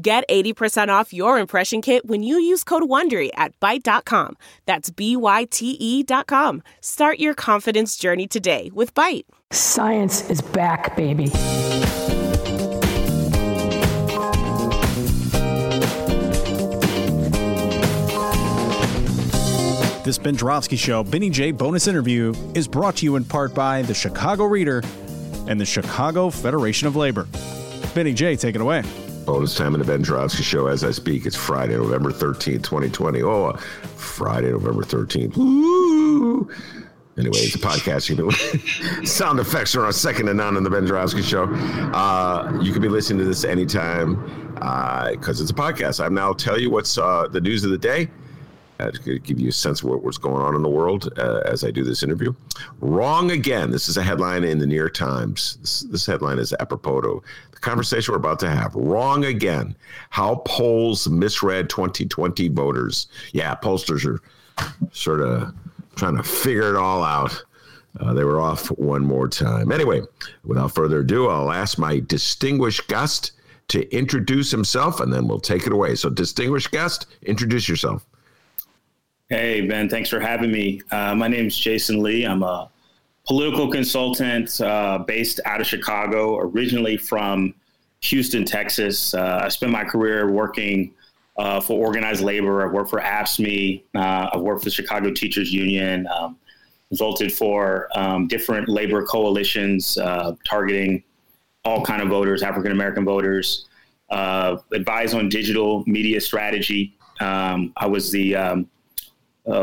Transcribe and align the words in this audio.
Get 0.00 0.22
80% 0.28 0.90
off 0.90 1.12
your 1.12 1.40
impression 1.40 1.82
kit 1.82 2.06
when 2.06 2.22
you 2.22 2.38
use 2.38 2.62
code 2.62 2.84
WONDERY 2.84 3.30
at 3.34 3.58
Byte.com. 3.58 4.36
That's 4.64 4.90
B-Y-T-E 4.90 6.04
dot 6.04 6.28
com. 6.28 6.62
Start 6.80 7.18
your 7.18 7.34
confidence 7.34 7.96
journey 7.96 8.28
today 8.28 8.70
with 8.72 8.94
Byte. 8.94 9.24
Science 9.50 10.30
is 10.30 10.40
back, 10.40 10.94
baby. 10.96 11.26
This 20.04 20.16
Ben 20.16 20.36
Joravsky 20.36 20.76
Show, 20.76 21.02
Benny 21.02 21.28
J 21.28 21.50
bonus 21.50 21.88
interview, 21.88 22.32
is 22.54 22.68
brought 22.68 22.94
to 22.96 23.04
you 23.04 23.16
in 23.16 23.24
part 23.24 23.52
by 23.52 23.82
the 23.82 23.94
Chicago 23.94 24.44
Reader 24.44 24.84
and 25.48 25.60
the 25.60 25.66
Chicago 25.66 26.30
Federation 26.30 26.86
of 26.86 26.94
Labor. 26.94 27.26
Benny 27.96 28.14
J, 28.14 28.36
take 28.36 28.54
it 28.54 28.60
away. 28.60 28.84
Bonus 29.28 29.54
time 29.54 29.74
in 29.74 29.80
the 29.80 29.84
Ben 29.84 30.02
Joravsky 30.02 30.42
Show 30.42 30.68
as 30.68 30.82
I 30.82 30.90
speak. 30.90 31.26
It's 31.26 31.36
Friday, 31.36 31.76
November 31.76 32.10
13th, 32.10 32.62
2020. 32.62 33.22
Oh, 33.22 33.52
Friday, 33.94 34.50
November 34.50 34.82
13th. 34.84 35.36
Woo! 35.36 36.50
Anyway, 37.18 37.36
it's 37.36 37.54
a 37.54 37.58
podcast. 37.58 38.08
You 38.08 38.16
know, 38.16 38.30
sound 39.04 39.38
effects 39.38 39.76
are 39.76 39.84
on 39.84 39.92
second 39.92 40.26
to 40.26 40.34
none 40.34 40.56
on 40.56 40.64
the 40.64 40.70
Ben 40.70 40.86
Joravsky 40.86 41.20
Show. 41.20 41.44
Uh, 41.44 42.58
you 42.62 42.72
can 42.72 42.80
be 42.80 42.88
listening 42.88 43.18
to 43.18 43.26
this 43.26 43.44
anytime 43.44 44.14
because 44.54 45.40
uh, 45.40 45.42
it's 45.42 45.50
a 45.50 45.54
podcast. 45.54 46.02
I'm 46.02 46.14
now 46.14 46.32
tell 46.32 46.58
you 46.58 46.70
what's 46.70 46.96
uh, 46.96 47.28
the 47.30 47.42
news 47.42 47.64
of 47.64 47.70
the 47.70 47.76
day 47.76 48.08
uh, 48.78 48.90
to 48.90 49.18
give 49.18 49.40
you 49.40 49.48
a 49.48 49.52
sense 49.52 49.82
of 49.82 49.88
what, 49.88 50.02
what's 50.02 50.18
going 50.18 50.42
on 50.42 50.54
in 50.54 50.62
the 50.62 50.68
world 50.68 51.12
uh, 51.18 51.40
as 51.44 51.64
I 51.64 51.70
do 51.70 51.84
this 51.84 52.02
interview. 52.02 52.34
Wrong 52.80 53.30
again. 53.30 53.70
This 53.70 53.88
is 53.88 53.96
a 53.96 54.02
headline 54.02 54.44
in 54.44 54.58
the 54.58 54.66
New 54.66 54.76
York 54.76 54.94
Times. 54.94 55.58
This, 55.60 55.80
this 55.80 56.06
headline 56.06 56.38
is 56.38 56.54
apropos 56.60 57.00
to 57.02 57.22
the 57.52 57.58
conversation 57.58 58.12
we're 58.12 58.18
about 58.18 58.38
to 58.40 58.50
have. 58.50 58.74
Wrong 58.74 59.24
again. 59.24 59.74
How 60.10 60.36
polls 60.46 61.08
misread 61.08 61.68
2020 61.68 62.48
voters. 62.48 63.08
Yeah, 63.32 63.54
pollsters 63.56 64.04
are 64.06 64.20
sort 64.92 65.20
of 65.20 65.54
trying 65.96 66.16
to 66.16 66.22
figure 66.22 66.70
it 66.70 66.76
all 66.76 67.02
out. 67.02 67.44
Uh, 68.00 68.12
they 68.12 68.24
were 68.24 68.40
off 68.40 68.68
one 68.78 69.04
more 69.04 69.26
time. 69.26 69.72
Anyway, 69.72 70.02
without 70.44 70.74
further 70.74 71.00
ado, 71.00 71.28
I'll 71.28 71.50
ask 71.50 71.78
my 71.78 72.00
distinguished 72.00 72.86
guest 72.86 73.32
to 73.68 73.92
introduce 73.94 74.50
himself 74.50 75.00
and 75.00 75.12
then 75.12 75.26
we'll 75.26 75.40
take 75.40 75.66
it 75.66 75.72
away. 75.72 75.94
So, 75.94 76.08
distinguished 76.08 76.70
guest, 76.70 77.06
introduce 77.22 77.68
yourself. 77.68 78.06
Hey, 79.30 79.60
Ben, 79.60 79.90
thanks 79.90 80.08
for 80.08 80.20
having 80.20 80.50
me. 80.50 80.80
Uh, 80.90 81.14
my 81.14 81.28
name 81.28 81.48
is 81.48 81.58
Jason 81.58 82.02
Lee. 82.02 82.24
I'm 82.24 82.42
a 82.42 82.70
political 83.26 83.70
consultant 83.70 84.58
uh, 84.62 85.00
based 85.06 85.38
out 85.44 85.60
of 85.60 85.66
Chicago, 85.66 86.38
originally 86.38 86.96
from 86.96 87.54
Houston, 88.00 88.46
Texas. 88.46 89.12
Uh, 89.12 89.42
I 89.44 89.48
spent 89.50 89.70
my 89.70 89.84
career 89.84 90.30
working 90.32 90.94
uh, 91.36 91.60
for 91.60 91.78
organized 91.78 92.22
labor. 92.22 92.66
I've 92.66 92.72
worked 92.72 92.88
for 92.88 93.00
AFSCME. 93.00 93.82
Uh, 93.94 94.30
I've 94.32 94.40
worked 94.40 94.62
for 94.62 94.64
the 94.64 94.70
Chicago 94.70 95.12
Teachers 95.12 95.52
Union, 95.52 96.06
um, 96.06 96.38
consulted 96.88 97.30
for 97.30 97.90
um, 97.94 98.28
different 98.28 98.66
labor 98.66 99.04
coalitions 99.04 99.98
uh, 99.98 100.36
targeting 100.48 101.04
all 101.66 101.84
kind 101.84 102.00
of 102.00 102.08
voters, 102.08 102.42
African 102.42 102.72
American 102.72 103.04
voters, 103.04 103.66
advise 104.10 105.12
on 105.12 105.28
digital 105.28 105.84
media 105.86 106.18
strategy. 106.18 106.94
Um, 107.20 107.74
I 107.76 107.86
was 107.86 108.10
the 108.10 108.34
um, 108.34 108.70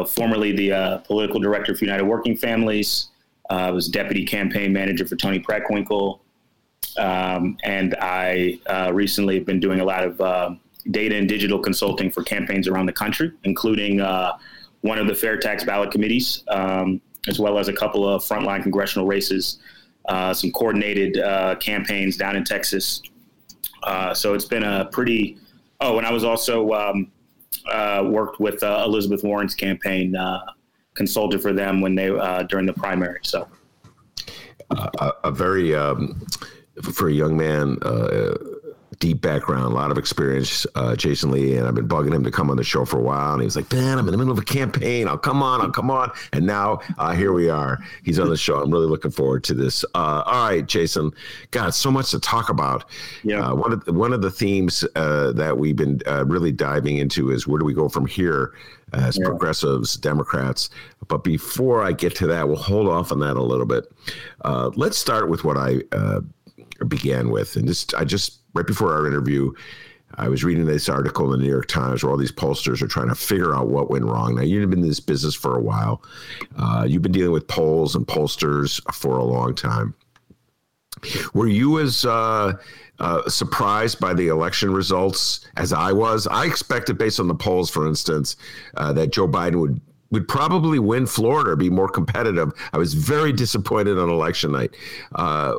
formerly 0.06 0.51
the 0.51 0.72
uh, 0.72 0.97
political 1.00 1.40
director 1.40 1.75
for 1.75 1.85
United 1.85 2.06
Working 2.06 2.35
Families. 2.35 3.09
Uh, 3.50 3.53
I 3.53 3.72
was 3.72 3.88
deputy 3.88 4.25
campaign 4.25 4.73
manager 4.73 5.06
for 5.06 5.16
Toni 5.16 5.40
Preckwinkle. 5.40 6.19
Um, 6.97 7.57
and 7.63 7.96
I 8.00 8.59
uh, 8.68 8.91
recently 8.94 9.35
have 9.35 9.46
been 9.46 9.59
doing 9.59 9.81
a 9.81 9.85
lot 9.85 10.03
of 10.03 10.22
uh, 10.22 10.56
data 10.91 11.16
and 11.16 11.28
digital 11.28 11.59
consulting 11.59 12.09
for 12.09 12.23
campaigns 12.23 12.68
around 12.68 12.85
the 12.85 12.94
country, 12.94 13.31
including 13.44 14.01
uh, 14.01 14.38
one 14.81 14.97
of 14.97 15.07
the 15.07 15.16
fair 15.16 15.38
tax 15.38 15.63
ballot 15.63 15.91
committees, 15.91 16.44
um, 16.47 17.02
as 17.28 17.40
well 17.40 17.59
as 17.59 17.67
a 17.67 17.73
couple 17.73 18.07
of 18.07 18.23
frontline 18.23 18.63
congressional 18.63 19.07
races, 19.07 19.59
some 20.34 20.52
coordinated 20.52 21.17
campaigns 21.59 22.17
down 22.17 22.35
in 22.35 22.44
Texas. 22.44 23.02
so 24.13 24.34
it's 24.34 24.46
been 24.46 24.63
a 24.63 24.85
pretty. 24.91 25.38
Oh, 25.81 25.97
and 25.97 26.07
I 26.07 26.12
was 26.12 26.23
also 26.23 26.72
um, 26.72 27.12
uh, 27.12 27.15
worked 28.04 28.40
with 28.40 28.64
uh, 28.64 28.84
Elizabeth 28.86 29.24
Warren's 29.24 29.56
campaign, 29.56 30.16
uh, 30.16 30.42
consulted 30.94 31.42
for 31.42 31.54
them 31.54 31.82
when 31.82 31.96
they 31.96 32.10
uh, 32.10 32.44
during 32.44 32.66
the 32.66 32.74
primary. 32.74 33.20
So, 33.24 33.48
a, 34.72 35.12
a, 35.24 35.32
very 35.32 35.76
um, 35.76 36.26
for 36.82 37.10
a 37.10 37.14
young 37.14 37.38
man 37.38 37.78
uh, 37.84 38.36
deep 39.00 39.22
background, 39.22 39.66
a 39.66 39.70
lot 39.70 39.92
of 39.92 39.98
experience, 39.98 40.66
uh, 40.76 40.96
Jason 40.96 41.32
Lee, 41.32 41.56
and 41.58 41.68
I've 41.68 41.76
been 41.76 41.88
bugging 41.88 42.14
him 42.14 42.24
to 42.24 42.32
come 42.32 42.50
on 42.50 42.58
the 42.58 42.64
show 42.64 42.86
for 42.86 42.98
a 42.98 43.02
while. 43.02 43.34
And 43.34 43.42
he 43.42 43.46
was 43.46 43.56
like, 43.56 43.70
Ben, 43.70 43.98
I'm 43.98 44.06
in 44.08 44.12
the 44.12 44.18
middle 44.18 44.32
of 44.32 44.40
a 44.40 44.44
campaign. 44.44 45.08
I'll 45.08 45.18
come 45.18 45.42
on. 45.42 45.62
I'll 45.62 45.72
come 45.72 45.92
on. 45.92 46.12
And 46.34 46.46
now 46.46 46.80
uh, 46.98 47.14
here 47.14 47.34
we 47.34 47.50
are. 47.50 47.80
He's 48.04 48.20
on 48.20 48.30
the 48.30 48.38
show. 48.38 48.62
I'm 48.62 48.72
really 48.72 48.88
looking 48.88 49.12
forward 49.12 49.44
to 49.46 49.54
this. 49.54 49.84
Uh, 49.96 50.24
all 50.26 50.50
right, 50.50 50.66
Jason. 50.66 51.12
God, 51.52 51.74
so 51.74 51.92
much 51.92 52.12
to 52.12 52.20
talk 52.20 52.50
about. 52.50 52.86
Yeah. 53.24 53.48
Uh, 53.48 53.56
one 53.56 53.74
of 53.74 53.86
the, 53.86 53.94
one 53.94 54.14
of 54.14 54.22
the 54.22 54.32
themes 54.32 54.86
uh, 54.96 55.32
that 55.34 55.58
we've 55.58 55.76
been 55.76 56.02
uh, 56.08 56.26
really 56.26 56.52
diving 56.52 56.98
into 56.98 57.32
is 57.32 57.48
where 57.48 57.60
do 57.60 57.66
we 57.66 57.74
go 57.74 57.90
from 57.90 58.06
here 58.06 58.54
as 58.94 59.18
yeah. 59.18 59.26
progressives, 59.26 59.98
Democrats. 59.98 60.70
But 61.08 61.24
before 61.24 61.84
I 61.84 61.92
get 61.92 62.16
to 62.18 62.28
that, 62.28 62.48
we'll 62.48 62.58
hold 62.58 62.88
off 62.88 63.12
on 63.12 63.20
that 63.20 63.36
a 63.36 63.44
little 63.44 63.66
bit. 63.66 63.86
let's 64.76 64.98
start 64.98 65.30
with 65.30 65.44
what 65.44 65.58
I 65.58 65.82
began 66.88 67.30
with, 67.30 67.56
and 67.56 67.68
just 67.68 67.94
I 67.96 68.03
just 68.03 68.40
right 68.53 68.68
before 68.68 68.94
our 68.94 69.08
interview, 69.08 69.52
I 70.16 70.30
was 70.30 70.44
reading 70.44 70.66
this 70.66 70.88
article 70.88 71.25
in 71.25 71.40
the 71.40 71.46
New 71.46 71.52
York 71.52 71.68
Times 71.68 72.03
where 72.03 72.12
all 72.12 72.18
these 72.18 72.31
pollsters 72.31 72.81
are 72.81 72.88
trying 72.88 73.09
to 73.09 73.16
figure 73.16 73.56
out 73.56 73.68
what 73.68 73.90
went 73.90 74.06
wrong. 74.06 74.36
Now, 74.36 74.44
you've 74.44 74.69
been 74.69 74.80
in 74.80 74.88
this 74.88 75.00
business 75.00 75.35
for 75.35 75.58
a 75.58 75.62
while. 75.62 76.02
Uh, 76.58 76.85
you've 76.88 77.02
been 77.02 77.12
dealing 77.12 77.31
with 77.31 77.47
polls 77.47 77.96
and 77.96 78.08
pollsters 78.08 78.81
for 78.94 79.18
a 79.18 79.24
long 79.24 79.56
time. 79.56 79.94
Were 81.34 81.47
you 81.47 81.80
as 81.80 82.06
uh, 82.06 82.53
uh, 83.00 83.30
surprised 83.30 84.00
by 84.00 84.14
the 84.14 84.30
election 84.30 84.72
results 84.74 85.46
as 85.58 85.74
I 85.74 85.91
was? 85.91 86.28
I 86.28 86.46
expected, 86.46 86.97
based 86.97 87.19
on 87.19 87.28
the 87.28 87.35
polls, 87.35 87.69
for 87.69 87.85
instance, 87.85 88.38
uh, 88.78 88.94
that 88.94 89.12
Joe 89.12 89.28
Biden 89.28 89.59
would 89.59 89.81
would 90.12 90.28
probably 90.28 90.80
win 90.80 91.06
Florida 91.06 91.50
or 91.52 91.56
be 91.58 91.69
more 91.69 91.90
competitive. 91.90 92.53
I 92.72 92.78
was 92.78 92.94
very 92.94 93.34
disappointed 93.34 93.97
on 93.97 94.08
election 94.08 94.52
night. 94.53 94.78
Uh, 95.16 95.56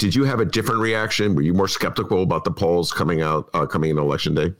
did 0.00 0.14
you 0.14 0.24
have 0.24 0.40
a 0.40 0.46
different 0.46 0.80
reaction? 0.80 1.34
Were 1.34 1.42
you 1.42 1.52
more 1.52 1.68
skeptical 1.68 2.22
about 2.22 2.44
the 2.44 2.50
polls 2.50 2.90
coming 2.90 3.20
out 3.20 3.50
uh, 3.52 3.66
coming 3.66 3.90
in 3.90 3.98
election 3.98 4.34
day? 4.34 4.54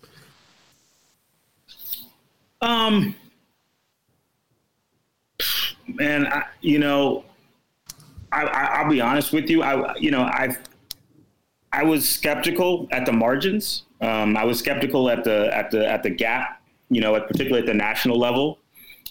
Um, 2.60 3.14
man, 5.88 6.26
I, 6.26 6.44
you 6.60 6.78
know, 6.78 7.24
I, 8.30 8.82
will 8.82 8.90
be 8.90 9.00
honest 9.00 9.32
with 9.32 9.48
you. 9.48 9.62
I, 9.62 9.96
you 9.96 10.10
know, 10.10 10.20
I, 10.20 10.54
I 11.72 11.84
was 11.84 12.06
skeptical 12.06 12.86
at 12.92 13.06
the 13.06 13.12
margins. 13.12 13.84
Um, 14.02 14.36
I 14.36 14.44
was 14.44 14.58
skeptical 14.58 15.08
at 15.08 15.24
the 15.24 15.50
at 15.56 15.70
the 15.70 15.90
at 15.90 16.02
the 16.02 16.10
gap. 16.10 16.60
You 16.90 17.00
know, 17.00 17.16
at, 17.16 17.28
particularly 17.28 17.60
at 17.60 17.66
the 17.66 17.74
national 17.74 18.18
level. 18.18 18.58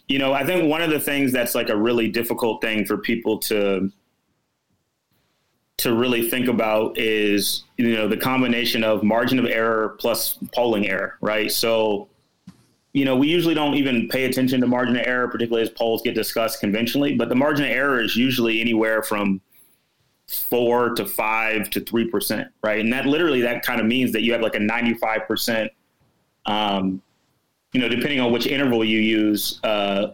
You 0.07 0.19
know, 0.19 0.33
I 0.33 0.45
think 0.45 0.69
one 0.69 0.83
of 0.83 0.91
the 0.91 0.99
things 0.99 1.31
that's 1.31 1.55
like 1.55 1.69
a 1.69 1.75
really 1.75 2.07
difficult 2.07 2.61
thing 2.61 2.85
for 2.85 2.97
people 2.97 3.39
to 3.39 3.91
to 5.79 5.93
really 5.93 6.29
think 6.29 6.49
about 6.49 6.97
is 6.97 7.63
you 7.77 7.95
know 7.95 8.07
the 8.07 8.17
combination 8.17 8.83
of 8.83 9.01
margin 9.01 9.39
of 9.39 9.45
error 9.45 9.95
plus 9.99 10.37
polling 10.53 10.87
error, 10.87 11.17
right? 11.21 11.49
So, 11.51 12.09
you 12.91 13.05
know, 13.05 13.15
we 13.15 13.29
usually 13.29 13.53
don't 13.53 13.75
even 13.75 14.09
pay 14.09 14.25
attention 14.25 14.59
to 14.59 14.67
margin 14.67 14.97
of 14.97 15.07
error, 15.07 15.29
particularly 15.29 15.63
as 15.63 15.69
polls 15.69 16.01
get 16.01 16.15
discussed 16.15 16.59
conventionally. 16.59 17.15
But 17.15 17.29
the 17.29 17.35
margin 17.35 17.65
of 17.65 17.71
error 17.71 18.01
is 18.01 18.17
usually 18.17 18.59
anywhere 18.59 19.03
from 19.03 19.39
four 20.27 20.93
to 20.95 21.05
five 21.05 21.69
to 21.69 21.79
three 21.79 22.09
percent, 22.09 22.49
right? 22.61 22.81
And 22.81 22.91
that 22.91 23.05
literally 23.05 23.41
that 23.41 23.65
kind 23.65 23.79
of 23.79 23.87
means 23.87 24.11
that 24.11 24.23
you 24.23 24.33
have 24.33 24.41
like 24.41 24.55
a 24.55 24.59
ninety-five 24.59 25.27
percent, 25.29 25.71
um, 26.45 27.01
you 27.71 27.79
know, 27.79 27.87
depending 27.87 28.19
on 28.19 28.33
which 28.33 28.47
interval 28.47 28.83
you 28.83 28.99
use, 28.99 29.61
uh, 29.63 30.11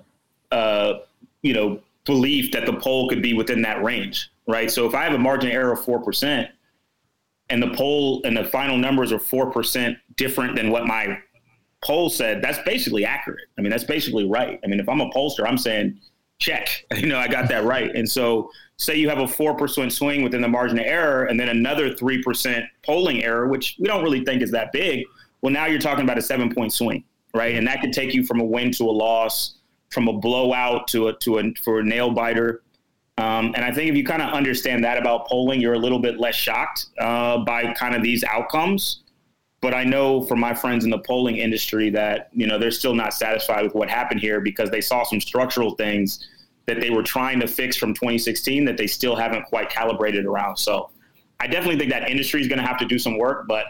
uh, 0.51 0.99
you 1.41 1.53
know, 1.53 1.79
belief 2.05 2.51
that 2.51 2.67
the 2.67 2.73
poll 2.73 3.09
could 3.09 3.23
be 3.23 3.33
within 3.33 3.63
that 3.63 3.83
range 3.83 4.29
right? 4.47 4.69
So 4.69 4.85
if 4.87 4.93
I 4.93 5.03
have 5.03 5.13
a 5.13 5.19
margin 5.19 5.49
of 5.49 5.55
error 5.55 5.73
of 5.73 5.83
four 5.83 6.01
percent, 6.01 6.49
and 7.49 7.61
the 7.61 7.69
poll 7.75 8.21
and 8.23 8.35
the 8.35 8.45
final 8.45 8.77
numbers 8.77 9.11
are 9.11 9.19
4% 9.19 9.95
different 10.15 10.55
than 10.55 10.71
what 10.71 10.85
my 10.85 11.17
poll 11.83 12.09
said, 12.09 12.41
that's 12.41 12.57
basically 12.65 13.05
accurate. 13.05 13.47
I 13.57 13.61
mean, 13.61 13.69
that's 13.69 13.83
basically 13.83 14.27
right. 14.27 14.59
I 14.63 14.67
mean, 14.67 14.79
if 14.79 14.89
I'm 14.89 15.01
a 15.01 15.09
pollster, 15.11 15.47
I'm 15.47 15.57
saying, 15.57 15.99
check, 16.39 16.85
you 16.95 17.07
know, 17.07 17.19
I 17.19 17.27
got 17.27 17.47
that 17.49 17.63
right. 17.63 17.93
And 17.95 18.09
so, 18.09 18.49
say 18.77 18.97
you 18.97 19.07
have 19.07 19.19
a 19.19 19.23
4% 19.23 19.89
swing 19.89 20.21
within 20.21 20.41
the 20.41 20.49
margin 20.49 20.77
of 20.79 20.85
error 20.85 21.25
and 21.25 21.39
then 21.39 21.47
another 21.47 21.93
3% 21.93 22.67
polling 22.85 23.23
error, 23.23 23.47
which 23.47 23.77
we 23.79 23.87
don't 23.87 24.03
really 24.03 24.25
think 24.25 24.41
is 24.41 24.51
that 24.51 24.73
big. 24.73 25.05
Well, 25.41 25.53
now 25.53 25.65
you're 25.65 25.79
talking 25.79 26.03
about 26.03 26.17
a 26.17 26.21
seven 26.21 26.53
point 26.53 26.73
swing, 26.73 27.05
right? 27.33 27.55
And 27.55 27.65
that 27.67 27.79
could 27.79 27.93
take 27.93 28.13
you 28.13 28.25
from 28.25 28.41
a 28.41 28.43
win 28.43 28.71
to 28.73 28.83
a 28.83 28.91
loss, 28.91 29.59
from 29.91 30.09
a 30.09 30.13
blowout 30.13 30.89
to 30.89 31.07
a, 31.07 31.13
to 31.19 31.39
a, 31.39 31.53
for 31.63 31.79
a 31.79 31.83
nail 31.85 32.11
biter. 32.11 32.63
Um, 33.17 33.53
and 33.55 33.63
I 33.63 33.71
think 33.71 33.89
if 33.89 33.95
you 33.95 34.03
kind 34.03 34.21
of 34.21 34.33
understand 34.33 34.83
that 34.83 34.97
about 34.97 35.27
polling, 35.27 35.61
you're 35.61 35.73
a 35.73 35.79
little 35.79 35.99
bit 35.99 36.19
less 36.19 36.35
shocked 36.35 36.87
uh, 36.99 37.37
by 37.39 37.73
kind 37.73 37.95
of 37.95 38.03
these 38.03 38.23
outcomes. 38.23 39.03
But 39.61 39.73
I 39.73 39.83
know 39.83 40.21
from 40.21 40.39
my 40.39 40.53
friends 40.53 40.83
in 40.83 40.91
the 40.91 40.99
polling 40.99 41.37
industry 41.37 41.89
that 41.91 42.29
you 42.33 42.45
know 42.45 42.59
they're 42.59 42.71
still 42.71 42.93
not 42.93 43.13
satisfied 43.13 43.63
with 43.63 43.73
what 43.73 43.89
happened 43.89 44.19
here 44.19 44.41
because 44.41 44.69
they 44.69 44.81
saw 44.81 45.03
some 45.03 45.21
structural 45.21 45.71
things 45.75 46.27
that 46.67 46.79
they 46.79 46.89
were 46.89 47.03
trying 47.03 47.39
to 47.39 47.47
fix 47.47 47.77
from 47.77 47.93
2016 47.93 48.65
that 48.65 48.77
they 48.77 48.87
still 48.87 49.15
haven't 49.15 49.45
quite 49.45 49.69
calibrated 49.69 50.25
around. 50.25 50.57
So 50.57 50.89
I 51.39 51.47
definitely 51.47 51.77
think 51.77 51.91
that 51.91 52.09
industry 52.09 52.41
is 52.41 52.47
going 52.47 52.59
to 52.59 52.65
have 52.65 52.77
to 52.79 52.85
do 52.85 52.99
some 52.99 53.17
work. 53.17 53.47
But 53.47 53.65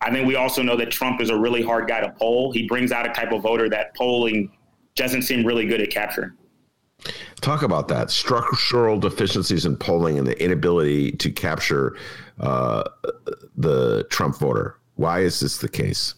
I 0.00 0.10
think 0.10 0.26
we 0.26 0.34
also 0.34 0.62
know 0.62 0.76
that 0.76 0.90
Trump 0.90 1.20
is 1.20 1.30
a 1.30 1.36
really 1.36 1.62
hard 1.62 1.88
guy 1.88 2.00
to 2.00 2.10
poll. 2.18 2.52
He 2.52 2.66
brings 2.66 2.90
out 2.90 3.08
a 3.08 3.12
type 3.12 3.32
of 3.32 3.42
voter 3.42 3.68
that 3.68 3.94
polling 3.94 4.50
doesn't 4.94 5.22
seem 5.22 5.46
really 5.46 5.66
good 5.66 5.80
at 5.80 5.90
capturing. 5.90 6.32
Talk 7.40 7.62
about 7.62 7.88
that 7.88 8.10
structural 8.10 8.98
deficiencies 8.98 9.66
in 9.66 9.76
polling 9.76 10.18
and 10.18 10.26
the 10.26 10.40
inability 10.42 11.12
to 11.12 11.30
capture 11.30 11.96
uh, 12.40 12.84
the 13.56 14.04
Trump 14.10 14.38
voter. 14.38 14.76
Why 14.94 15.20
is 15.20 15.40
this 15.40 15.58
the 15.58 15.68
case? 15.68 16.14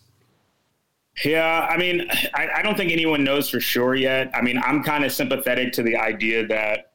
Yeah, 1.25 1.67
I 1.71 1.77
mean, 1.77 2.09
I, 2.35 2.49
I 2.57 2.63
don't 2.63 2.77
think 2.77 2.91
anyone 2.91 3.23
knows 3.23 3.49
for 3.49 3.61
sure 3.61 3.95
yet. 3.95 4.31
I 4.35 4.43
mean, 4.43 4.59
I'm 4.59 4.83
kind 4.83 5.05
of 5.05 5.13
sympathetic 5.13 5.73
to 5.75 5.83
the 5.83 5.97
idea 5.97 6.47
that 6.49 6.93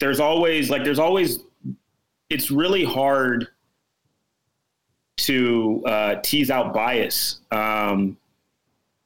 there's 0.00 0.20
always 0.20 0.68
like 0.68 0.84
there's 0.84 0.98
always 0.98 1.38
it's 2.28 2.50
really 2.50 2.84
hard 2.84 3.48
to 5.18 5.82
uh, 5.86 6.16
tease 6.22 6.50
out 6.50 6.74
bias 6.74 7.40
um, 7.50 8.16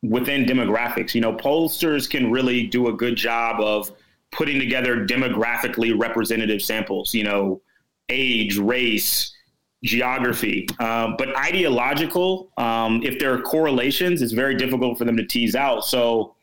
within 0.02 0.44
demographics. 0.44 1.14
You 1.14 1.20
know, 1.20 1.34
pollsters 1.34 2.08
can 2.08 2.30
really 2.30 2.66
do 2.66 2.88
a 2.88 2.92
good 2.92 3.16
job 3.16 3.60
of 3.60 3.92
putting 4.32 4.58
together 4.58 5.06
demographically 5.06 5.98
representative 5.98 6.62
samples, 6.62 7.14
you 7.14 7.24
know, 7.24 7.60
age, 8.08 8.58
race, 8.58 9.34
geography. 9.82 10.68
Um, 10.78 11.16
but 11.16 11.34
ideological, 11.36 12.50
um, 12.56 13.02
if 13.02 13.18
there 13.18 13.32
are 13.32 13.40
correlations, 13.40 14.22
it's 14.22 14.32
very 14.32 14.54
difficult 14.54 14.98
for 14.98 15.04
them 15.04 15.16
to 15.16 15.26
tease 15.26 15.54
out. 15.54 15.84
So 15.84 16.34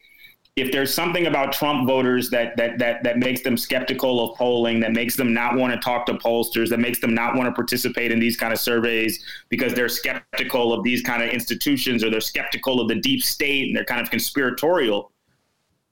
if 0.58 0.72
there's 0.72 0.92
something 0.92 1.28
about 1.28 1.54
Trump 1.54 1.88
voters 1.88 2.32
that 2.32 2.58
that 2.58 2.80
that 2.80 3.04
that 3.04 3.20
makes 3.20 3.42
them 3.42 3.56
skeptical 3.56 4.32
of 4.32 4.38
polling, 4.38 4.80
that 4.80 4.92
makes 4.92 5.16
them 5.16 5.32
not 5.32 5.56
want 5.56 5.72
to 5.72 5.80
talk 5.80 6.08
to 6.08 6.16
pollsters, 6.16 6.70
that 6.70 6.80
makes 6.80 7.00
them 7.00 7.14
not 7.14 7.36
want 7.36 7.48
to 7.48 7.54
participate 7.54 8.12
in 8.12 8.20
these 8.20 8.36
kind 8.36 8.52
of 8.52 8.60
surveys 8.60 9.24
because 9.50 9.76
they're 9.76 9.88
skeptical 9.88 10.74
of 10.74 10.84
these 10.84 11.04
kind 11.04 11.22
of 11.22 11.30
institutions 11.30 12.04
or 12.04 12.10
they're 12.10 12.20
skeptical 12.20 12.82
of 12.82 12.88
the 12.88 12.96
deep 12.96 13.22
state 13.22 13.68
and 13.68 13.78
they're 13.78 13.86
kind 13.86 14.02
of 14.02 14.10
conspiratorial, 14.10 15.12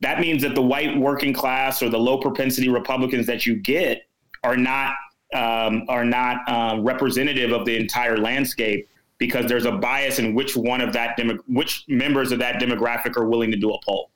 that 0.02 0.20
means 0.20 0.42
that 0.44 0.56
the 0.56 0.62
white 0.62 0.98
working 0.98 1.34
class 1.34 1.82
or 1.82 1.90
the 1.90 2.00
low 2.00 2.18
propensity 2.18 2.70
Republicans 2.70 3.26
that 3.28 3.46
you 3.46 3.56
get 3.56 4.04
are 4.44 4.58
not 4.58 4.94
um, 5.34 5.86
are 5.90 6.06
not 6.06 6.38
uh, 6.48 6.80
representative 6.82 7.52
of 7.52 7.66
the 7.66 7.76
entire 7.76 8.18
landscape 8.18 8.88
because 9.18 9.46
there's 9.48 9.66
a 9.66 9.72
bias 9.72 10.20
in 10.20 10.36
which 10.36 10.56
one 10.56 10.82
of 10.82 10.94
that 10.94 11.18
demo- 11.18 11.40
which 11.48 11.86
members 11.88 12.32
of 12.32 12.40
that 12.40 12.62
demographic 12.62 13.18
are 13.18 13.28
willing 13.28 13.52
to 13.52 13.58
do 13.58 13.72
a 13.72 13.78
poll. 13.84 14.12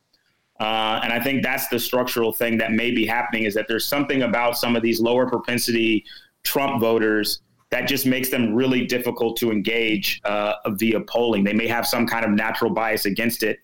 Uh, 0.60 1.00
and 1.04 1.14
I 1.14 1.22
think 1.22 1.42
that's 1.42 1.70
the 1.70 1.80
structural 1.80 2.34
thing 2.34 2.58
that 2.58 2.74
may 2.74 2.92
be 2.92 3.06
happening 3.06 3.44
is 3.44 3.54
that 3.54 3.68
there's 3.70 3.86
something 3.86 4.24
about 4.24 4.58
some 4.58 4.75
of 4.75 4.84
these 4.84 5.00
lower 5.00 5.28
propensity 5.30 6.06
Trump 6.44 6.82
voters 6.82 7.42
that 7.70 7.88
just 7.88 8.06
makes 8.06 8.30
them 8.30 8.54
really 8.54 8.86
difficult 8.86 9.38
to 9.38 9.52
engage 9.52 10.20
uh, 10.25 10.56
via 10.72 11.00
polling. 11.02 11.44
They 11.44 11.54
may 11.54 11.68
have 11.68 11.88
some 11.88 12.06
kind 12.06 12.25
of 12.25 12.32
natural 12.32 12.72
bias 12.72 13.06
against 13.06 13.44
it. 13.44 13.60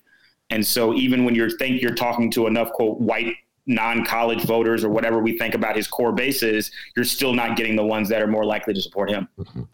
And 0.50 0.64
so 0.64 0.94
even 0.94 1.24
when 1.24 1.34
you 1.34 1.48
think 1.56 1.82
you're 1.82 1.94
talking 1.94 2.30
to 2.32 2.46
enough 2.46 2.70
quote 2.72 3.00
white 3.00 3.34
non-college 3.66 4.44
voters 4.44 4.84
or 4.84 4.88
whatever 4.88 5.18
we 5.18 5.36
think 5.36 5.54
about 5.54 5.74
his 5.74 5.88
core 5.88 6.12
bases, 6.12 6.70
you're 6.94 7.04
still 7.04 7.34
not 7.34 7.56
getting 7.56 7.74
the 7.74 7.84
ones 7.84 8.08
that 8.08 8.22
are 8.22 8.26
more 8.26 8.44
likely 8.44 8.72
to 8.72 8.80
support 8.80 9.10
him. 9.10 9.28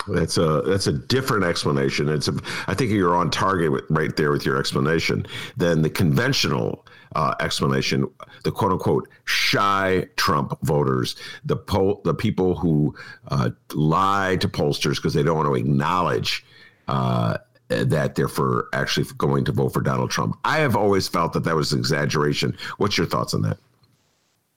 That's 0.09 0.39
a 0.39 0.63
that's 0.63 0.87
a 0.87 0.93
different 0.93 1.45
explanation. 1.45 2.09
It's 2.09 2.29
a, 2.29 2.35
I 2.67 2.75
think 2.75 2.91
you're 2.91 3.15
on 3.15 3.31
target 3.31 3.71
with, 3.71 3.85
right 3.91 4.15
there 4.17 4.31
with 4.31 4.47
your 4.47 4.59
explanation 4.59 5.27
than 5.57 5.83
the 5.83 5.91
conventional 5.91 6.87
uh, 7.15 7.35
explanation. 7.41 8.11
The 8.45 8.53
quote 8.53 8.73
unquote 8.73 9.09
shy 9.27 10.07
Trump 10.17 10.59
voters, 10.63 11.17
the 11.45 11.57
poll, 11.57 12.01
the 12.05 12.15
people 12.15 12.57
who 12.57 12.95
uh, 13.29 13.51
lie 13.75 14.37
to 14.41 14.49
pollsters 14.49 14.97
because 14.97 15.13
they 15.13 15.23
don't 15.23 15.37
want 15.37 15.49
to 15.49 15.55
acknowledge. 15.55 16.45
Uh, 16.89 17.37
that 17.85 18.15
they're 18.15 18.29
for 18.29 18.69
actually 18.73 19.07
going 19.19 19.45
to 19.45 19.53
vote 19.53 19.71
for 19.71 19.81
Donald 19.81 20.11
Trump. 20.11 20.39
I 20.45 20.59
have 20.59 20.77
always 20.77 21.09
felt 21.09 21.33
that 21.35 21.45
that 21.45 21.57
was 21.57 21.73
an 21.73 21.79
exaggeration. 21.79 22.57
What's 22.79 22.97
your 22.97 23.07
thoughts 23.07 23.35
on 23.35 23.43
that? 23.43 23.59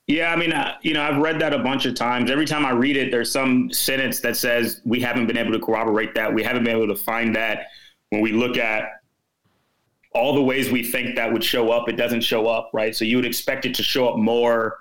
Yeah, 0.07 0.31
I 0.31 0.35
mean, 0.35 0.53
uh, 0.53 0.75
you 0.83 0.93
know, 0.93 1.01
I've 1.01 1.17
read 1.17 1.39
that 1.41 1.53
a 1.53 1.59
bunch 1.59 1.85
of 1.87 1.95
times. 1.95 2.29
Every 2.29 2.45
time 2.45 2.63
I 2.63 2.71
read 2.71 2.95
it, 2.95 3.09
there's 3.09 3.31
some 3.31 3.71
sentence 3.71 4.19
that 4.19 4.37
says 4.37 4.81
we 4.85 4.99
haven't 4.99 5.25
been 5.25 5.37
able 5.37 5.51
to 5.53 5.59
corroborate 5.59 6.13
that. 6.13 6.31
We 6.31 6.43
haven't 6.43 6.63
been 6.63 6.75
able 6.75 6.93
to 6.93 7.01
find 7.01 7.35
that. 7.35 7.67
When 8.09 8.21
we 8.21 8.31
look 8.31 8.57
at 8.57 9.01
all 10.13 10.35
the 10.35 10.43
ways 10.43 10.69
we 10.69 10.83
think 10.83 11.15
that 11.15 11.33
would 11.33 11.43
show 11.43 11.71
up, 11.71 11.89
it 11.89 11.93
doesn't 11.93 12.21
show 12.21 12.47
up, 12.47 12.69
right? 12.71 12.95
So 12.95 13.03
you 13.03 13.17
would 13.17 13.25
expect 13.25 13.65
it 13.65 13.73
to 13.75 13.83
show 13.83 14.07
up 14.07 14.17
more 14.17 14.77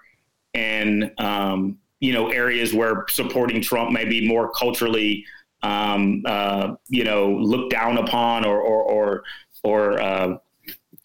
in, 0.52 1.10
um, 1.18 1.78
you 2.00 2.12
know, 2.12 2.28
areas 2.28 2.74
where 2.74 3.06
supporting 3.08 3.62
Trump 3.62 3.92
may 3.92 4.04
be 4.04 4.28
more 4.28 4.50
culturally, 4.52 5.24
um, 5.64 6.22
uh, 6.26 6.74
you 6.88 7.04
know, 7.04 7.30
looked 7.30 7.72
down 7.72 7.96
upon 7.96 8.44
or 8.44 8.60
or 8.60 8.82
or, 8.82 9.24
or 9.64 10.00
uh, 10.00 10.36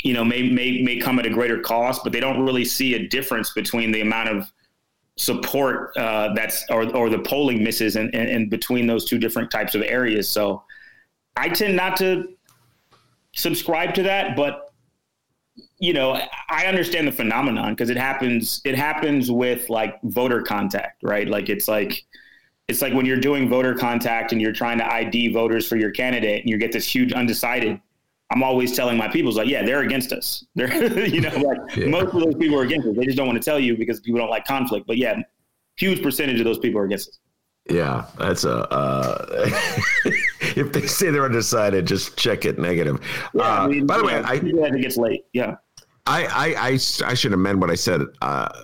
you 0.03 0.13
know, 0.13 0.23
may, 0.23 0.43
may, 0.49 0.81
may 0.81 0.97
come 0.97 1.19
at 1.19 1.25
a 1.25 1.29
greater 1.29 1.59
cost, 1.59 2.03
but 2.03 2.13
they 2.13 2.19
don't 2.19 2.43
really 2.43 2.65
see 2.65 2.93
a 2.93 3.07
difference 3.07 3.51
between 3.53 3.91
the 3.91 4.01
amount 4.01 4.29
of 4.29 4.51
support 5.17 5.95
uh, 5.97 6.33
that's 6.33 6.65
or, 6.69 6.95
or 6.95 7.09
the 7.09 7.19
polling 7.19 7.63
misses 7.63 7.95
and, 7.97 8.13
and 8.15 8.49
between 8.49 8.87
those 8.87 9.05
two 9.05 9.17
different 9.17 9.51
types 9.51 9.75
of 9.75 9.81
areas. 9.81 10.27
So 10.27 10.63
I 11.35 11.49
tend 11.49 11.75
not 11.75 11.97
to 11.97 12.29
subscribe 13.33 13.93
to 13.95 14.03
that, 14.03 14.35
but 14.35 14.73
you 15.79 15.93
know, 15.93 16.21
I 16.49 16.65
understand 16.65 17.07
the 17.07 17.11
phenomenon 17.11 17.71
because 17.71 17.89
it 17.89 17.97
happens. 17.97 18.61
It 18.65 18.75
happens 18.75 19.31
with 19.31 19.69
like 19.69 20.01
voter 20.03 20.41
contact, 20.41 21.03
right? 21.03 21.27
Like 21.27 21.47
it's 21.47 21.69
like 21.69 22.05
it's 22.69 22.81
like 22.81 22.93
when 22.93 23.05
you're 23.05 23.19
doing 23.19 23.49
voter 23.49 23.73
contact 23.73 24.31
and 24.31 24.41
you're 24.41 24.53
trying 24.53 24.77
to 24.77 24.93
ID 24.93 25.33
voters 25.33 25.67
for 25.67 25.75
your 25.75 25.91
candidate, 25.91 26.41
and 26.41 26.49
you 26.49 26.57
get 26.57 26.71
this 26.71 26.85
huge 26.93 27.13
undecided 27.13 27.81
I'm 28.31 28.43
always 28.43 28.75
telling 28.75 28.97
my 28.97 29.07
people, 29.07 29.31
like, 29.33 29.47
yeah, 29.47 29.63
they're 29.63 29.81
against 29.81 30.11
us. 30.11 30.45
They're, 30.55 31.05
you 31.07 31.21
know, 31.21 31.35
like 31.35 31.75
yeah. 31.75 31.87
most 31.87 32.13
of 32.13 32.21
those 32.21 32.35
people 32.35 32.59
are 32.59 32.63
against 32.63 32.87
us. 32.87 32.95
They 32.95 33.05
just 33.05 33.17
don't 33.17 33.27
want 33.27 33.41
to 33.41 33.43
tell 33.43 33.59
you 33.59 33.75
because 33.75 33.99
people 34.01 34.19
don't 34.19 34.29
like 34.29 34.45
conflict. 34.45 34.85
But 34.85 34.97
yeah, 34.97 35.19
huge 35.77 36.03
percentage 36.03 36.39
of 36.39 36.45
those 36.45 36.59
people 36.59 36.79
are 36.79 36.85
against 36.85 37.09
us. 37.09 37.19
Yeah, 37.69 38.05
that's 38.17 38.43
a. 38.43 38.71
Uh, 38.71 39.49
if 40.41 40.71
they 40.71 40.85
say 40.85 41.09
they're 41.09 41.25
undecided, 41.25 41.87
just 41.87 42.17
check 42.17 42.45
it 42.45 42.59
negative. 42.59 42.99
Yeah, 43.33 43.41
uh, 43.41 43.65
I 43.65 43.67
mean, 43.67 43.87
by 43.87 43.97
the 43.97 44.03
way, 44.03 44.21
I 44.23 44.39
think 44.39 44.53
it 44.53 44.81
gets 44.81 44.97
late. 44.97 45.25
Yeah. 45.33 45.55
I, 46.05 46.25
I, 46.25 46.69
I, 46.69 46.69
I, 47.05 47.13
should 47.13 47.33
amend 47.33 47.61
what 47.61 47.69
I 47.69 47.75
said. 47.75 48.01
Uh, 48.21 48.63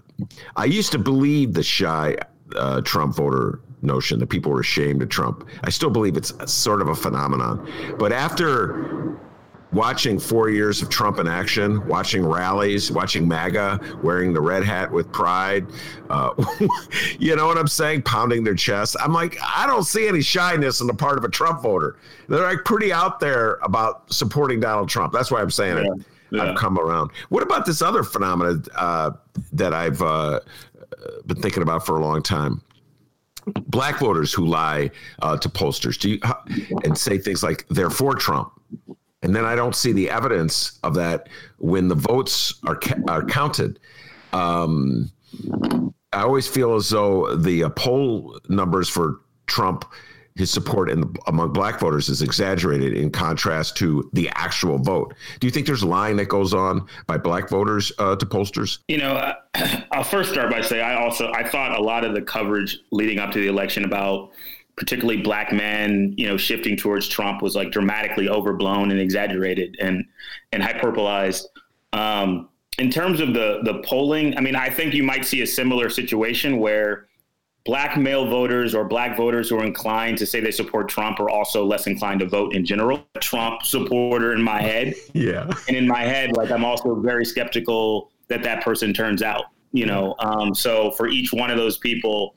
I 0.55 0.65
used 0.65 0.91
to 0.93 0.97
believe 0.97 1.53
the 1.53 1.61
shy 1.61 2.15
uh, 2.55 2.81
Trump 2.81 3.15
voter 3.15 3.61
notion 3.81 4.19
that 4.19 4.27
people 4.27 4.51
were 4.51 4.61
ashamed 4.61 5.01
of 5.01 5.09
Trump. 5.09 5.47
I 5.63 5.69
still 5.69 5.89
believe 5.89 6.17
it's 6.17 6.33
sort 6.51 6.81
of 6.81 6.87
a 6.89 6.95
phenomenon. 6.95 7.69
But 7.97 8.11
after 8.11 9.17
watching 9.71 10.17
four 10.17 10.49
years 10.49 10.81
of 10.81 10.89
Trump 10.89 11.19
in 11.19 11.27
action, 11.27 11.85
watching 11.87 12.25
rallies, 12.25 12.91
watching 12.91 13.27
MAGA 13.27 13.97
wearing 14.01 14.33
the 14.33 14.39
red 14.39 14.63
hat 14.63 14.89
with 14.89 15.11
pride, 15.11 15.65
uh, 16.09 16.31
you 17.19 17.35
know 17.35 17.45
what 17.45 17.57
I'm 17.57 17.67
saying? 17.67 18.03
Pounding 18.03 18.43
their 18.43 18.55
chest. 18.55 18.95
I'm 18.99 19.13
like, 19.13 19.37
I 19.41 19.67
don't 19.67 19.83
see 19.83 20.07
any 20.07 20.21
shyness 20.21 20.81
on 20.81 20.87
the 20.87 20.93
part 20.93 21.17
of 21.17 21.23
a 21.25 21.29
Trump 21.29 21.61
voter. 21.61 21.97
They're 22.29 22.43
like 22.43 22.63
pretty 22.63 22.93
out 22.93 23.19
there 23.19 23.55
about 23.61 24.11
supporting 24.11 24.59
Donald 24.59 24.89
Trump. 24.89 25.11
That's 25.13 25.29
why 25.29 25.41
I'm 25.41 25.51
saying 25.51 25.77
yeah. 25.77 25.91
it. 25.91 26.05
Yeah. 26.31 26.43
I've 26.43 26.57
come 26.57 26.79
around. 26.79 27.11
What 27.29 27.43
about 27.43 27.65
this 27.65 27.81
other 27.81 28.03
phenomenon 28.03 28.65
uh, 28.75 29.11
that 29.53 29.73
I've 29.73 30.01
uh, 30.01 30.39
been 31.27 31.41
thinking 31.41 31.61
about 31.61 31.85
for 31.85 31.97
a 31.97 32.01
long 32.01 32.23
time? 32.23 32.61
Black 33.67 33.99
voters 33.99 34.33
who 34.33 34.45
lie 34.45 34.89
uh, 35.21 35.37
to 35.37 35.49
pollsters 35.49 35.99
do 35.99 36.09
you, 36.09 36.19
and 36.83 36.97
say 36.97 37.17
things 37.17 37.43
like 37.43 37.67
they're 37.69 37.89
for 37.89 38.15
Trump 38.15 38.51
and 39.25 39.35
then 39.35 39.43
I 39.43 39.55
don't 39.55 39.75
see 39.75 39.91
the 39.91 40.11
evidence 40.11 40.77
of 40.83 40.93
that 40.95 41.29
when 41.57 41.87
the 41.87 41.95
votes 41.95 42.53
are 42.67 42.75
ca- 42.75 43.01
are 43.07 43.25
counted. 43.25 43.79
Um, 44.33 45.11
I 46.13 46.21
always 46.21 46.47
feel 46.47 46.75
as 46.75 46.89
though 46.89 47.35
the 47.35 47.63
uh, 47.63 47.69
poll 47.69 48.39
numbers 48.49 48.87
for 48.87 49.21
Trump 49.47 49.83
his 50.35 50.51
support 50.51 50.89
in 50.89 51.01
the, 51.01 51.19
among 51.27 51.53
black 51.53 51.79
voters 51.79 52.09
is 52.09 52.21
exaggerated 52.21 52.93
in 52.93 53.09
contrast 53.09 53.77
to 53.77 54.09
the 54.13 54.29
actual 54.35 54.77
vote. 54.77 55.13
Do 55.39 55.47
you 55.47 55.51
think 55.51 55.65
there's 55.65 55.83
lying 55.83 56.17
that 56.17 56.27
goes 56.27 56.53
on 56.53 56.87
by 57.07 57.17
black 57.17 57.49
voters 57.49 57.91
uh, 57.99 58.17
to 58.17 58.25
pollsters? 58.25 58.79
You 58.89 58.97
know, 58.97 59.13
uh, 59.13 59.35
I'll 59.91 60.03
first 60.03 60.31
start 60.31 60.51
by 60.51 60.61
saying 60.61 60.83
I 60.83 60.95
also 60.95 61.31
I 61.31 61.47
thought 61.47 61.77
a 61.77 61.81
lot 61.81 62.03
of 62.03 62.13
the 62.13 62.21
coverage 62.21 62.79
leading 62.91 63.17
up 63.17 63.31
to 63.31 63.39
the 63.39 63.47
election 63.47 63.85
about 63.85 64.31
particularly 64.75 65.21
black 65.21 65.53
men, 65.53 66.13
you 66.17 66.27
know, 66.27 66.35
shifting 66.35 66.75
towards 66.75 67.07
Trump 67.07 67.41
was 67.41 67.55
like 67.55 67.71
dramatically 67.71 68.27
overblown 68.27 68.91
and 68.91 68.99
exaggerated 68.99 69.77
and 69.79 70.05
and 70.51 70.61
hyperbolized. 70.61 71.45
Um, 71.93 72.49
in 72.77 72.89
terms 72.91 73.21
of 73.21 73.33
the 73.33 73.61
the 73.63 73.81
polling, 73.85 74.37
I 74.37 74.41
mean, 74.41 74.57
I 74.57 74.69
think 74.69 74.93
you 74.93 75.03
might 75.03 75.25
see 75.25 75.41
a 75.43 75.47
similar 75.47 75.89
situation 75.89 76.57
where 76.57 77.07
black 77.65 77.97
male 77.97 78.27
voters 78.27 78.75
or 78.75 78.85
black 78.85 79.17
voters 79.17 79.49
who 79.49 79.57
are 79.57 79.65
inclined 79.65 80.17
to 80.19 80.25
say 80.25 80.39
they 80.39 80.51
support 80.51 80.87
Trump 80.87 81.19
are 81.19 81.29
also 81.29 81.65
less 81.65 81.87
inclined 81.87 82.19
to 82.19 82.27
vote 82.27 82.53
in 82.53 82.63
general. 82.63 83.03
Trump 83.19 83.63
supporter 83.63 84.33
in 84.33 84.41
my 84.41 84.61
head. 84.61 84.93
Yeah. 85.13 85.49
And 85.67 85.77
in 85.77 85.87
my 85.87 86.01
head, 86.01 86.35
like 86.35 86.51
I'm 86.51 86.65
also 86.65 86.95
very 86.95 87.23
skeptical 87.23 88.11
that 88.27 88.43
that 88.43 88.63
person 88.63 88.93
turns 88.93 89.23
out, 89.23 89.45
you 89.71 89.85
know? 89.85 90.13
Um, 90.19 90.53
so 90.53 90.91
for 90.91 91.07
each 91.07 91.31
one 91.31 91.49
of 91.49 91.57
those 91.57 91.77
people 91.77 92.35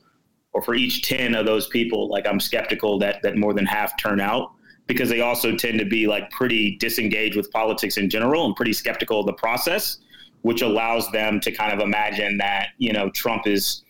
or 0.52 0.62
for 0.62 0.74
each 0.74 1.02
10 1.02 1.34
of 1.34 1.44
those 1.44 1.66
people, 1.66 2.08
like 2.08 2.26
I'm 2.26 2.38
skeptical 2.38 2.98
that, 3.00 3.20
that 3.22 3.36
more 3.36 3.52
than 3.52 3.66
half 3.66 3.98
turn 3.98 4.20
out 4.20 4.52
because 4.86 5.08
they 5.08 5.20
also 5.20 5.56
tend 5.56 5.78
to 5.80 5.84
be 5.84 6.06
like 6.06 6.30
pretty 6.30 6.76
disengaged 6.78 7.36
with 7.36 7.50
politics 7.50 7.96
in 7.96 8.08
general 8.08 8.46
and 8.46 8.54
pretty 8.54 8.72
skeptical 8.72 9.20
of 9.20 9.26
the 9.26 9.32
process, 9.34 9.98
which 10.42 10.62
allows 10.62 11.10
them 11.10 11.40
to 11.40 11.50
kind 11.50 11.72
of 11.72 11.80
imagine 11.80 12.38
that, 12.38 12.68
you 12.78 12.92
know, 12.92 13.10
Trump 13.10 13.46
is, 13.46 13.82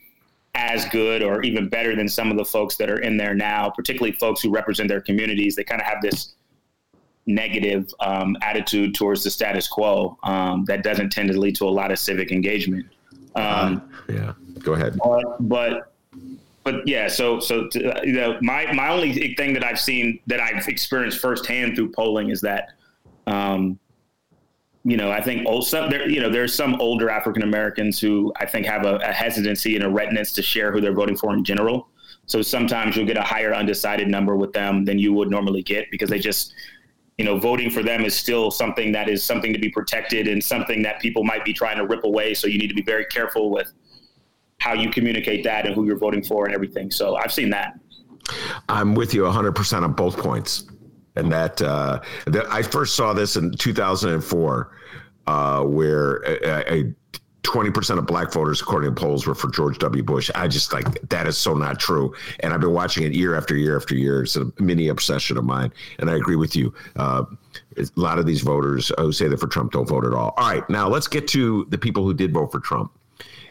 as 0.58 0.84
good 0.86 1.22
or 1.22 1.42
even 1.42 1.68
better 1.68 1.94
than 1.94 2.08
some 2.08 2.32
of 2.32 2.36
the 2.36 2.44
folks 2.44 2.74
that 2.76 2.90
are 2.90 2.98
in 2.98 3.16
there 3.16 3.32
now, 3.32 3.70
particularly 3.70 4.12
folks 4.12 4.42
who 4.42 4.50
represent 4.50 4.88
their 4.88 5.00
communities. 5.00 5.54
They 5.54 5.62
kind 5.62 5.80
of 5.80 5.86
have 5.86 6.02
this 6.02 6.34
negative 7.26 7.88
um, 8.00 8.36
attitude 8.42 8.94
towards 8.94 9.22
the 9.22 9.30
status 9.30 9.68
quo 9.68 10.18
um, 10.24 10.64
that 10.64 10.82
doesn't 10.82 11.10
tend 11.10 11.30
to 11.30 11.38
lead 11.38 11.54
to 11.56 11.64
a 11.64 11.70
lot 11.70 11.92
of 11.92 11.98
civic 11.98 12.32
engagement. 12.32 12.86
Um, 13.36 13.88
uh, 14.08 14.12
yeah, 14.12 14.32
go 14.58 14.72
ahead. 14.72 14.98
But, 15.02 15.48
but, 15.48 15.92
but 16.64 16.86
yeah, 16.88 17.06
so 17.06 17.38
so 17.38 17.68
to, 17.68 17.96
uh, 17.96 18.02
you 18.02 18.12
know, 18.12 18.36
my 18.42 18.70
my 18.72 18.88
only 18.88 19.34
thing 19.36 19.54
that 19.54 19.64
I've 19.64 19.78
seen 19.78 20.18
that 20.26 20.40
I've 20.40 20.66
experienced 20.66 21.18
firsthand 21.18 21.76
through 21.76 21.92
polling 21.92 22.30
is 22.30 22.40
that 22.40 22.70
um, 23.26 23.78
you 24.84 24.96
know, 24.96 25.10
I 25.10 25.20
think 25.20 25.46
old 25.46 25.68
there, 25.70 26.08
you 26.08 26.20
know, 26.20 26.30
there's 26.30 26.54
some 26.54 26.80
older 26.80 27.10
African 27.10 27.42
Americans 27.42 28.00
who 28.00 28.32
I 28.36 28.46
think 28.46 28.66
have 28.66 28.84
a, 28.84 28.96
a, 28.96 29.12
hesitancy 29.12 29.74
and 29.74 29.84
a 29.84 29.88
reticence 29.88 30.32
to 30.32 30.42
share 30.42 30.72
who 30.72 30.80
they're 30.80 30.94
voting 30.94 31.16
for 31.16 31.34
in 31.34 31.44
general. 31.44 31.88
So 32.26 32.42
sometimes 32.42 32.96
you'll 32.96 33.06
get 33.06 33.16
a 33.16 33.22
higher 33.22 33.54
undecided 33.54 34.08
number 34.08 34.36
with 34.36 34.52
them 34.52 34.84
than 34.84 34.98
you 34.98 35.12
would 35.14 35.30
normally 35.30 35.62
get 35.62 35.90
because 35.90 36.10
they 36.10 36.18
just, 36.18 36.54
you 37.16 37.24
know, 37.24 37.38
voting 37.38 37.70
for 37.70 37.82
them 37.82 38.04
is 38.04 38.14
still 38.14 38.50
something 38.50 38.92
that 38.92 39.08
is 39.08 39.24
something 39.24 39.52
to 39.52 39.58
be 39.58 39.68
protected 39.68 40.28
and 40.28 40.42
something 40.42 40.82
that 40.82 41.00
people 41.00 41.24
might 41.24 41.44
be 41.44 41.52
trying 41.52 41.78
to 41.78 41.86
rip 41.86 42.04
away. 42.04 42.34
So 42.34 42.46
you 42.46 42.58
need 42.58 42.68
to 42.68 42.74
be 42.74 42.82
very 42.82 43.06
careful 43.06 43.50
with 43.50 43.72
how 44.60 44.74
you 44.74 44.90
communicate 44.90 45.42
that 45.44 45.66
and 45.66 45.74
who 45.74 45.86
you're 45.86 45.98
voting 45.98 46.22
for 46.22 46.44
and 46.44 46.54
everything. 46.54 46.90
So 46.90 47.16
I've 47.16 47.32
seen 47.32 47.50
that. 47.50 47.78
I'm 48.68 48.94
with 48.94 49.14
you 49.14 49.22
100% 49.22 49.82
on 49.82 49.92
both 49.94 50.16
points 50.18 50.66
and 51.18 51.32
that, 51.32 51.60
uh, 51.62 52.00
that 52.26 52.46
I 52.50 52.62
first 52.62 52.94
saw 52.94 53.12
this 53.12 53.36
in 53.36 53.52
2004, 53.52 54.70
uh, 55.26 55.62
where 55.64 56.16
a, 56.24 56.92
20% 57.48 57.98
of 57.98 58.06
black 58.06 58.30
voters, 58.30 58.60
according 58.60 58.94
to 58.94 59.00
polls, 59.00 59.26
were 59.26 59.34
for 59.34 59.50
George 59.50 59.78
W. 59.78 60.02
Bush. 60.02 60.30
I 60.34 60.48
just 60.48 60.72
like 60.72 61.00
that 61.08 61.26
is 61.26 61.38
so 61.38 61.54
not 61.54 61.78
true. 61.78 62.14
And 62.40 62.52
I've 62.52 62.60
been 62.60 62.74
watching 62.74 63.04
it 63.04 63.14
year 63.14 63.34
after 63.34 63.56
year 63.56 63.76
after 63.76 63.94
year. 63.94 64.24
It's 64.24 64.36
a 64.36 64.52
mini 64.58 64.88
obsession 64.88 65.38
of 65.38 65.44
mine. 65.44 65.72
And 65.98 66.10
I 66.10 66.16
agree 66.16 66.36
with 66.36 66.54
you. 66.54 66.74
Uh, 66.96 67.24
a 67.78 67.86
lot 67.96 68.18
of 68.18 68.26
these 68.26 68.42
voters 68.42 68.92
who 68.98 69.12
say 69.12 69.28
they're 69.28 69.38
for 69.38 69.46
Trump 69.46 69.72
don't 69.72 69.88
vote 69.88 70.04
at 70.04 70.12
all. 70.12 70.34
All 70.36 70.50
right, 70.50 70.68
now 70.68 70.88
let's 70.88 71.08
get 71.08 71.26
to 71.28 71.66
the 71.70 71.78
people 71.78 72.04
who 72.04 72.12
did 72.12 72.34
vote 72.34 72.52
for 72.52 72.60
Trump. 72.60 72.92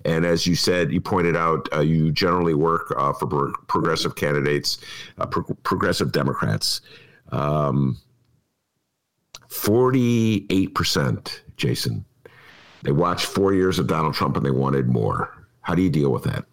And 0.05 0.25
as 0.25 0.45
you 0.45 0.55
said, 0.55 0.91
you 0.91 1.01
pointed 1.01 1.35
out, 1.35 1.67
uh, 1.73 1.79
you 1.79 2.11
generally 2.11 2.53
work 2.53 2.93
uh, 2.97 3.13
for 3.13 3.25
pro- 3.25 3.53
progressive 3.67 4.15
candidates, 4.15 4.77
uh, 5.17 5.25
pro- 5.25 5.43
progressive 5.63 6.11
Democrats. 6.11 6.81
Um, 7.31 7.97
48%, 9.49 11.39
Jason. 11.55 12.05
They 12.83 12.91
watched 12.91 13.25
four 13.25 13.53
years 13.53 13.79
of 13.79 13.87
Donald 13.87 14.13
Trump 14.13 14.37
and 14.37 14.45
they 14.45 14.51
wanted 14.51 14.87
more. 14.87 15.47
How 15.61 15.75
do 15.75 15.81
you 15.81 15.89
deal 15.89 16.11
with 16.11 16.23
that? 16.23 16.45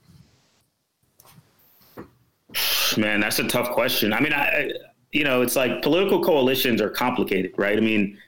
Man, 2.96 3.20
that's 3.20 3.38
a 3.38 3.48
tough 3.48 3.70
question. 3.70 4.12
I 4.12 4.20
mean, 4.20 4.32
I, 4.32 4.70
you 5.12 5.24
know, 5.24 5.42
it's 5.42 5.56
like 5.56 5.82
political 5.82 6.22
coalitions 6.22 6.80
are 6.80 6.90
complicated, 6.90 7.52
right? 7.56 7.76
I 7.76 7.80
mean, 7.80 8.18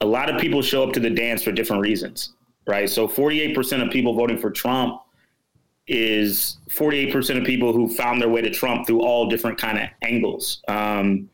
a 0.00 0.06
lot 0.06 0.30
of 0.30 0.40
people 0.40 0.62
show 0.62 0.82
up 0.82 0.92
to 0.94 1.00
the 1.00 1.10
dance 1.10 1.42
for 1.42 1.52
different 1.52 1.82
reasons, 1.82 2.34
right? 2.66 2.88
So 2.88 3.08
48% 3.08 3.84
of 3.84 3.90
people 3.90 4.14
voting 4.14 4.38
for 4.38 4.50
Trump 4.50 5.00
is 5.86 6.58
48% 6.70 7.38
of 7.38 7.44
people 7.44 7.72
who 7.72 7.88
found 7.88 8.20
their 8.20 8.28
way 8.28 8.40
to 8.40 8.50
Trump 8.50 8.86
through 8.86 9.00
all 9.00 9.28
different 9.28 9.58
kind 9.58 9.78
of 9.78 9.88
angles. 10.02 10.62
Um, 10.68 11.28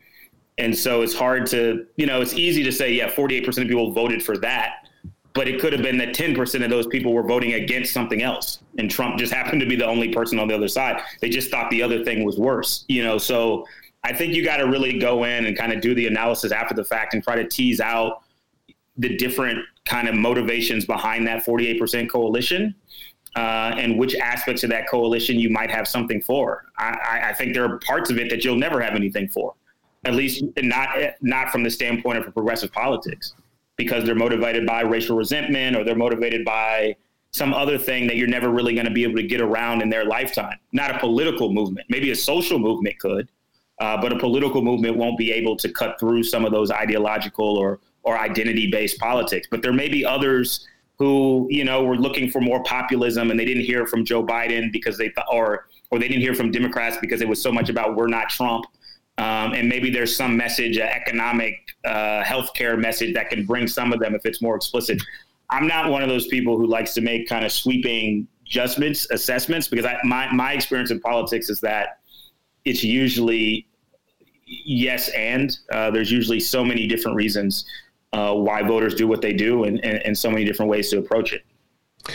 and 0.60 0.76
so 0.76 1.00
it's 1.00 1.14
hard 1.14 1.46
to, 1.46 1.86
you 1.96 2.04
know, 2.04 2.20
it's 2.20 2.34
easy 2.34 2.62
to 2.64 2.70
say, 2.70 2.92
yeah, 2.92 3.08
48% 3.08 3.46
of 3.46 3.54
people 3.66 3.92
voted 3.92 4.22
for 4.22 4.36
that. 4.38 4.86
But 5.32 5.48
it 5.48 5.58
could 5.58 5.72
have 5.72 5.80
been 5.80 5.96
that 5.98 6.14
10% 6.14 6.62
of 6.62 6.68
those 6.68 6.86
people 6.86 7.14
were 7.14 7.22
voting 7.22 7.54
against 7.54 7.94
something 7.94 8.20
else. 8.20 8.58
And 8.76 8.90
Trump 8.90 9.18
just 9.18 9.32
happened 9.32 9.62
to 9.62 9.66
be 9.66 9.74
the 9.74 9.86
only 9.86 10.12
person 10.12 10.38
on 10.38 10.48
the 10.48 10.54
other 10.54 10.68
side. 10.68 11.00
They 11.20 11.30
just 11.30 11.50
thought 11.50 11.70
the 11.70 11.82
other 11.82 12.04
thing 12.04 12.24
was 12.24 12.36
worse, 12.36 12.84
you 12.88 13.02
know? 13.02 13.16
So 13.16 13.66
I 14.04 14.12
think 14.12 14.34
you 14.34 14.44
got 14.44 14.58
to 14.58 14.64
really 14.64 14.98
go 14.98 15.24
in 15.24 15.46
and 15.46 15.56
kind 15.56 15.72
of 15.72 15.80
do 15.80 15.94
the 15.94 16.06
analysis 16.06 16.52
after 16.52 16.74
the 16.74 16.84
fact 16.84 17.14
and 17.14 17.22
try 17.22 17.36
to 17.36 17.48
tease 17.48 17.80
out 17.80 18.22
the 18.98 19.16
different 19.16 19.60
kind 19.86 20.08
of 20.08 20.14
motivations 20.14 20.84
behind 20.84 21.26
that 21.26 21.42
48% 21.42 22.10
coalition. 22.10 22.74
Uh, 23.36 23.72
and 23.78 23.96
which 23.96 24.16
aspects 24.16 24.64
of 24.64 24.70
that 24.70 24.88
coalition 24.88 25.38
you 25.38 25.48
might 25.48 25.70
have 25.70 25.86
something 25.86 26.20
for. 26.20 26.64
I, 26.76 27.28
I, 27.28 27.32
think 27.32 27.54
there 27.54 27.64
are 27.64 27.78
parts 27.78 28.10
of 28.10 28.18
it 28.18 28.28
that 28.28 28.44
you'll 28.44 28.56
never 28.56 28.80
have 28.80 28.96
anything 28.96 29.28
for 29.28 29.54
at 30.04 30.14
least 30.14 30.44
not 30.62 30.88
not 31.20 31.50
from 31.50 31.62
the 31.62 31.70
standpoint 31.70 32.18
of 32.18 32.32
progressive 32.32 32.72
politics, 32.72 33.34
because 33.76 34.04
they're 34.04 34.14
motivated 34.14 34.66
by 34.66 34.80
racial 34.82 35.16
resentment 35.16 35.76
or 35.76 35.84
they're 35.84 35.94
motivated 35.94 36.44
by 36.44 36.96
some 37.32 37.54
other 37.54 37.78
thing 37.78 38.06
that 38.06 38.16
you're 38.16 38.28
never 38.28 38.50
really 38.50 38.74
going 38.74 38.86
to 38.86 38.92
be 38.92 39.04
able 39.04 39.14
to 39.14 39.22
get 39.22 39.40
around 39.40 39.82
in 39.82 39.88
their 39.88 40.04
lifetime. 40.04 40.58
Not 40.72 40.94
a 40.94 40.98
political 40.98 41.52
movement, 41.52 41.86
maybe 41.88 42.10
a 42.10 42.16
social 42.16 42.58
movement 42.58 42.98
could, 42.98 43.28
uh, 43.80 44.00
but 44.00 44.12
a 44.12 44.18
political 44.18 44.62
movement 44.62 44.96
won't 44.96 45.16
be 45.16 45.30
able 45.32 45.56
to 45.56 45.68
cut 45.70 46.00
through 46.00 46.24
some 46.24 46.44
of 46.44 46.52
those 46.52 46.70
ideological 46.70 47.56
or 47.56 47.80
or 48.02 48.18
identity 48.18 48.70
based 48.70 48.98
politics. 48.98 49.46
But 49.50 49.62
there 49.62 49.72
may 49.72 49.88
be 49.88 50.04
others 50.04 50.66
who 50.98 51.46
you 51.50 51.64
know 51.64 51.84
were 51.84 51.96
looking 51.96 52.30
for 52.30 52.40
more 52.40 52.62
populism 52.62 53.30
and 53.30 53.38
they 53.38 53.44
didn't 53.44 53.64
hear 53.64 53.86
from 53.86 54.04
Joe 54.04 54.24
Biden 54.24 54.72
because 54.72 54.98
they 54.98 55.10
thought 55.10 55.26
or 55.30 55.66
or 55.90 55.98
they 55.98 56.08
didn't 56.08 56.22
hear 56.22 56.34
from 56.34 56.50
Democrats 56.50 56.96
because 57.00 57.20
it 57.20 57.28
was 57.28 57.42
so 57.42 57.52
much 57.52 57.68
about 57.68 57.96
we're 57.96 58.08
not 58.08 58.28
Trump 58.28 58.66
um, 59.20 59.52
and 59.52 59.68
maybe 59.68 59.90
there's 59.90 60.16
some 60.16 60.34
message, 60.34 60.78
uh, 60.78 60.84
economic, 60.84 61.76
uh, 61.84 62.22
healthcare 62.22 62.78
message 62.78 63.12
that 63.12 63.28
can 63.28 63.44
bring 63.44 63.66
some 63.66 63.92
of 63.92 64.00
them 64.00 64.14
if 64.14 64.24
it's 64.24 64.40
more 64.40 64.56
explicit. 64.56 65.02
I'm 65.50 65.66
not 65.66 65.90
one 65.90 66.02
of 66.02 66.08
those 66.08 66.26
people 66.28 66.56
who 66.56 66.66
likes 66.66 66.94
to 66.94 67.02
make 67.02 67.28
kind 67.28 67.44
of 67.44 67.52
sweeping 67.52 68.26
judgments, 68.44 69.06
assessments, 69.10 69.68
because 69.68 69.84
I, 69.84 69.98
my 70.04 70.32
my 70.32 70.54
experience 70.54 70.90
in 70.90 71.00
politics 71.00 71.50
is 71.50 71.60
that 71.60 71.98
it's 72.64 72.82
usually 72.82 73.66
yes 74.46 75.10
and 75.10 75.54
uh, 75.70 75.90
there's 75.90 76.10
usually 76.10 76.40
so 76.40 76.64
many 76.64 76.86
different 76.86 77.14
reasons 77.14 77.66
uh, 78.14 78.32
why 78.34 78.62
voters 78.62 78.94
do 78.94 79.06
what 79.06 79.20
they 79.20 79.34
do 79.34 79.64
and, 79.64 79.84
and, 79.84 79.98
and 79.98 80.16
so 80.16 80.30
many 80.30 80.44
different 80.46 80.70
ways 80.70 80.88
to 80.90 80.98
approach 80.98 81.34
it. 81.34 81.42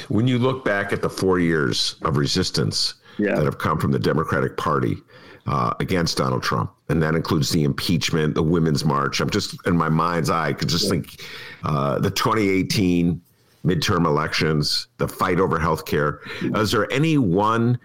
When 0.08 0.28
you 0.28 0.40
look 0.40 0.66
back 0.66 0.92
at 0.92 1.04
the 1.04 1.10
four 1.10 1.38
years 1.38 1.98
of 2.02 2.18
resistance 2.18 2.96
yeah. 3.20 3.36
that 3.36 3.46
have 3.46 3.60
come 3.60 3.80
from 3.80 3.92
the 3.92 4.00
Democratic 4.00 4.58
Party, 4.58 4.98
uh, 5.46 5.74
against 5.80 6.18
Donald 6.18 6.44
Trump, 6.44 6.72
and 6.90 7.02
that 7.04 7.16
includes 7.16 7.50
the 7.50 7.64
impeachment, 7.64 8.36
the 8.36 8.44
Women's 8.44 8.84
March. 8.84 9.20
I'm 9.20 9.30
just 9.30 9.56
in 9.68 9.78
my 9.78 9.90
mind's 9.90 10.30
eye, 10.30 10.50
I 10.50 10.54
could 10.54 10.70
just 10.70 10.90
think 10.90 11.24
uh, 11.64 12.00
the 12.00 12.10
2018 12.10 13.22
midterm 13.64 14.06
elections, 14.06 14.88
the 14.98 15.08
fight 15.08 15.40
over 15.40 15.60
health 15.60 15.86
care. 15.86 16.22
Is 16.42 16.72
there 16.72 16.92
any 16.92 17.18
one 17.18 17.80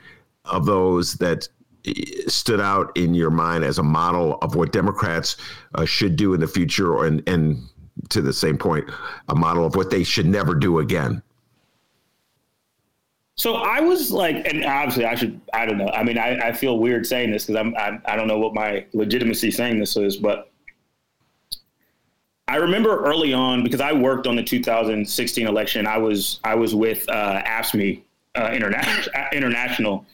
of 0.44 0.66
those 0.66 1.14
that 1.14 1.48
eh, 1.86 1.92
stood 2.26 2.60
out 2.60 2.96
in 2.96 3.14
your 3.14 3.30
mind 3.30 3.64
as 3.64 3.78
a 3.78 3.82
model 3.82 4.38
of 4.42 4.54
what 4.54 4.72
Democrats 4.72 5.36
uh, 5.74 5.84
should 5.84 6.16
do 6.16 6.34
in 6.34 6.40
the 6.40 6.48
future, 6.48 6.94
or 6.94 7.06
and, 7.06 7.26
and 7.28 7.62
to 8.10 8.22
the 8.22 8.32
same 8.32 8.56
point, 8.56 8.90
a 9.28 9.34
model 9.34 9.64
of 9.66 9.76
what 9.76 9.90
they 9.90 10.02
should 10.02 10.26
never 10.26 10.54
do 10.54 10.78
again? 10.78 11.22
So 13.40 13.54
I 13.54 13.80
was 13.80 14.12
like, 14.12 14.46
and 14.46 14.66
obviously 14.66 15.06
I 15.06 15.14
should, 15.14 15.40
I 15.54 15.64
don't 15.64 15.78
know. 15.78 15.88
I 15.88 16.02
mean, 16.02 16.18
I, 16.18 16.48
I 16.48 16.52
feel 16.52 16.78
weird 16.78 17.06
saying 17.06 17.30
this 17.30 17.46
because 17.46 17.58
I'm, 17.58 17.74
I, 17.74 17.98
I 18.04 18.14
don't 18.14 18.28
know 18.28 18.36
what 18.36 18.52
my 18.52 18.84
legitimacy 18.92 19.50
saying 19.50 19.78
this 19.78 19.96
is, 19.96 20.18
but 20.18 20.52
I 22.48 22.56
remember 22.56 23.02
early 23.02 23.32
on 23.32 23.64
because 23.64 23.80
I 23.80 23.94
worked 23.94 24.26
on 24.26 24.36
the 24.36 24.42
2016 24.42 25.46
election. 25.46 25.86
I 25.86 25.96
was, 25.96 26.38
I 26.44 26.54
was 26.54 26.74
with 26.74 27.08
uh, 27.08 27.40
AFSCME 27.40 28.02
uh, 28.34 28.50
International, 28.52 29.14
International, 29.32 30.04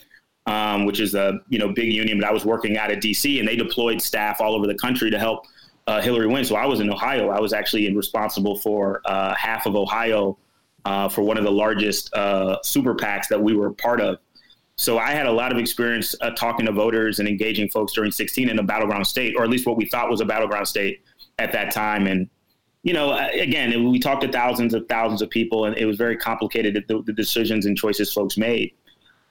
um, 0.47 0.85
which 0.85 1.01
is 1.01 1.17
a 1.17 1.41
you 1.49 1.59
know 1.59 1.73
big 1.73 1.93
union. 1.93 2.21
But 2.21 2.29
I 2.29 2.33
was 2.33 2.45
working 2.45 2.77
out 2.77 2.93
of 2.93 3.01
DC, 3.01 3.41
and 3.41 3.49
they 3.49 3.57
deployed 3.57 4.01
staff 4.01 4.41
all 4.41 4.55
over 4.55 4.69
the 4.69 4.77
country 4.77 5.11
to 5.11 5.19
help 5.19 5.47
uh, 5.89 6.01
Hillary 6.01 6.29
win. 6.29 6.45
So 6.45 6.55
I 6.55 6.67
was 6.67 6.79
in 6.79 6.89
Ohio. 6.89 7.31
I 7.31 7.41
was 7.41 7.53
actually 7.53 7.93
responsible 7.93 8.57
for 8.57 9.03
uh, 9.05 9.35
half 9.35 9.67
of 9.67 9.75
Ohio 9.75 10.39
uh, 10.87 11.09
for 11.09 11.23
one 11.23 11.37
of 11.37 11.43
the 11.43 11.51
largest 11.51 12.15
uh, 12.15 12.57
super 12.63 12.95
PACs 12.95 13.27
that 13.29 13.43
we 13.43 13.57
were 13.57 13.73
part 13.73 14.01
of. 14.01 14.19
So 14.77 14.99
I 14.99 15.11
had 15.11 15.27
a 15.27 15.33
lot 15.33 15.51
of 15.51 15.59
experience 15.59 16.15
uh, 16.21 16.31
talking 16.31 16.65
to 16.67 16.73
voters 16.73 17.19
and 17.19 17.29
engaging 17.29 17.69
folks 17.71 17.93
during 17.93 18.13
16 18.13 18.49
in 18.49 18.59
a 18.59 18.63
battleground 18.63 19.05
state, 19.05 19.35
or 19.37 19.43
at 19.43 19.51
least 19.51 19.67
what 19.67 19.77
we 19.77 19.87
thought 19.87 20.09
was 20.09 20.21
a 20.21 20.25
battleground 20.25 20.69
state 20.69 21.03
at 21.41 21.51
that 21.53 21.73
time. 21.73 22.07
And 22.07 22.31
you 22.85 22.93
know, 22.93 23.11
uh, 23.11 23.29
again, 23.33 23.91
we 23.91 23.99
talked 23.99 24.23
to 24.23 24.31
thousands 24.31 24.75
of 24.75 24.87
thousands 24.89 25.23
of 25.23 25.31
people, 25.31 25.65
and 25.65 25.77
it 25.77 25.87
was 25.87 25.97
very 25.97 26.17
complicated 26.17 26.85
the, 26.87 27.03
the 27.03 27.13
decisions 27.13 27.67
and 27.67 27.77
choices 27.77 28.13
folks 28.13 28.37
made. 28.39 28.73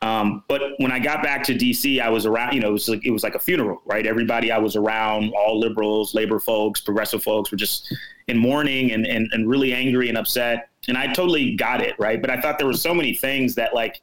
Um, 0.01 0.43
but 0.47 0.61
when 0.77 0.91
I 0.91 0.99
got 0.99 1.23
back 1.23 1.43
to 1.45 1.53
DC, 1.53 2.01
I 2.01 2.09
was 2.09 2.25
around. 2.25 2.53
You 2.53 2.59
know, 2.61 2.69
it 2.69 2.73
was 2.73 2.89
like 2.89 3.05
it 3.05 3.11
was 3.11 3.23
like 3.23 3.35
a 3.35 3.39
funeral, 3.39 3.81
right? 3.85 4.05
Everybody 4.05 4.51
I 4.51 4.57
was 4.57 4.75
around, 4.75 5.33
all 5.33 5.59
liberals, 5.59 6.13
labor 6.13 6.39
folks, 6.39 6.81
progressive 6.81 7.23
folks, 7.23 7.51
were 7.51 7.57
just 7.57 7.93
in 8.27 8.37
mourning 8.37 8.91
and 8.91 9.05
and, 9.05 9.29
and 9.31 9.49
really 9.49 9.73
angry 9.73 10.09
and 10.09 10.17
upset. 10.17 10.69
And 10.87 10.97
I 10.97 11.07
totally 11.13 11.55
got 11.55 11.81
it, 11.81 11.95
right? 11.97 12.21
But 12.21 12.29
I 12.29 12.39
thought 12.39 12.57
there 12.57 12.67
were 12.67 12.73
so 12.73 12.93
many 12.93 13.15
things 13.15 13.55
that 13.55 13.73
like 13.73 14.01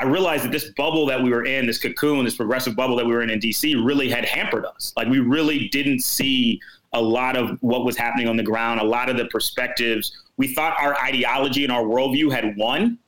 I 0.00 0.04
realized 0.04 0.44
that 0.44 0.52
this 0.52 0.70
bubble 0.76 1.06
that 1.06 1.22
we 1.22 1.30
were 1.30 1.44
in, 1.44 1.66
this 1.66 1.78
cocoon, 1.78 2.24
this 2.24 2.36
progressive 2.36 2.74
bubble 2.74 2.96
that 2.96 3.04
we 3.04 3.12
were 3.12 3.22
in 3.22 3.30
in 3.30 3.40
DC, 3.40 3.84
really 3.84 4.08
had 4.08 4.24
hampered 4.24 4.64
us. 4.64 4.92
Like 4.96 5.08
we 5.08 5.18
really 5.18 5.68
didn't 5.68 6.00
see 6.00 6.60
a 6.94 7.00
lot 7.00 7.36
of 7.36 7.58
what 7.62 7.84
was 7.84 7.96
happening 7.96 8.28
on 8.28 8.36
the 8.36 8.42
ground, 8.42 8.80
a 8.80 8.84
lot 8.84 9.08
of 9.08 9.16
the 9.16 9.26
perspectives. 9.26 10.16
We 10.36 10.54
thought 10.54 10.76
our 10.80 10.98
ideology 11.00 11.64
and 11.64 11.72
our 11.72 11.82
worldview 11.82 12.32
had 12.32 12.56
won 12.56 12.98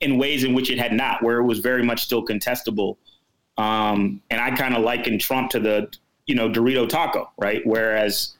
in 0.00 0.18
ways 0.18 0.44
in 0.44 0.54
which 0.54 0.70
it 0.70 0.78
had 0.78 0.92
not, 0.92 1.22
where 1.22 1.38
it 1.38 1.44
was 1.44 1.60
very 1.60 1.82
much 1.82 2.02
still 2.02 2.24
contestable. 2.24 2.96
Um, 3.58 4.20
and 4.30 4.40
I 4.40 4.50
kind 4.50 4.76
of 4.76 4.82
liken 4.82 5.18
Trump 5.18 5.50
to 5.52 5.60
the, 5.60 5.88
you 6.26 6.34
know, 6.34 6.48
Dorito 6.48 6.88
taco, 6.88 7.30
right? 7.38 7.62
Whereas, 7.64 8.36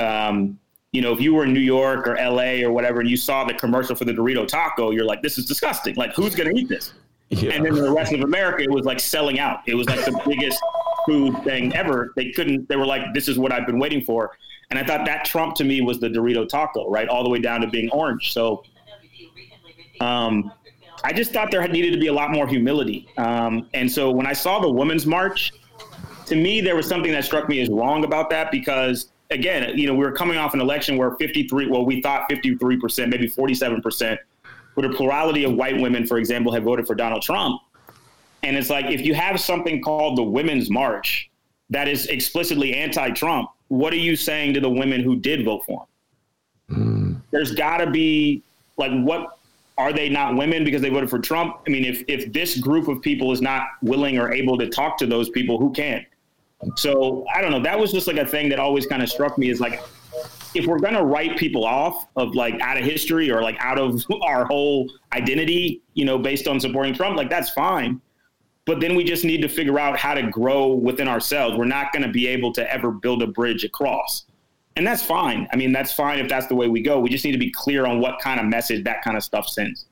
um, 0.00 0.58
you 0.92 1.02
know, 1.02 1.12
if 1.12 1.20
you 1.20 1.34
were 1.34 1.44
in 1.44 1.52
New 1.52 1.60
York 1.60 2.08
or 2.08 2.16
LA 2.16 2.64
or 2.64 2.72
whatever, 2.72 3.00
and 3.00 3.08
you 3.08 3.16
saw 3.16 3.44
the 3.44 3.54
commercial 3.54 3.94
for 3.94 4.04
the 4.04 4.12
Dorito 4.12 4.46
taco, 4.48 4.90
you're 4.90 5.04
like, 5.04 5.22
this 5.22 5.38
is 5.38 5.46
disgusting. 5.46 5.94
Like, 5.94 6.14
who's 6.14 6.34
going 6.34 6.52
to 6.52 6.60
eat 6.60 6.68
this? 6.68 6.92
Yeah. 7.28 7.52
And 7.52 7.64
then 7.64 7.74
the 7.74 7.92
rest 7.92 8.12
of 8.12 8.22
America, 8.22 8.62
it 8.62 8.70
was 8.70 8.86
like 8.86 8.98
selling 8.98 9.38
out. 9.38 9.60
It 9.66 9.74
was 9.74 9.88
like 9.88 10.04
the 10.04 10.18
biggest 10.26 10.58
food 11.06 11.36
thing 11.44 11.74
ever. 11.76 12.12
They 12.16 12.30
couldn't, 12.32 12.68
they 12.68 12.76
were 12.76 12.86
like, 12.86 13.12
this 13.12 13.28
is 13.28 13.38
what 13.38 13.52
I've 13.52 13.66
been 13.66 13.78
waiting 13.78 14.02
for. 14.02 14.30
And 14.70 14.78
I 14.78 14.84
thought 14.84 15.04
that 15.06 15.24
Trump 15.24 15.54
to 15.56 15.64
me 15.64 15.80
was 15.82 16.00
the 16.00 16.08
Dorito 16.08 16.48
taco, 16.48 16.90
right? 16.90 17.08
All 17.08 17.22
the 17.22 17.30
way 17.30 17.38
down 17.38 17.60
to 17.60 17.66
being 17.66 17.90
orange. 17.90 18.32
So, 18.32 18.64
um, 20.00 20.52
I 21.04 21.12
just 21.12 21.32
thought 21.32 21.50
there 21.50 21.66
needed 21.68 21.92
to 21.92 21.98
be 21.98 22.08
a 22.08 22.12
lot 22.12 22.30
more 22.30 22.46
humility. 22.46 23.08
Um, 23.16 23.68
and 23.74 23.90
so 23.90 24.10
when 24.10 24.26
I 24.26 24.32
saw 24.32 24.58
the 24.58 24.70
Women's 24.70 25.06
March, 25.06 25.52
to 26.26 26.36
me, 26.36 26.60
there 26.60 26.76
was 26.76 26.86
something 26.86 27.12
that 27.12 27.24
struck 27.24 27.48
me 27.48 27.60
as 27.60 27.68
wrong 27.68 28.04
about 28.04 28.30
that 28.30 28.50
because, 28.50 29.10
again, 29.30 29.76
you 29.76 29.86
know, 29.86 29.94
we 29.94 30.04
were 30.04 30.12
coming 30.12 30.36
off 30.36 30.54
an 30.54 30.60
election 30.60 30.96
where 30.96 31.12
53, 31.12 31.68
well, 31.68 31.84
we 31.84 32.02
thought 32.02 32.28
53%, 32.28 33.08
maybe 33.08 33.28
47%, 33.28 34.18
with 34.74 34.84
a 34.84 34.90
plurality 34.90 35.44
of 35.44 35.54
white 35.54 35.80
women, 35.80 36.06
for 36.06 36.18
example, 36.18 36.52
had 36.52 36.64
voted 36.64 36.86
for 36.86 36.94
Donald 36.94 37.22
Trump. 37.22 37.60
And 38.42 38.56
it's 38.56 38.70
like, 38.70 38.86
if 38.86 39.00
you 39.00 39.14
have 39.14 39.40
something 39.40 39.82
called 39.82 40.18
the 40.18 40.22
Women's 40.22 40.70
March 40.70 41.30
that 41.70 41.88
is 41.88 42.06
explicitly 42.06 42.74
anti 42.74 43.10
Trump, 43.10 43.50
what 43.68 43.92
are 43.92 43.96
you 43.96 44.16
saying 44.16 44.54
to 44.54 44.60
the 44.60 44.70
women 44.70 45.02
who 45.02 45.16
did 45.16 45.44
vote 45.44 45.64
for 45.66 45.86
him? 46.68 46.76
Mm. 46.76 47.22
There's 47.30 47.52
got 47.54 47.78
to 47.78 47.90
be, 47.90 48.42
like, 48.76 48.92
what 49.02 49.37
are 49.78 49.92
they 49.92 50.08
not 50.08 50.36
women 50.36 50.64
because 50.64 50.82
they 50.82 50.90
voted 50.90 51.08
for 51.08 51.20
Trump? 51.20 51.56
I 51.66 51.70
mean, 51.70 51.84
if 51.84 52.02
if 52.08 52.32
this 52.32 52.58
group 52.58 52.88
of 52.88 53.00
people 53.00 53.32
is 53.32 53.40
not 53.40 53.62
willing 53.80 54.18
or 54.18 54.32
able 54.32 54.58
to 54.58 54.68
talk 54.68 54.98
to 54.98 55.06
those 55.06 55.30
people, 55.30 55.58
who 55.58 55.72
can? 55.72 56.04
So 56.76 57.24
I 57.32 57.40
don't 57.40 57.52
know. 57.52 57.62
That 57.62 57.78
was 57.78 57.92
just 57.92 58.08
like 58.08 58.16
a 58.16 58.26
thing 58.26 58.48
that 58.48 58.58
always 58.58 58.86
kind 58.86 59.02
of 59.02 59.08
struck 59.08 59.38
me 59.38 59.48
is 59.48 59.60
like, 59.60 59.80
if 60.54 60.66
we're 60.66 60.80
gonna 60.80 61.04
write 61.04 61.38
people 61.38 61.64
off 61.64 62.08
of 62.16 62.34
like 62.34 62.60
out 62.60 62.76
of 62.76 62.84
history 62.84 63.30
or 63.30 63.40
like 63.40 63.56
out 63.60 63.78
of 63.78 64.04
our 64.22 64.44
whole 64.46 64.90
identity, 65.12 65.80
you 65.94 66.04
know, 66.04 66.18
based 66.18 66.48
on 66.48 66.58
supporting 66.58 66.92
Trump, 66.92 67.16
like 67.16 67.30
that's 67.30 67.50
fine. 67.50 68.00
But 68.66 68.80
then 68.80 68.96
we 68.96 69.04
just 69.04 69.24
need 69.24 69.40
to 69.42 69.48
figure 69.48 69.78
out 69.78 69.96
how 69.96 70.12
to 70.12 70.24
grow 70.24 70.74
within 70.74 71.08
ourselves. 71.08 71.56
We're 71.56 71.64
not 71.64 71.90
to 71.94 72.08
be 72.08 72.26
able 72.26 72.52
to 72.52 72.70
ever 72.70 72.90
build 72.90 73.22
a 73.22 73.26
bridge 73.26 73.64
across 73.64 74.26
and 74.78 74.86
that's 74.86 75.02
fine. 75.02 75.48
I 75.52 75.56
mean, 75.56 75.72
that's 75.72 75.92
fine 75.92 76.20
if 76.20 76.28
that's 76.28 76.46
the 76.46 76.54
way 76.54 76.68
we 76.68 76.80
go. 76.80 77.00
We 77.00 77.10
just 77.10 77.24
need 77.24 77.32
to 77.32 77.38
be 77.38 77.50
clear 77.50 77.84
on 77.84 78.00
what 78.00 78.20
kind 78.20 78.38
of 78.38 78.46
message 78.46 78.84
that 78.84 79.02
kind 79.02 79.16
of 79.16 79.24
stuff 79.24 79.48
sends. 79.48 79.86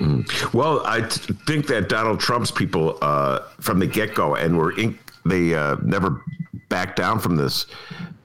Mm. 0.00 0.52
Well, 0.52 0.82
I 0.84 1.02
t- 1.02 1.32
think 1.46 1.68
that 1.68 1.88
Donald 1.88 2.20
Trump's 2.20 2.50
people 2.50 2.98
uh, 3.00 3.40
from 3.60 3.78
the 3.78 3.86
get 3.86 4.14
go, 4.14 4.34
and 4.34 4.58
were 4.58 4.76
in- 4.76 4.98
they 5.24 5.54
uh, 5.54 5.76
never 5.82 6.22
backed 6.68 6.96
down 6.96 7.20
from 7.20 7.36
this. 7.36 7.66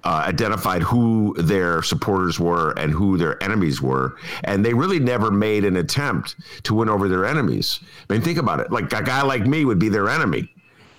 Uh, 0.03 0.23
identified 0.27 0.83
who 0.83 1.33
their 1.39 1.81
supporters 1.81 2.39
were 2.39 2.71
and 2.77 2.91
who 2.91 3.17
their 3.17 3.41
enemies 3.41 3.81
were, 3.81 4.15
and 4.43 4.63
they 4.63 4.73
really 4.73 4.99
never 4.99 5.31
made 5.31 5.65
an 5.65 5.77
attempt 5.77 6.35
to 6.63 6.75
win 6.75 6.89
over 6.89 7.07
their 7.07 7.25
enemies. 7.25 7.79
I 8.07 8.13
mean, 8.13 8.21
think 8.21 8.37
about 8.37 8.59
it. 8.59 8.71
Like 8.71 8.93
a 8.93 9.01
guy 9.01 9.23
like 9.23 9.47
me 9.47 9.65
would 9.65 9.79
be 9.79 9.89
their 9.89 10.07
enemy, 10.09 10.53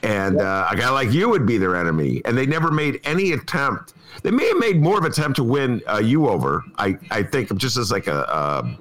and 0.07 0.41
uh, 0.41 0.69
a 0.71 0.77
guy 0.77 0.91
like 0.91 1.13
you 1.13 1.29
would 1.29 1.47
be 1.47 1.59
their 1.59 1.77
enemy, 1.77 2.23
and 2.25 2.37
they 2.37 2.47
never 2.47 2.71
made 2.71 3.01
any 3.05 3.33
attempt 3.33 3.95
they 4.23 4.31
may 4.31 4.49
have 4.49 4.59
made 4.59 4.81
more 4.81 4.99
of 4.99 5.05
an 5.05 5.13
attempt 5.13 5.37
to 5.37 5.45
win 5.45 5.83
uh, 5.87 5.99
you 5.99 6.29
over. 6.29 6.65
I, 6.79 6.99
I 7.11 7.23
think 7.23 7.55
just 7.57 7.77
as 7.77 7.91
like 7.91 8.07
a, 8.07 8.29
uh, 8.29 8.77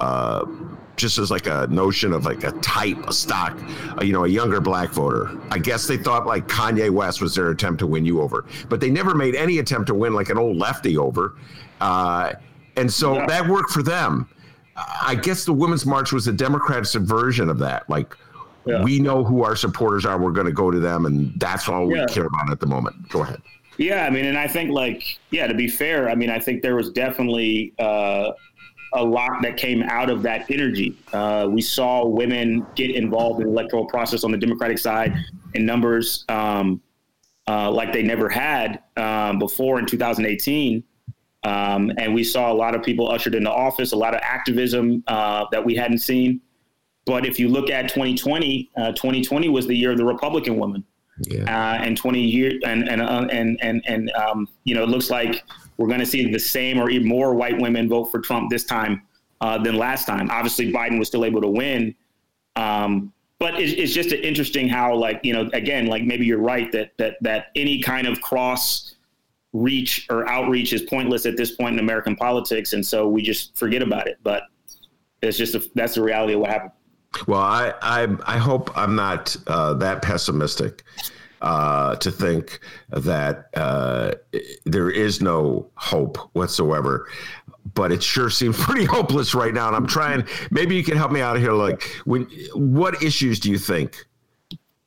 uh, 0.00 0.46
just 0.96 1.18
as 1.18 1.30
like 1.30 1.46
a 1.46 1.66
notion 1.68 2.12
of 2.12 2.24
like 2.24 2.44
a 2.44 2.52
type, 2.60 2.98
a 3.06 3.12
stock, 3.12 3.58
uh, 3.98 4.04
you 4.04 4.12
know, 4.12 4.24
a 4.24 4.28
younger 4.28 4.60
black 4.60 4.90
voter. 4.90 5.30
I 5.50 5.58
guess 5.58 5.86
they 5.86 5.96
thought 5.96 6.26
like 6.26 6.48
Kanye 6.48 6.90
West 6.90 7.20
was 7.20 7.34
their 7.34 7.50
attempt 7.50 7.78
to 7.80 7.86
win 7.86 8.04
you 8.04 8.20
over, 8.20 8.44
but 8.68 8.80
they 8.80 8.90
never 8.90 9.14
made 9.14 9.34
any 9.34 9.58
attempt 9.58 9.86
to 9.88 9.94
win 9.94 10.12
like 10.12 10.28
an 10.28 10.38
old 10.38 10.56
lefty 10.56 10.98
over. 10.98 11.36
Uh, 11.80 12.32
and 12.76 12.92
so 12.92 13.14
yeah. 13.14 13.26
that 13.26 13.48
worked 13.48 13.70
for 13.70 13.82
them. 13.82 14.28
I 14.76 15.16
guess 15.16 15.44
the 15.44 15.52
Women's 15.52 15.86
March 15.86 16.12
was 16.12 16.28
a 16.28 16.32
Democratic 16.32 17.02
version 17.02 17.48
of 17.48 17.58
that. 17.58 17.88
Like, 17.90 18.16
yeah. 18.68 18.82
we 18.82 19.00
know 19.00 19.24
who 19.24 19.44
our 19.44 19.56
supporters 19.56 20.04
are. 20.04 20.18
We're 20.18 20.32
going 20.32 20.46
to 20.46 20.52
go 20.52 20.70
to 20.70 20.78
them, 20.78 21.06
and 21.06 21.38
that's 21.38 21.68
all 21.68 21.90
yeah. 21.90 22.04
we 22.06 22.12
care 22.12 22.26
about 22.26 22.50
at 22.50 22.60
the 22.60 22.66
moment. 22.66 23.08
Go 23.08 23.22
ahead. 23.22 23.40
Yeah, 23.78 24.04
I 24.04 24.10
mean, 24.10 24.24
and 24.24 24.36
I 24.36 24.48
think 24.48 24.70
like, 24.70 25.18
yeah, 25.30 25.46
to 25.46 25.54
be 25.54 25.68
fair, 25.68 26.08
I 26.08 26.14
mean, 26.14 26.30
I 26.30 26.38
think 26.38 26.62
there 26.62 26.74
was 26.74 26.90
definitely 26.90 27.72
uh, 27.78 28.32
a 28.92 29.04
lot 29.04 29.40
that 29.42 29.56
came 29.56 29.82
out 29.84 30.10
of 30.10 30.22
that 30.22 30.50
energy. 30.50 30.96
Uh, 31.12 31.46
we 31.48 31.62
saw 31.62 32.04
women 32.04 32.66
get 32.74 32.90
involved 32.90 33.40
in 33.40 33.46
the 33.46 33.52
electoral 33.52 33.86
process 33.86 34.24
on 34.24 34.32
the 34.32 34.38
Democratic 34.38 34.78
side 34.78 35.14
in 35.54 35.64
numbers 35.64 36.24
um, 36.28 36.80
uh, 37.48 37.70
like 37.70 37.92
they 37.92 38.02
never 38.02 38.28
had 38.28 38.82
um, 38.96 39.38
before 39.38 39.78
in 39.78 39.86
2018. 39.86 40.82
Um, 41.44 41.92
and 41.96 42.14
we 42.14 42.24
saw 42.24 42.52
a 42.52 42.54
lot 42.54 42.74
of 42.74 42.82
people 42.82 43.10
ushered 43.10 43.34
into 43.34 43.50
office, 43.50 43.92
a 43.92 43.96
lot 43.96 44.14
of 44.14 44.20
activism 44.22 45.02
uh, 45.06 45.46
that 45.52 45.64
we 45.64 45.74
hadn't 45.74 45.98
seen. 45.98 46.40
But 47.08 47.24
if 47.24 47.40
you 47.40 47.48
look 47.48 47.70
at 47.70 47.88
2020, 47.88 48.70
2020 48.76 49.48
uh, 49.48 49.50
was 49.50 49.66
the 49.66 49.74
year 49.74 49.92
of 49.92 49.96
the 49.96 50.04
Republican 50.04 50.58
woman 50.58 50.84
yeah. 51.20 51.44
uh, 51.44 51.82
and 51.82 51.96
20 51.96 52.20
years 52.20 52.62
and 52.66 52.86
and 52.86 53.00
uh, 53.00 53.26
and 53.32 53.58
and 53.62 53.82
and 53.86 54.10
um, 54.10 54.46
you 54.64 54.74
know 54.74 54.82
it 54.82 54.90
looks 54.90 55.08
like 55.08 55.42
we're 55.78 55.86
going 55.86 56.00
to 56.00 56.06
see 56.06 56.30
the 56.30 56.38
same 56.38 56.78
or 56.78 56.90
even 56.90 57.08
more 57.08 57.34
white 57.34 57.58
women 57.58 57.88
vote 57.88 58.10
for 58.10 58.20
Trump 58.20 58.50
this 58.50 58.64
time 58.64 59.00
uh, 59.40 59.56
than 59.56 59.76
last 59.76 60.06
time. 60.06 60.30
Obviously, 60.30 60.70
Biden 60.70 60.98
was 60.98 61.08
still 61.08 61.24
able 61.24 61.40
to 61.40 61.48
win, 61.48 61.94
um, 62.56 63.10
but 63.38 63.58
it's, 63.58 63.72
it's 63.72 63.94
just 63.94 64.12
interesting 64.12 64.68
how 64.68 64.94
like 64.94 65.18
you 65.22 65.32
know 65.32 65.48
again 65.54 65.86
like 65.86 66.04
maybe 66.04 66.26
you're 66.26 66.36
right 66.36 66.70
that 66.72 66.92
that 66.98 67.16
that 67.22 67.46
any 67.56 67.80
kind 67.80 68.06
of 68.06 68.20
cross 68.20 68.96
reach 69.54 70.06
or 70.10 70.28
outreach 70.28 70.74
is 70.74 70.82
pointless 70.82 71.24
at 71.24 71.38
this 71.38 71.52
point 71.52 71.72
in 71.72 71.78
American 71.78 72.16
politics, 72.16 72.74
and 72.74 72.86
so 72.86 73.08
we 73.08 73.22
just 73.22 73.56
forget 73.56 73.80
about 73.80 74.06
it. 74.06 74.18
But 74.22 74.42
it's 75.22 75.38
just 75.38 75.54
a, 75.54 75.70
that's 75.74 75.94
the 75.94 76.02
reality 76.02 76.34
of 76.34 76.40
what 76.40 76.50
happened. 76.50 76.72
Well, 77.26 77.40
I 77.40 77.72
I, 77.82 78.08
I 78.26 78.38
hope 78.38 78.76
I'm 78.76 78.94
not 78.94 79.36
uh, 79.46 79.74
that 79.74 80.02
pessimistic 80.02 80.84
uh, 81.40 81.96
to 81.96 82.10
think 82.10 82.60
that 82.90 83.48
uh, 83.54 84.12
there 84.64 84.90
is 84.90 85.20
no 85.20 85.70
hope 85.74 86.16
whatsoever. 86.32 87.08
But 87.74 87.92
it 87.92 88.02
sure 88.02 88.30
seems 88.30 88.56
pretty 88.62 88.84
hopeless 88.84 89.34
right 89.34 89.54
now, 89.54 89.68
and 89.68 89.76
I'm 89.76 89.86
trying. 89.86 90.26
Maybe 90.50 90.74
you 90.74 90.84
can 90.84 90.96
help 90.96 91.12
me 91.12 91.20
out 91.20 91.36
of 91.36 91.42
here. 91.42 91.52
Like, 91.52 91.82
when 92.04 92.24
what 92.54 93.02
issues 93.02 93.40
do 93.40 93.50
you 93.50 93.58
think 93.58 94.06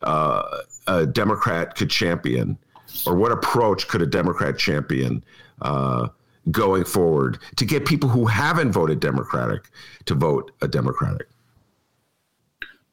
uh, 0.02 0.62
a 0.88 1.06
Democrat 1.06 1.76
could 1.76 1.90
champion, 1.90 2.58
or 3.06 3.16
what 3.16 3.32
approach 3.32 3.88
could 3.88 4.02
a 4.02 4.08
Democrat 4.08 4.58
champion? 4.58 5.24
Uh, 5.62 6.08
going 6.50 6.84
forward 6.84 7.38
to 7.56 7.66
get 7.66 7.86
people 7.86 8.10
who 8.10 8.26
haven't 8.26 8.72
voted 8.72 9.00
Democratic 9.00 9.70
to 10.06 10.16
vote 10.16 10.52
a 10.64 10.68
Democratic? 10.68 11.28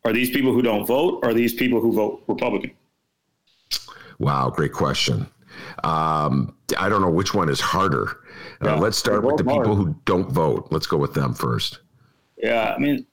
Are 0.05 0.13
these 0.13 0.31
people 0.31 0.53
who 0.53 0.63
don't 0.63 0.87
vote? 0.87 1.21
Or 1.23 1.31
are 1.31 1.35
these 1.35 1.55
people 1.55 1.81
who 1.81 1.93
vote 1.93 2.23
Republican? 2.27 2.73
Wow, 4.19 4.51
great 4.51 4.73
question. 4.73 5.29
Um, 5.85 6.55
I 6.79 6.89
don't 6.89 7.03
know 7.03 7.11
which 7.11 7.35
one 7.35 7.49
is 7.49 7.61
harder. 7.61 8.09
Uh, 8.63 8.65
yeah, 8.65 8.75
uh, 8.75 8.79
let's 8.79 8.99
start 8.99 9.23
with 9.23 9.37
the 9.37 9.45
hard. 9.45 9.65
people 9.65 9.77
who 9.77 9.95
don't 10.05 10.31
vote. 10.31 10.69
Let's 10.71 10.87
go 10.87 10.97
with 10.97 11.15
them 11.15 11.35
first. 11.35 11.81
Yeah, 12.37 12.75
I 12.75 12.79
mean, 12.79 13.07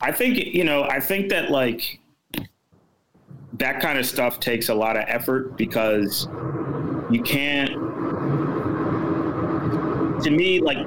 I 0.00 0.12
think 0.12 0.38
you 0.38 0.64
know, 0.64 0.84
I 0.84 1.00
think 1.00 1.28
that 1.30 1.50
like 1.50 2.00
that 3.54 3.80
kind 3.80 3.98
of 3.98 4.06
stuff 4.06 4.38
takes 4.40 4.68
a 4.68 4.74
lot 4.74 4.96
of 4.96 5.04
effort 5.06 5.56
because 5.56 6.28
you 7.10 7.22
can't 7.22 7.70
to 10.22 10.30
me 10.30 10.60
like 10.60 10.78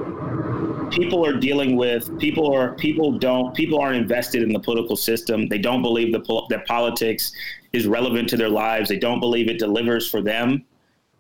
people 0.92 1.26
are 1.26 1.34
dealing 1.34 1.76
with 1.76 2.20
people 2.20 2.54
are 2.54 2.76
people 2.76 3.18
don't 3.18 3.56
people 3.56 3.80
aren't 3.80 3.96
invested 3.96 4.44
in 4.44 4.52
the 4.52 4.60
political 4.60 4.96
system. 4.96 5.48
They 5.48 5.58
don't 5.58 5.82
believe 5.82 6.12
the, 6.12 6.44
that 6.50 6.68
politics 6.68 7.32
is 7.74 7.88
relevant 7.88 8.30
to 8.30 8.38
their 8.38 8.50
lives. 8.50 8.90
They 8.90 9.00
don't 9.00 9.20
believe 9.20 9.48
it 9.48 9.58
delivers 9.58 10.10
for 10.10 10.22
them. 10.22 10.66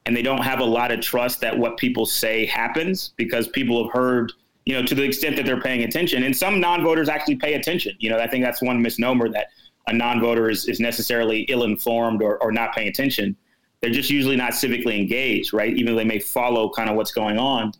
And 0.05 0.15
they 0.15 0.21
don't 0.21 0.41
have 0.41 0.59
a 0.59 0.65
lot 0.65 0.91
of 0.91 0.99
trust 0.99 1.41
that 1.41 1.57
what 1.57 1.77
people 1.77 2.05
say 2.05 2.45
happens 2.45 3.13
because 3.15 3.47
people 3.47 3.83
have 3.83 3.93
heard 3.93 4.33
you 4.65 4.73
know 4.73 4.83
to 4.85 4.93
the 4.93 5.03
extent 5.03 5.35
that 5.37 5.45
they're 5.45 5.61
paying 5.61 5.83
attention. 5.83 6.23
And 6.23 6.35
some 6.35 6.59
non-voters 6.59 7.09
actually 7.09 7.37
pay 7.37 7.53
attention. 7.53 7.95
You 7.99 8.09
know 8.09 8.19
i 8.19 8.27
think 8.27 8.43
that's 8.43 8.61
one 8.61 8.81
misnomer 8.81 9.29
that 9.29 9.47
a 9.87 9.93
non-voter 9.93 10.49
is, 10.49 10.67
is 10.67 10.79
necessarily 10.79 11.41
ill-informed 11.49 12.21
or, 12.21 12.37
or 12.43 12.51
not 12.51 12.75
paying 12.75 12.87
attention. 12.87 13.35
They're 13.81 13.89
just 13.89 14.11
usually 14.11 14.35
not 14.35 14.51
civically 14.51 14.99
engaged 14.99 15.53
right? 15.53 15.75
Even 15.75 15.93
though 15.93 15.97
they 15.97 16.05
may 16.05 16.19
follow 16.19 16.69
kind 16.69 16.89
of 16.89 16.95
what's 16.95 17.11
going 17.11 17.39
on 17.39 17.73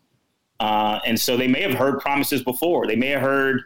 uh, 0.62 1.00
and 1.08 1.19
so 1.19 1.36
they 1.36 1.47
may 1.47 1.62
have 1.63 1.74
heard 1.74 2.00
promises 2.00 2.43
before. 2.43 2.86
They 2.86 2.95
may 2.95 3.08
have 3.08 3.21
heard, 3.21 3.63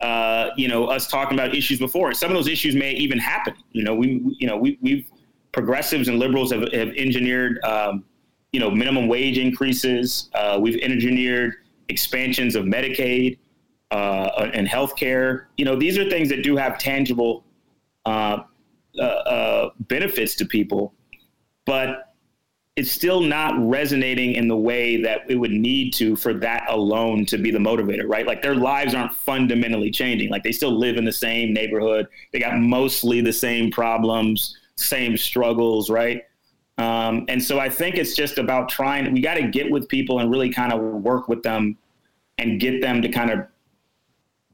uh, 0.00 0.48
you 0.56 0.66
know, 0.66 0.86
us 0.86 1.06
talking 1.06 1.38
about 1.38 1.54
issues 1.54 1.78
before. 1.78 2.12
Some 2.14 2.30
of 2.30 2.36
those 2.36 2.48
issues 2.48 2.74
may 2.74 2.94
even 2.94 3.16
happen. 3.16 3.54
You 3.70 3.84
know, 3.84 3.94
we, 3.94 4.20
you 4.36 4.48
know, 4.48 4.56
we, 4.56 4.76
we've 4.82 5.08
progressives 5.52 6.08
and 6.08 6.18
liberals 6.18 6.50
have, 6.50 6.62
have 6.72 6.88
engineered, 6.96 7.62
um, 7.64 8.04
you 8.50 8.58
know, 8.58 8.72
minimum 8.72 9.06
wage 9.06 9.38
increases. 9.38 10.28
Uh, 10.34 10.58
we've 10.60 10.82
engineered 10.82 11.54
expansions 11.90 12.56
of 12.56 12.64
Medicaid 12.64 13.38
uh, 13.92 14.50
and 14.52 14.66
healthcare. 14.66 15.44
You 15.56 15.64
know, 15.64 15.76
these 15.76 15.96
are 15.96 16.10
things 16.10 16.28
that 16.30 16.42
do 16.42 16.56
have 16.56 16.76
tangible 16.76 17.44
uh, 18.04 18.38
uh, 19.00 19.68
benefits 19.78 20.34
to 20.34 20.44
people, 20.44 20.92
but 21.66 22.05
it's 22.76 22.92
still 22.92 23.22
not 23.22 23.54
resonating 23.58 24.32
in 24.32 24.48
the 24.48 24.56
way 24.56 25.00
that 25.00 25.22
it 25.30 25.36
would 25.36 25.50
need 25.50 25.94
to 25.94 26.14
for 26.14 26.34
that 26.34 26.64
alone 26.68 27.24
to 27.24 27.38
be 27.38 27.50
the 27.50 27.58
motivator, 27.58 28.06
right? 28.06 28.26
Like 28.26 28.42
their 28.42 28.54
lives 28.54 28.94
aren't 28.94 29.14
fundamentally 29.14 29.90
changing. 29.90 30.28
Like 30.28 30.42
they 30.42 30.52
still 30.52 30.78
live 30.78 30.98
in 30.98 31.04
the 31.06 31.12
same 31.12 31.54
neighborhood. 31.54 32.06
They 32.32 32.38
got 32.38 32.58
mostly 32.58 33.22
the 33.22 33.32
same 33.32 33.70
problems, 33.70 34.58
same 34.76 35.16
struggles, 35.16 35.88
right? 35.88 36.24
Um, 36.76 37.24
and 37.28 37.42
so 37.42 37.58
I 37.58 37.70
think 37.70 37.96
it's 37.96 38.14
just 38.14 38.36
about 38.36 38.68
trying, 38.68 39.10
we 39.10 39.22
got 39.22 39.34
to 39.34 39.48
get 39.48 39.70
with 39.70 39.88
people 39.88 40.18
and 40.18 40.30
really 40.30 40.50
kind 40.50 40.70
of 40.70 40.80
work 40.80 41.28
with 41.28 41.42
them 41.42 41.78
and 42.36 42.60
get 42.60 42.82
them 42.82 43.00
to 43.00 43.08
kind 43.08 43.30
of 43.30 43.46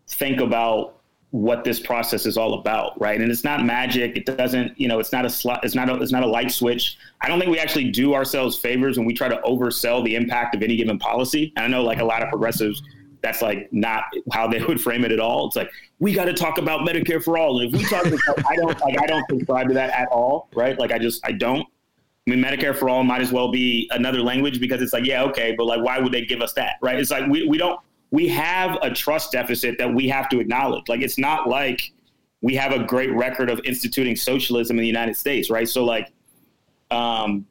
think 0.06 0.40
about 0.40 1.01
what 1.32 1.64
this 1.64 1.80
process 1.80 2.26
is 2.26 2.36
all 2.36 2.54
about, 2.54 2.98
right? 3.00 3.18
And 3.18 3.30
it's 3.30 3.42
not 3.42 3.64
magic. 3.64 4.18
It 4.18 4.26
doesn't, 4.26 4.78
you 4.78 4.86
know, 4.86 4.98
it's 4.98 5.12
not 5.12 5.24
a 5.24 5.30
slot. 5.30 5.64
It's 5.64 5.74
not 5.74 5.88
a, 5.88 5.94
it's 5.94 6.12
not 6.12 6.22
a 6.22 6.26
light 6.26 6.52
switch. 6.52 6.98
I 7.22 7.28
don't 7.28 7.38
think 7.38 7.50
we 7.50 7.58
actually 7.58 7.90
do 7.90 8.12
ourselves 8.12 8.54
favors 8.54 8.98
when 8.98 9.06
we 9.06 9.14
try 9.14 9.28
to 9.28 9.38
oversell 9.38 10.04
the 10.04 10.14
impact 10.14 10.54
of 10.54 10.62
any 10.62 10.76
given 10.76 10.98
policy. 10.98 11.50
And 11.56 11.64
I 11.64 11.68
know, 11.68 11.82
like 11.82 12.00
a 12.00 12.04
lot 12.04 12.22
of 12.22 12.28
progressives, 12.28 12.82
that's 13.22 13.40
like 13.40 13.72
not 13.72 14.04
how 14.30 14.46
they 14.46 14.62
would 14.68 14.78
frame 14.78 15.06
it 15.06 15.12
at 15.12 15.20
all. 15.20 15.46
It's 15.46 15.56
like 15.56 15.70
we 16.00 16.12
got 16.12 16.26
to 16.26 16.34
talk 16.34 16.58
about 16.58 16.86
Medicare 16.86 17.22
for 17.22 17.38
all. 17.38 17.60
And 17.60 17.74
if 17.74 17.80
we 17.80 17.88
talk 17.88 18.04
about, 18.04 18.46
I 18.50 18.56
don't 18.56 18.78
like, 18.80 19.00
I 19.00 19.06
don't 19.06 19.24
subscribe 19.30 19.68
to 19.68 19.74
that 19.74 19.90
at 19.98 20.08
all, 20.08 20.50
right? 20.54 20.78
Like 20.78 20.92
I 20.92 20.98
just, 20.98 21.26
I 21.26 21.32
don't. 21.32 21.66
I 22.26 22.30
mean, 22.30 22.44
Medicare 22.44 22.76
for 22.76 22.90
all 22.90 23.02
might 23.02 23.22
as 23.22 23.32
well 23.32 23.50
be 23.50 23.88
another 23.90 24.20
language 24.20 24.60
because 24.60 24.82
it's 24.82 24.92
like, 24.92 25.04
yeah, 25.06 25.24
okay, 25.24 25.54
but 25.56 25.64
like, 25.64 25.82
why 25.82 25.98
would 25.98 26.12
they 26.12 26.24
give 26.24 26.42
us 26.42 26.52
that, 26.52 26.76
right? 26.82 26.98
It's 26.98 27.10
like 27.10 27.26
we 27.28 27.48
we 27.48 27.56
don't 27.56 27.80
we 28.12 28.28
have 28.28 28.78
a 28.82 28.90
trust 28.90 29.32
deficit 29.32 29.78
that 29.78 29.92
we 29.92 30.06
have 30.06 30.28
to 30.28 30.38
acknowledge. 30.38 30.88
Like 30.88 31.00
it's 31.00 31.18
not 31.18 31.48
like 31.48 31.92
we 32.42 32.54
have 32.54 32.72
a 32.72 32.84
great 32.84 33.10
record 33.14 33.50
of 33.50 33.60
instituting 33.64 34.14
socialism 34.14 34.76
in 34.76 34.82
the 34.82 34.86
United 34.86 35.16
States, 35.16 35.50
right? 35.50 35.68
So 35.68 35.82
like 35.82 36.12
um, 36.90 37.46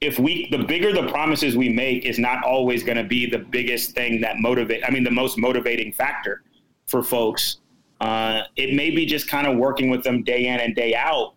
if 0.00 0.18
we 0.18 0.48
the 0.50 0.64
bigger 0.64 0.92
the 0.92 1.06
promises 1.08 1.54
we 1.56 1.68
make 1.68 2.04
is 2.04 2.18
not 2.18 2.42
always 2.44 2.82
going 2.82 2.96
to 2.96 3.04
be 3.04 3.28
the 3.28 3.38
biggest 3.38 3.92
thing 3.92 4.20
that 4.22 4.38
motivate 4.38 4.82
I 4.84 4.90
mean 4.90 5.04
the 5.04 5.10
most 5.10 5.38
motivating 5.38 5.92
factor 5.92 6.42
for 6.86 7.02
folks. 7.02 7.58
Uh, 8.00 8.42
it 8.56 8.74
may 8.74 8.90
be 8.90 9.06
just 9.06 9.28
kind 9.28 9.46
of 9.46 9.56
working 9.56 9.90
with 9.90 10.02
them 10.02 10.22
day 10.22 10.46
in 10.46 10.60
and 10.60 10.74
day 10.74 10.94
out 10.94 11.34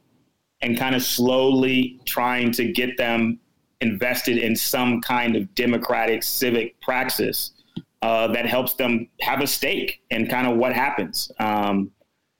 and 0.61 0.77
kind 0.77 0.95
of 0.95 1.01
slowly 1.01 1.99
trying 2.05 2.51
to 2.51 2.71
get 2.71 2.97
them 2.97 3.39
invested 3.81 4.37
in 4.37 4.55
some 4.55 5.01
kind 5.01 5.37
of 5.37 5.53
democratic 5.55 6.21
civic 6.21 6.79
praxis 6.81 7.51
uh, 8.01 8.27
that 8.27 8.45
helps 8.45 8.73
them 8.73 9.07
have 9.21 9.41
a 9.41 9.47
stake 9.47 10.01
in 10.09 10.27
kind 10.27 10.47
of 10.47 10.57
what 10.57 10.73
happens. 10.73 11.31
Um, 11.39 11.91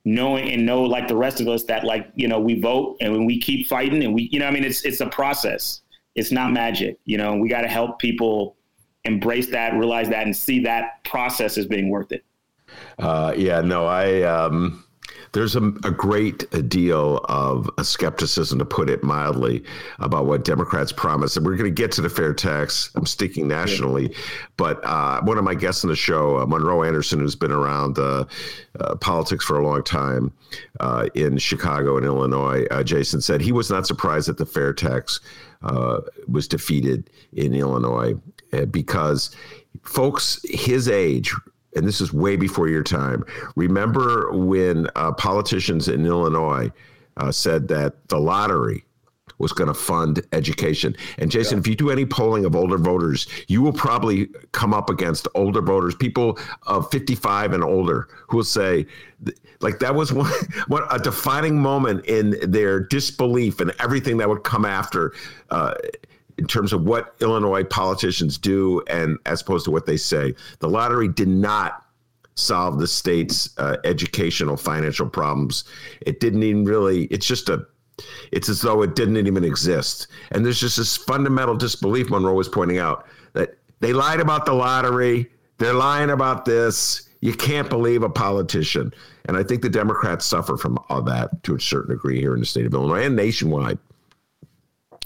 knowing 0.06 0.50
and 0.50 0.66
know 0.66 0.82
like 0.82 1.08
the 1.08 1.16
rest 1.16 1.42
of 1.42 1.48
us 1.48 1.66
that 1.66 1.84
like 1.84 2.10
you 2.16 2.28
know 2.28 2.40
we 2.40 2.60
vote 2.60 2.96
and 3.02 3.26
we 3.26 3.40
keep 3.40 3.68
fighting 3.68 4.04
and 4.04 4.14
we 4.14 4.30
you 4.32 4.40
know 4.40 4.48
I 4.48 4.52
mean 4.52 4.64
it's 4.64 4.86
it's 4.86 5.02
a 5.02 5.08
process. 5.08 5.82
It's 6.16 6.32
not 6.32 6.52
magic. 6.52 6.98
You 7.06 7.18
know 7.18 7.36
we 7.36 7.50
got 7.50 7.62
to 7.62 7.68
help 7.68 8.00
people 8.00 8.56
embrace 9.06 9.50
that, 9.52 9.74
realize 9.74 10.10
that, 10.10 10.26
and 10.26 10.36
see 10.36 10.62
that 10.64 11.04
process 11.04 11.58
as 11.58 11.66
being 11.66 11.90
worth 11.90 12.12
it. 12.12 12.24
Uh, 12.98 13.34
yeah, 13.36 13.62
no, 13.62 13.86
I. 13.86 14.22
Um 14.22 14.86
there's 15.32 15.56
a, 15.56 15.68
a 15.84 15.92
great 15.92 16.50
deal 16.70 17.18
of 17.30 17.70
a 17.78 17.84
skepticism, 17.84 18.60
to 18.60 18.66
put 18.66 18.90
it 18.90 19.04
mildly, 19.04 19.64
about 20.00 20.26
what 20.26 20.44
Democrats 20.44 20.92
promise. 20.92 21.38
And 21.38 21.46
we're 21.46 21.56
going 21.56 21.74
to 21.74 21.82
get 21.82 21.92
to 21.94 22.02
the 22.02 22.10
fair 22.10 22.34
tax. 22.34 22.92
I'm 22.96 23.06
sticking 23.06 23.48
nationally. 23.48 24.16
But 24.58 24.84
uh, 24.84 25.22
one 25.22 25.38
of 25.38 25.44
my 25.44 25.56
guests 25.56 25.84
on 25.84 25.90
the 25.90 25.96
show, 25.96 26.40
uh, 26.40 26.46
Monroe 26.46 26.84
Anderson, 26.84 27.20
who's 27.20 27.36
been 27.36 27.52
around 27.52 28.00
uh, 28.00 28.26
uh 28.80 28.96
politics 28.96 29.46
for 29.46 29.58
a 29.58 29.66
long 29.66 29.84
time 29.84 30.32
uh, 30.80 31.08
in 31.16 31.38
Chicago 31.38 31.98
and 31.98 32.06
Illinois, 32.06 32.66
uh, 32.72 32.84
Jason 32.84 33.22
said 33.22 33.42
he 33.42 33.52
was 33.52 33.70
not 33.70 33.86
surprised 33.86 34.28
that 34.28 34.38
the 34.38 34.46
fair 34.46 34.74
tax 34.74 35.20
was 36.28 36.48
defeated 36.48 37.10
in 37.34 37.54
Illinois 37.54 38.14
because 38.72 39.36
folks 39.84 40.40
his 40.50 40.88
age 40.88 41.34
and 41.76 41.88
this 41.88 42.02
is 42.02 42.12
way 42.12 42.36
before 42.36 42.68
your 42.68 42.84
time. 42.84 43.24
Remember 43.56 44.32
when 44.32 44.88
uh, 44.96 45.12
politicians 45.14 45.88
in 45.88 46.06
Illinois 46.06 46.72
uh, 47.18 47.32
said 47.32 47.68
that 47.68 48.08
the 48.08 48.20
lottery 48.20 48.86
was 49.40 49.54
going 49.54 49.70
to 49.70 49.74
fund 49.74 50.22
education. 50.34 50.96
And 51.18 51.32
Jason, 51.32 51.58
yeah. 51.58 51.62
if 51.62 51.68
you 51.68 51.76
do 51.76 51.90
any 51.90 52.06
polling 52.06 52.46
of 52.46 52.56
older 52.56 52.78
voters, 52.78 53.26
you 53.48 53.62
will 53.62 53.74
probably 53.74 54.28
come 54.52 54.74
up 54.74 54.90
against 54.90 55.28
older 55.34 55.62
voters, 55.62 55.96
people 55.96 56.38
of 56.64 56.92
55 56.92 57.54
and 57.54 57.64
older, 57.64 58.08
who 58.28 58.38
will 58.38 58.44
say, 58.44 58.86
like 59.62 59.80
that 59.80 59.96
was 59.96 60.12
one, 60.14 60.32
what 60.68 60.86
a 60.94 61.00
defining 61.00 61.60
moment 61.60 62.06
in 62.06 62.38
their 62.52 62.82
disbelief 62.82 63.60
and 63.62 63.74
everything 63.80 64.18
that 64.18 64.30
would 64.30 64.44
come 64.44 64.66
after. 64.66 65.14
Uh, 65.50 65.74
in 66.40 66.48
terms 66.48 66.74
of 66.74 66.84
what 66.86 67.16
Illinois 67.20 67.64
politicians 67.64 68.38
do 68.38 68.82
and 68.88 69.20
as 69.26 69.42
opposed 69.42 69.66
to 69.66 69.72
what 69.72 69.86
they 69.86 69.98
say. 69.98 70.34
The 70.60 70.70
lottery 70.70 71.10
did 71.10 71.28
not 71.28 71.86
solve 72.36 72.80
the 72.80 72.88
state's 72.88 73.50
uh, 73.58 73.76
educational 73.84 74.56
financial 74.56 75.08
problems. 75.10 75.66
It 76.02 76.22
didn't 76.22 76.44
even 76.44 76.64
really, 76.64 77.04
it's 77.06 77.28
just 77.28 77.50
a, 77.50 77.66
it's 78.32 78.48
as 78.48 78.62
though 78.62 78.82
it 78.82 78.96
didn't 78.96 79.18
even 79.18 79.44
exist. 79.44 80.08
And 80.32 80.46
there's 80.46 80.62
just 80.62 80.78
this 80.78 80.96
fundamental 80.96 81.56
disbelief, 81.56 82.10
Monroe 82.10 82.34
was 82.34 82.48
pointing 82.48 82.78
out, 82.78 83.06
that 83.34 83.58
they 83.82 83.92
lied 83.92 84.22
about 84.22 84.46
the 84.46 84.54
lottery, 84.54 85.30
they're 85.58 85.74
lying 85.74 86.10
about 86.10 86.46
this. 86.46 87.10
You 87.22 87.34
can't 87.34 87.70
believe 87.70 88.02
a 88.04 88.10
politician. 88.10 88.94
And 89.26 89.36
I 89.36 89.44
think 89.44 89.62
the 89.62 89.70
Democrats 89.70 90.26
suffer 90.26 90.56
from 90.56 90.80
all 90.88 91.02
that 91.02 91.44
to 91.44 91.56
a 91.56 91.60
certain 91.60 91.94
degree 91.94 92.22
here 92.22 92.34
in 92.34 92.40
the 92.40 92.46
state 92.46 92.66
of 92.66 92.74
Illinois 92.74 93.04
and 93.04 93.16
nationwide. 93.18 93.78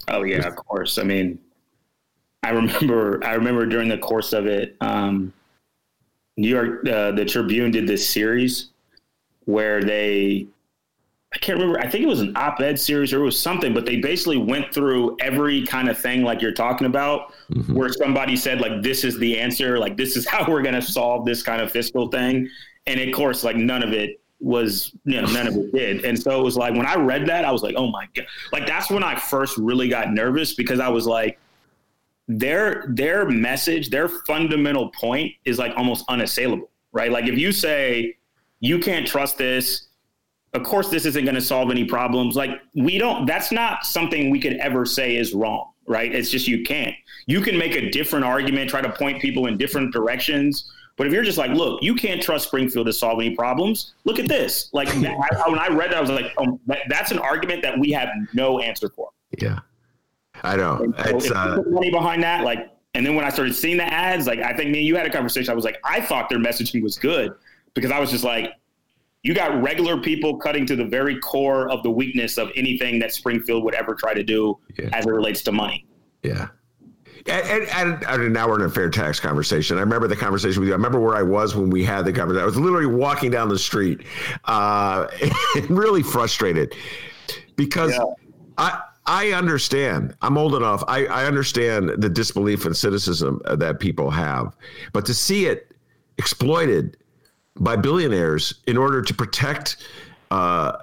Oh 0.08 0.22
yeah, 0.22 0.46
of 0.46 0.56
course. 0.56 0.98
I 0.98 1.02
mean, 1.02 1.38
I 2.42 2.50
remember 2.50 3.24
I 3.24 3.34
remember 3.34 3.66
during 3.66 3.88
the 3.88 3.98
course 3.98 4.32
of 4.32 4.46
it, 4.46 4.76
um, 4.80 5.32
New 6.36 6.48
York, 6.48 6.86
uh, 6.88 7.12
the 7.12 7.24
Tribune 7.24 7.70
did 7.70 7.86
this 7.86 8.08
series 8.08 8.70
where 9.44 9.82
they, 9.82 10.46
I 11.32 11.38
can't 11.38 11.58
remember. 11.58 11.80
I 11.80 11.88
think 11.88 12.04
it 12.04 12.08
was 12.08 12.20
an 12.20 12.36
op-ed 12.36 12.78
series 12.78 13.12
or 13.12 13.20
it 13.20 13.24
was 13.24 13.38
something, 13.38 13.74
but 13.74 13.86
they 13.86 13.96
basically 13.96 14.38
went 14.38 14.72
through 14.72 15.16
every 15.20 15.66
kind 15.66 15.88
of 15.88 15.98
thing 15.98 16.22
like 16.22 16.40
you're 16.40 16.52
talking 16.52 16.86
about, 16.86 17.32
mm-hmm. 17.50 17.74
where 17.74 17.92
somebody 17.92 18.36
said 18.36 18.60
like, 18.60 18.82
"This 18.82 19.04
is 19.04 19.18
the 19.18 19.38
answer. 19.38 19.78
Like 19.78 19.96
this 19.96 20.16
is 20.16 20.26
how 20.28 20.48
we're 20.48 20.62
going 20.62 20.74
to 20.74 20.82
solve 20.82 21.24
this 21.24 21.42
kind 21.42 21.60
of 21.60 21.70
fiscal 21.70 22.08
thing," 22.08 22.48
and 22.86 23.00
of 23.00 23.12
course, 23.14 23.42
like 23.42 23.56
none 23.56 23.82
of 23.82 23.92
it 23.92 24.20
was 24.44 24.92
you 25.04 25.20
know 25.20 25.26
none 25.32 25.46
of 25.46 25.56
it 25.56 25.72
did. 25.72 26.04
And 26.04 26.20
so 26.20 26.38
it 26.38 26.44
was 26.44 26.56
like 26.56 26.74
when 26.74 26.86
i 26.86 26.94
read 26.96 27.26
that 27.26 27.44
i 27.44 27.50
was 27.50 27.62
like 27.62 27.74
oh 27.76 27.90
my 27.90 28.06
god. 28.14 28.26
Like 28.52 28.66
that's 28.66 28.90
when 28.90 29.02
i 29.02 29.14
first 29.14 29.56
really 29.56 29.88
got 29.88 30.12
nervous 30.12 30.54
because 30.54 30.80
i 30.80 30.88
was 30.88 31.06
like 31.06 31.38
their 32.28 32.84
their 32.88 33.28
message 33.28 33.88
their 33.88 34.08
fundamental 34.08 34.90
point 34.90 35.32
is 35.44 35.58
like 35.58 35.72
almost 35.76 36.04
unassailable 36.08 36.70
right? 36.92 37.10
Like 37.10 37.26
if 37.26 37.38
you 37.38 37.52
say 37.52 38.16
you 38.60 38.78
can't 38.78 39.06
trust 39.06 39.38
this 39.38 39.88
of 40.52 40.62
course 40.62 40.88
this 40.88 41.04
isn't 41.04 41.24
going 41.24 41.34
to 41.34 41.40
solve 41.40 41.70
any 41.70 41.84
problems. 41.84 42.36
Like 42.36 42.60
we 42.74 42.98
don't 42.98 43.26
that's 43.26 43.50
not 43.50 43.86
something 43.86 44.30
we 44.30 44.40
could 44.40 44.54
ever 44.58 44.84
say 44.84 45.16
is 45.16 45.32
wrong 45.32 45.70
right? 45.86 46.14
It's 46.14 46.30
just 46.30 46.48
you 46.48 46.62
can't. 46.64 46.94
You 47.26 47.40
can 47.40 47.58
make 47.58 47.74
a 47.74 47.90
different 47.90 48.24
argument 48.24 48.70
try 48.70 48.80
to 48.80 48.90
point 48.92 49.20
people 49.20 49.46
in 49.46 49.58
different 49.58 49.92
directions 49.92 50.70
But 50.96 51.08
if 51.08 51.12
you're 51.12 51.24
just 51.24 51.38
like, 51.38 51.50
look, 51.50 51.82
you 51.82 51.94
can't 51.94 52.22
trust 52.22 52.46
Springfield 52.48 52.86
to 52.86 52.92
solve 52.92 53.20
any 53.20 53.34
problems. 53.34 53.94
Look 54.04 54.18
at 54.18 54.28
this. 54.28 54.70
Like 54.72 54.88
I, 54.94 55.48
when 55.48 55.58
I 55.58 55.68
read 55.68 55.90
that, 55.90 55.96
I 55.96 56.00
was 56.00 56.10
like, 56.10 56.32
oh, 56.38 56.58
that, 56.66 56.82
that's 56.88 57.10
an 57.10 57.18
argument 57.18 57.62
that 57.62 57.78
we 57.78 57.90
have 57.92 58.08
no 58.32 58.60
answer 58.60 58.88
for. 58.88 59.10
Yeah, 59.38 59.58
I 60.42 60.56
know. 60.56 60.92
So 61.04 61.16
it's 61.16 61.30
uh, 61.30 61.62
money 61.66 61.90
behind 61.90 62.22
that. 62.22 62.44
Like, 62.44 62.70
and 62.94 63.04
then 63.04 63.16
when 63.16 63.24
I 63.24 63.30
started 63.30 63.54
seeing 63.54 63.76
the 63.76 63.92
ads, 63.92 64.26
like 64.26 64.38
I 64.38 64.54
think 64.54 64.70
me 64.70 64.78
and 64.78 64.86
you 64.86 64.96
had 64.96 65.06
a 65.06 65.10
conversation. 65.10 65.50
I 65.50 65.54
was 65.54 65.64
like, 65.64 65.78
I 65.84 66.00
thought 66.00 66.28
their 66.28 66.38
messaging 66.38 66.82
was 66.82 66.96
good 66.96 67.34
because 67.74 67.90
I 67.90 67.98
was 67.98 68.10
just 68.10 68.22
like, 68.22 68.52
you 69.24 69.34
got 69.34 69.60
regular 69.62 70.00
people 70.00 70.36
cutting 70.36 70.66
to 70.66 70.76
the 70.76 70.84
very 70.84 71.18
core 71.18 71.68
of 71.70 71.82
the 71.82 71.90
weakness 71.90 72.38
of 72.38 72.50
anything 72.56 72.98
that 73.00 73.12
Springfield 73.12 73.64
would 73.64 73.74
ever 73.74 73.94
try 73.94 74.14
to 74.14 74.22
do 74.22 74.58
yeah. 74.78 74.90
as 74.92 75.06
it 75.06 75.10
relates 75.10 75.42
to 75.44 75.52
money. 75.52 75.86
Yeah. 76.22 76.48
And, 77.26 77.66
and, 77.68 78.04
and, 78.04 78.32
now 78.34 78.48
we're 78.48 78.60
in 78.60 78.66
a 78.66 78.70
fair 78.70 78.90
tax 78.90 79.18
conversation. 79.18 79.78
I 79.78 79.80
remember 79.80 80.06
the 80.08 80.16
conversation 80.16 80.60
with 80.60 80.68
you. 80.68 80.74
I 80.74 80.76
remember 80.76 81.00
where 81.00 81.16
I 81.16 81.22
was 81.22 81.56
when 81.56 81.70
we 81.70 81.82
had 81.82 82.04
the 82.04 82.12
conversation. 82.12 82.42
I 82.42 82.46
was 82.46 82.58
literally 82.58 82.86
walking 82.86 83.30
down 83.30 83.48
the 83.48 83.58
street, 83.58 84.02
uh, 84.44 85.06
really 85.70 86.02
frustrated 86.02 86.74
because 87.56 87.92
yeah. 87.92 88.04
I 88.58 88.80
I 89.06 89.32
understand. 89.32 90.14
I'm 90.22 90.38
old 90.38 90.54
enough. 90.54 90.82
I, 90.88 91.06
I 91.06 91.26
understand 91.26 91.90
the 91.98 92.08
disbelief 92.08 92.64
and 92.64 92.76
cynicism 92.76 93.40
that 93.44 93.78
people 93.78 94.10
have, 94.10 94.56
but 94.92 95.04
to 95.06 95.14
see 95.14 95.46
it 95.46 95.74
exploited 96.18 96.96
by 97.56 97.76
billionaires 97.76 98.54
in 98.66 98.76
order 98.76 99.02
to 99.02 99.14
protect 99.14 99.76
uh, 100.30 100.76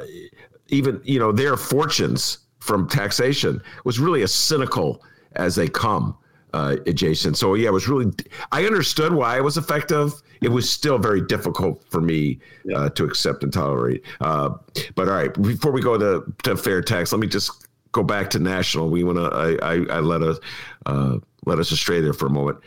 even 0.67 1.01
you 1.03 1.19
know 1.19 1.31
their 1.31 1.57
fortunes 1.57 2.39
from 2.59 2.87
taxation 2.87 3.61
was 3.83 3.99
really 3.99 4.21
as 4.21 4.33
cynical 4.33 5.03
as 5.33 5.55
they 5.55 5.67
come 5.67 6.15
uh, 6.53 6.75
Jason. 6.93 7.33
So 7.33 7.53
yeah, 7.53 7.69
it 7.69 7.73
was 7.73 7.87
really. 7.87 8.11
I 8.51 8.65
understood 8.65 9.13
why 9.13 9.37
it 9.37 9.43
was 9.43 9.57
effective. 9.57 10.13
It 10.41 10.49
was 10.49 10.69
still 10.69 10.97
very 10.97 11.21
difficult 11.21 11.83
for 11.89 12.01
me 12.01 12.39
uh, 12.75 12.89
to 12.89 13.03
accept 13.05 13.43
and 13.43 13.53
tolerate. 13.53 14.03
Uh, 14.19 14.51
but 14.95 15.07
all 15.07 15.15
right, 15.15 15.33
before 15.41 15.71
we 15.71 15.81
go 15.81 15.97
to, 15.97 16.33
to 16.43 16.57
fair 16.57 16.81
tax, 16.81 17.11
let 17.11 17.19
me 17.19 17.27
just 17.27 17.67
go 17.91 18.03
back 18.03 18.29
to 18.31 18.39
national. 18.39 18.89
We 18.89 19.03
want 19.03 19.17
to. 19.17 19.25
I, 19.25 19.73
I, 19.73 19.97
I, 19.97 19.99
let 19.99 20.21
us 20.21 20.39
uh, 20.85 21.17
let 21.45 21.59
us 21.59 21.71
astray 21.71 22.01
there 22.01 22.13
for 22.13 22.25
a 22.25 22.31
moment. 22.31 22.59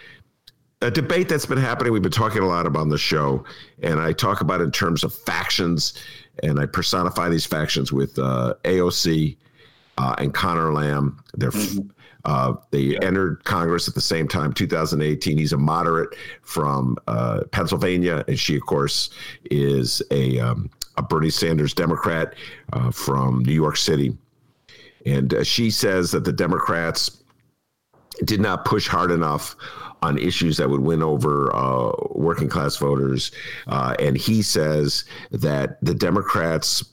A 0.82 0.90
debate 0.90 1.28
that's 1.28 1.46
been 1.46 1.58
happening. 1.58 1.92
We've 1.92 2.02
been 2.02 2.12
talking 2.12 2.42
a 2.42 2.46
lot 2.46 2.66
about 2.66 2.80
on 2.80 2.88
the 2.90 2.98
show, 2.98 3.44
and 3.82 4.00
I 4.00 4.12
talk 4.12 4.40
about 4.40 4.60
it 4.60 4.64
in 4.64 4.70
terms 4.70 5.02
of 5.02 5.14
factions, 5.14 5.94
and 6.42 6.60
I 6.60 6.66
personify 6.66 7.28
these 7.28 7.46
factions 7.46 7.92
with 7.92 8.18
uh, 8.18 8.54
AOC 8.64 9.36
uh, 9.96 10.14
and 10.18 10.34
Conor 10.34 10.72
Lamb. 10.72 11.22
They're 11.34 11.50
mm-hmm 11.50 11.88
uh, 12.24 12.54
they 12.70 12.80
yeah. 12.80 12.98
entered 13.02 13.44
Congress 13.44 13.88
at 13.88 13.94
the 13.94 14.00
same 14.00 14.26
time, 14.26 14.52
2018. 14.52 15.36
He's 15.36 15.52
a 15.52 15.58
moderate 15.58 16.16
from 16.42 16.96
uh, 17.06 17.42
Pennsylvania, 17.50 18.24
and 18.28 18.38
she, 18.38 18.56
of 18.56 18.62
course, 18.62 19.10
is 19.50 20.02
a, 20.10 20.38
um, 20.40 20.70
a 20.96 21.02
Bernie 21.02 21.30
Sanders 21.30 21.74
Democrat 21.74 22.34
uh, 22.72 22.90
from 22.90 23.44
New 23.44 23.52
York 23.52 23.76
City. 23.76 24.16
And 25.04 25.34
uh, 25.34 25.44
she 25.44 25.70
says 25.70 26.10
that 26.12 26.24
the 26.24 26.32
Democrats 26.32 27.22
did 28.24 28.40
not 28.40 28.64
push 28.64 28.88
hard 28.88 29.10
enough 29.10 29.54
on 30.00 30.16
issues 30.18 30.56
that 30.56 30.68
would 30.68 30.80
win 30.80 31.02
over 31.02 31.54
uh, 31.54 31.92
working 32.10 32.48
class 32.48 32.76
voters. 32.76 33.32
Uh, 33.66 33.94
and 33.98 34.16
he 34.16 34.40
says 34.40 35.04
that 35.30 35.78
the 35.82 35.94
Democrats 35.94 36.84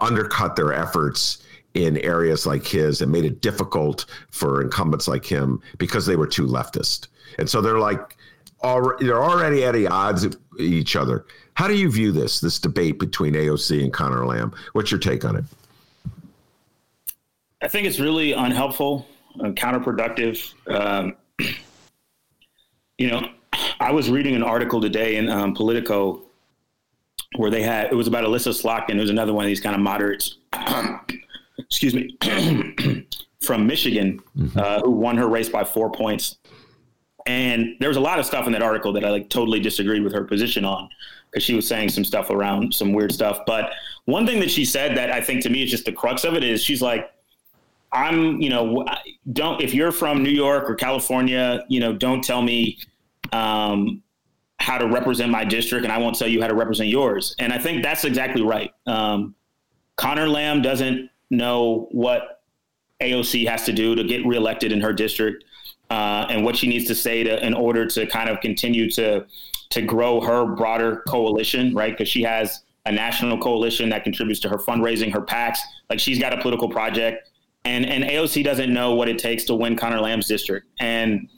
undercut 0.00 0.54
their 0.54 0.72
efforts 0.72 1.42
in 1.74 1.98
areas 1.98 2.46
like 2.46 2.66
his 2.66 3.00
and 3.00 3.12
made 3.12 3.24
it 3.24 3.40
difficult 3.40 4.06
for 4.30 4.62
incumbents 4.62 5.06
like 5.06 5.24
him 5.24 5.60
because 5.78 6.06
they 6.06 6.16
were 6.16 6.26
too 6.26 6.46
leftist. 6.46 7.08
And 7.38 7.48
so 7.48 7.60
they're 7.60 7.78
like, 7.78 8.16
already, 8.62 9.06
they're 9.06 9.22
already 9.22 9.64
at 9.64 9.76
odds 9.90 10.24
with 10.24 10.38
each 10.58 10.96
other. 10.96 11.26
How 11.54 11.68
do 11.68 11.74
you 11.74 11.90
view 11.90 12.12
this, 12.12 12.40
this 12.40 12.58
debate 12.58 12.98
between 12.98 13.34
AOC 13.34 13.82
and 13.82 13.92
Conor 13.92 14.26
Lamb? 14.26 14.52
What's 14.72 14.90
your 14.90 15.00
take 15.00 15.24
on 15.24 15.36
it? 15.36 15.44
I 17.62 17.68
think 17.68 17.86
it's 17.86 18.00
really 18.00 18.32
unhelpful 18.32 19.06
and 19.38 19.54
counterproductive. 19.54 20.54
Um, 20.66 21.16
you 22.98 23.10
know, 23.10 23.28
I 23.78 23.92
was 23.92 24.10
reading 24.10 24.34
an 24.34 24.42
article 24.42 24.80
today 24.80 25.16
in 25.16 25.28
um, 25.28 25.54
Politico 25.54 26.22
where 27.36 27.50
they 27.50 27.62
had, 27.62 27.92
it 27.92 27.94
was 27.94 28.08
about 28.08 28.24
Elissa 28.24 28.50
Slotkin, 28.50 28.94
who's 28.94 29.10
another 29.10 29.32
one 29.32 29.44
of 29.44 29.48
these 29.48 29.60
kind 29.60 29.74
of 29.74 29.80
moderates 29.82 30.38
excuse 31.60 31.94
me, 31.94 32.16
from 33.40 33.66
Michigan, 33.66 34.20
mm-hmm. 34.36 34.58
uh, 34.58 34.80
who 34.80 34.90
won 34.90 35.16
her 35.16 35.28
race 35.28 35.48
by 35.48 35.64
four 35.64 35.90
points. 35.90 36.38
And 37.26 37.76
there 37.80 37.88
was 37.88 37.96
a 37.96 38.00
lot 38.00 38.18
of 38.18 38.26
stuff 38.26 38.46
in 38.46 38.52
that 38.52 38.62
article 38.62 38.92
that 38.94 39.04
I 39.04 39.10
like 39.10 39.28
totally 39.28 39.60
disagreed 39.60 40.02
with 40.02 40.12
her 40.12 40.24
position 40.24 40.64
on 40.64 40.88
because 41.30 41.44
she 41.44 41.54
was 41.54 41.66
saying 41.66 41.90
some 41.90 42.04
stuff 42.04 42.30
around 42.30 42.74
some 42.74 42.92
weird 42.92 43.12
stuff. 43.12 43.40
But 43.46 43.72
one 44.06 44.26
thing 44.26 44.40
that 44.40 44.50
she 44.50 44.64
said 44.64 44.96
that 44.96 45.10
I 45.10 45.20
think 45.20 45.42
to 45.42 45.50
me 45.50 45.62
is 45.62 45.70
just 45.70 45.84
the 45.84 45.92
crux 45.92 46.24
of 46.24 46.34
it 46.34 46.42
is 46.42 46.62
she's 46.62 46.82
like, 46.82 47.10
I'm, 47.92 48.40
you 48.40 48.50
know, 48.50 48.84
don't, 49.32 49.60
if 49.60 49.74
you're 49.74 49.92
from 49.92 50.22
New 50.22 50.30
York 50.30 50.68
or 50.68 50.74
California, 50.74 51.64
you 51.68 51.80
know, 51.80 51.92
don't 51.92 52.22
tell 52.22 52.40
me 52.42 52.78
um, 53.32 54.02
how 54.58 54.78
to 54.78 54.86
represent 54.86 55.30
my 55.30 55.44
district 55.44 55.84
and 55.84 55.92
I 55.92 55.98
won't 55.98 56.16
tell 56.16 56.28
you 56.28 56.40
how 56.40 56.48
to 56.48 56.54
represent 56.54 56.88
yours. 56.88 57.34
And 57.38 57.52
I 57.52 57.58
think 57.58 57.82
that's 57.82 58.04
exactly 58.04 58.42
right. 58.42 58.72
Um, 58.86 59.34
Conor 59.96 60.28
Lamb 60.28 60.62
doesn't 60.62 61.10
know 61.30 61.88
what 61.92 62.42
AOC 63.00 63.48
has 63.48 63.64
to 63.64 63.72
do 63.72 63.94
to 63.94 64.04
get 64.04 64.26
reelected 64.26 64.72
in 64.72 64.80
her 64.80 64.92
district 64.92 65.44
uh, 65.90 66.26
and 66.30 66.44
what 66.44 66.56
she 66.56 66.68
needs 66.68 66.86
to 66.86 66.94
say 66.94 67.22
to 67.24 67.44
in 67.44 67.54
order 67.54 67.86
to 67.86 68.06
kind 68.06 68.28
of 68.28 68.40
continue 68.40 68.90
to 68.90 69.26
to 69.70 69.82
grow 69.82 70.20
her 70.20 70.46
broader 70.46 71.02
coalition, 71.06 71.72
right? 71.74 71.92
Because 71.92 72.08
she 72.08 72.22
has 72.22 72.62
a 72.86 72.92
national 72.92 73.38
coalition 73.38 73.88
that 73.90 74.02
contributes 74.02 74.40
to 74.40 74.48
her 74.48 74.56
fundraising, 74.56 75.12
her 75.12 75.20
PACs. 75.20 75.58
Like 75.88 76.00
she's 76.00 76.18
got 76.18 76.32
a 76.32 76.40
political 76.40 76.68
project, 76.68 77.28
and 77.64 77.86
and 77.86 78.04
AOC 78.04 78.44
doesn't 78.44 78.72
know 78.72 78.94
what 78.94 79.08
it 79.08 79.18
takes 79.18 79.44
to 79.44 79.54
win 79.54 79.76
Conor 79.76 80.00
Lamb's 80.00 80.26
district. 80.26 80.66
And 80.80 81.28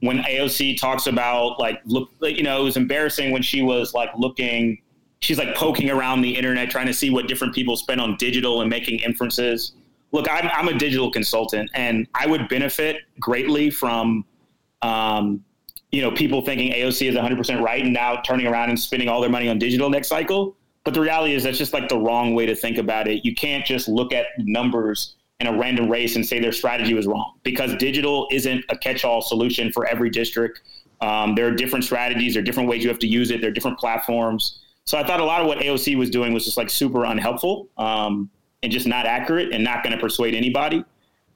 when 0.00 0.18
AOC 0.18 0.78
talks 0.78 1.06
about 1.06 1.58
like 1.58 1.80
look, 1.86 2.10
you 2.20 2.42
know, 2.42 2.60
it 2.60 2.64
was 2.64 2.76
embarrassing 2.76 3.30
when 3.30 3.42
she 3.42 3.62
was 3.62 3.94
like 3.94 4.10
looking 4.16 4.78
she's 5.20 5.38
like 5.38 5.54
poking 5.54 5.90
around 5.90 6.20
the 6.20 6.36
internet 6.36 6.70
trying 6.70 6.86
to 6.86 6.94
see 6.94 7.10
what 7.10 7.28
different 7.28 7.54
people 7.54 7.76
spend 7.76 8.00
on 8.00 8.16
digital 8.16 8.60
and 8.60 8.70
making 8.70 9.00
inferences. 9.00 9.72
Look, 10.12 10.26
I'm, 10.30 10.48
I'm 10.52 10.68
a 10.68 10.78
digital 10.78 11.10
consultant, 11.10 11.70
and 11.74 12.06
I 12.14 12.26
would 12.26 12.48
benefit 12.48 12.98
greatly 13.20 13.70
from, 13.70 14.24
um, 14.82 15.44
you 15.90 16.00
know, 16.00 16.10
people 16.10 16.42
thinking 16.42 16.72
AOC 16.72 17.08
is 17.08 17.16
100% 17.16 17.60
right 17.60 17.82
and 17.82 17.92
now 17.92 18.16
turning 18.22 18.46
around 18.46 18.70
and 18.70 18.78
spending 18.78 19.08
all 19.08 19.20
their 19.20 19.30
money 19.30 19.48
on 19.48 19.58
digital 19.58 19.90
next 19.90 20.08
cycle. 20.08 20.56
But 20.84 20.94
the 20.94 21.00
reality 21.00 21.34
is 21.34 21.42
that's 21.42 21.58
just 21.58 21.72
like 21.72 21.88
the 21.88 21.98
wrong 21.98 22.34
way 22.34 22.46
to 22.46 22.54
think 22.54 22.78
about 22.78 23.08
it. 23.08 23.24
You 23.24 23.34
can't 23.34 23.66
just 23.66 23.88
look 23.88 24.12
at 24.12 24.26
numbers 24.38 25.16
in 25.40 25.48
a 25.48 25.58
random 25.58 25.90
race 25.90 26.16
and 26.16 26.24
say 26.24 26.38
their 26.38 26.52
strategy 26.52 26.94
was 26.94 27.06
wrong 27.06 27.34
because 27.42 27.74
digital 27.76 28.28
isn't 28.30 28.64
a 28.70 28.78
catch-all 28.78 29.20
solution 29.20 29.72
for 29.72 29.86
every 29.86 30.08
district. 30.08 30.62
Um, 31.00 31.34
there 31.34 31.46
are 31.46 31.50
different 31.50 31.84
strategies, 31.84 32.34
there 32.34 32.40
are 32.40 32.44
different 32.44 32.68
ways 32.68 32.82
you 32.82 32.88
have 32.88 33.00
to 33.00 33.06
use 33.06 33.30
it, 33.30 33.40
there 33.40 33.50
are 33.50 33.52
different 33.52 33.78
platforms. 33.78 34.60
So 34.86 34.96
I 34.96 35.04
thought 35.04 35.20
a 35.20 35.24
lot 35.24 35.40
of 35.40 35.48
what 35.48 35.58
AOC 35.58 35.96
was 35.96 36.10
doing 36.10 36.32
was 36.32 36.44
just 36.44 36.56
like 36.56 36.70
super 36.70 37.04
unhelpful 37.04 37.68
um, 37.76 38.30
and 38.62 38.70
just 38.70 38.86
not 38.86 39.04
accurate 39.04 39.52
and 39.52 39.64
not 39.64 39.82
going 39.82 39.92
to 39.92 40.00
persuade 40.00 40.34
anybody. 40.34 40.84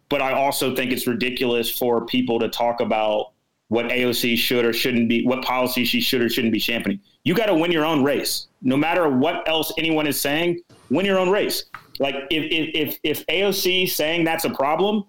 But 0.09 0.23
I 0.23 0.33
also 0.33 0.75
think 0.75 0.93
it's 0.93 1.07
ridiculous 1.07 1.71
for 1.71 2.07
people 2.07 2.39
to 2.41 2.49
talk 2.49 2.81
about 2.81 3.33
what 3.69 3.87
AOC 3.87 4.37
should 4.37 4.65
or 4.65 4.73
shouldn't 4.73 5.09
be, 5.09 5.25
what 5.25 5.43
policy 5.43 5.85
she 5.85 6.01
should 6.01 6.21
or 6.21 6.29
shouldn't 6.29 6.53
be 6.53 6.59
championing. 6.59 7.01
You 7.25 7.35
got 7.35 7.47
to 7.47 7.55
win 7.55 7.71
your 7.71 7.85
own 7.85 8.03
race, 8.03 8.49
no 8.63 8.77
matter 8.77 9.09
what 9.09 9.49
else 9.49 9.73
anyone 9.79 10.07
is 10.07 10.21
saying. 10.21 10.61
Win 10.89 11.07
your 11.07 11.19
own 11.19 11.31
race. 11.31 11.65
Like 11.99 12.15
if 12.31 12.45
if 12.51 12.99
if, 13.05 13.21
if 13.21 13.27
AOC 13.27 13.89
saying 13.91 14.25
that's 14.25 14.45
a 14.45 14.51
problem, 14.51 15.05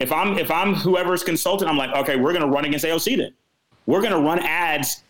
if 0.00 0.10
I'm 0.10 0.38
if 0.38 0.50
I'm 0.50 0.74
whoever's 0.74 1.22
consultant, 1.22 1.70
I'm 1.70 1.76
like, 1.76 1.94
okay, 1.94 2.16
we're 2.16 2.32
going 2.32 2.42
to 2.42 2.48
run 2.48 2.64
against 2.64 2.84
AOC 2.84 3.16
then. 3.18 3.34
We're 3.86 4.00
going 4.00 4.12
to 4.12 4.20
run 4.20 4.40
ads 4.40 5.02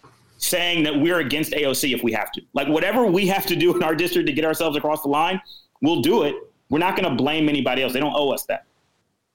saying 0.42 0.82
that 0.82 0.98
we're 0.98 1.20
against 1.20 1.52
AOC 1.52 1.94
if 1.94 2.02
we 2.02 2.12
have 2.12 2.32
to. 2.32 2.42
Like 2.52 2.68
whatever 2.68 3.06
we 3.06 3.26
have 3.28 3.46
to 3.46 3.56
do 3.56 3.74
in 3.74 3.82
our 3.82 3.94
district 3.94 4.26
to 4.26 4.32
get 4.32 4.44
ourselves 4.44 4.76
across 4.76 5.02
the 5.02 5.08
line, 5.08 5.40
we'll 5.80 6.02
do 6.02 6.24
it. 6.24 6.34
We're 6.68 6.80
not 6.80 6.96
going 6.96 7.08
to 7.08 7.14
blame 7.14 7.48
anybody 7.48 7.82
else. 7.82 7.92
They 7.92 8.00
don't 8.00 8.14
owe 8.14 8.30
us 8.30 8.44
that. 8.46 8.64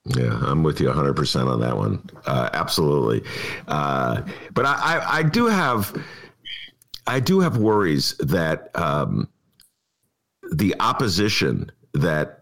Yeah, 0.05 0.39
I'm 0.43 0.63
with 0.63 0.79
you 0.79 0.87
100% 0.87 1.47
on 1.47 1.59
that 1.61 1.75
one. 1.75 2.09
Uh, 2.25 2.49
absolutely. 2.53 3.23
Uh, 3.67 4.21
but 4.53 4.65
I, 4.65 4.73
I, 4.73 5.17
I, 5.17 5.23
do 5.23 5.47
have, 5.47 5.95
I 7.05 7.19
do 7.19 7.39
have 7.39 7.57
worries 7.57 8.15
that 8.19 8.69
um, 8.75 9.29
the 10.51 10.75
opposition 10.79 11.71
that 11.93 12.36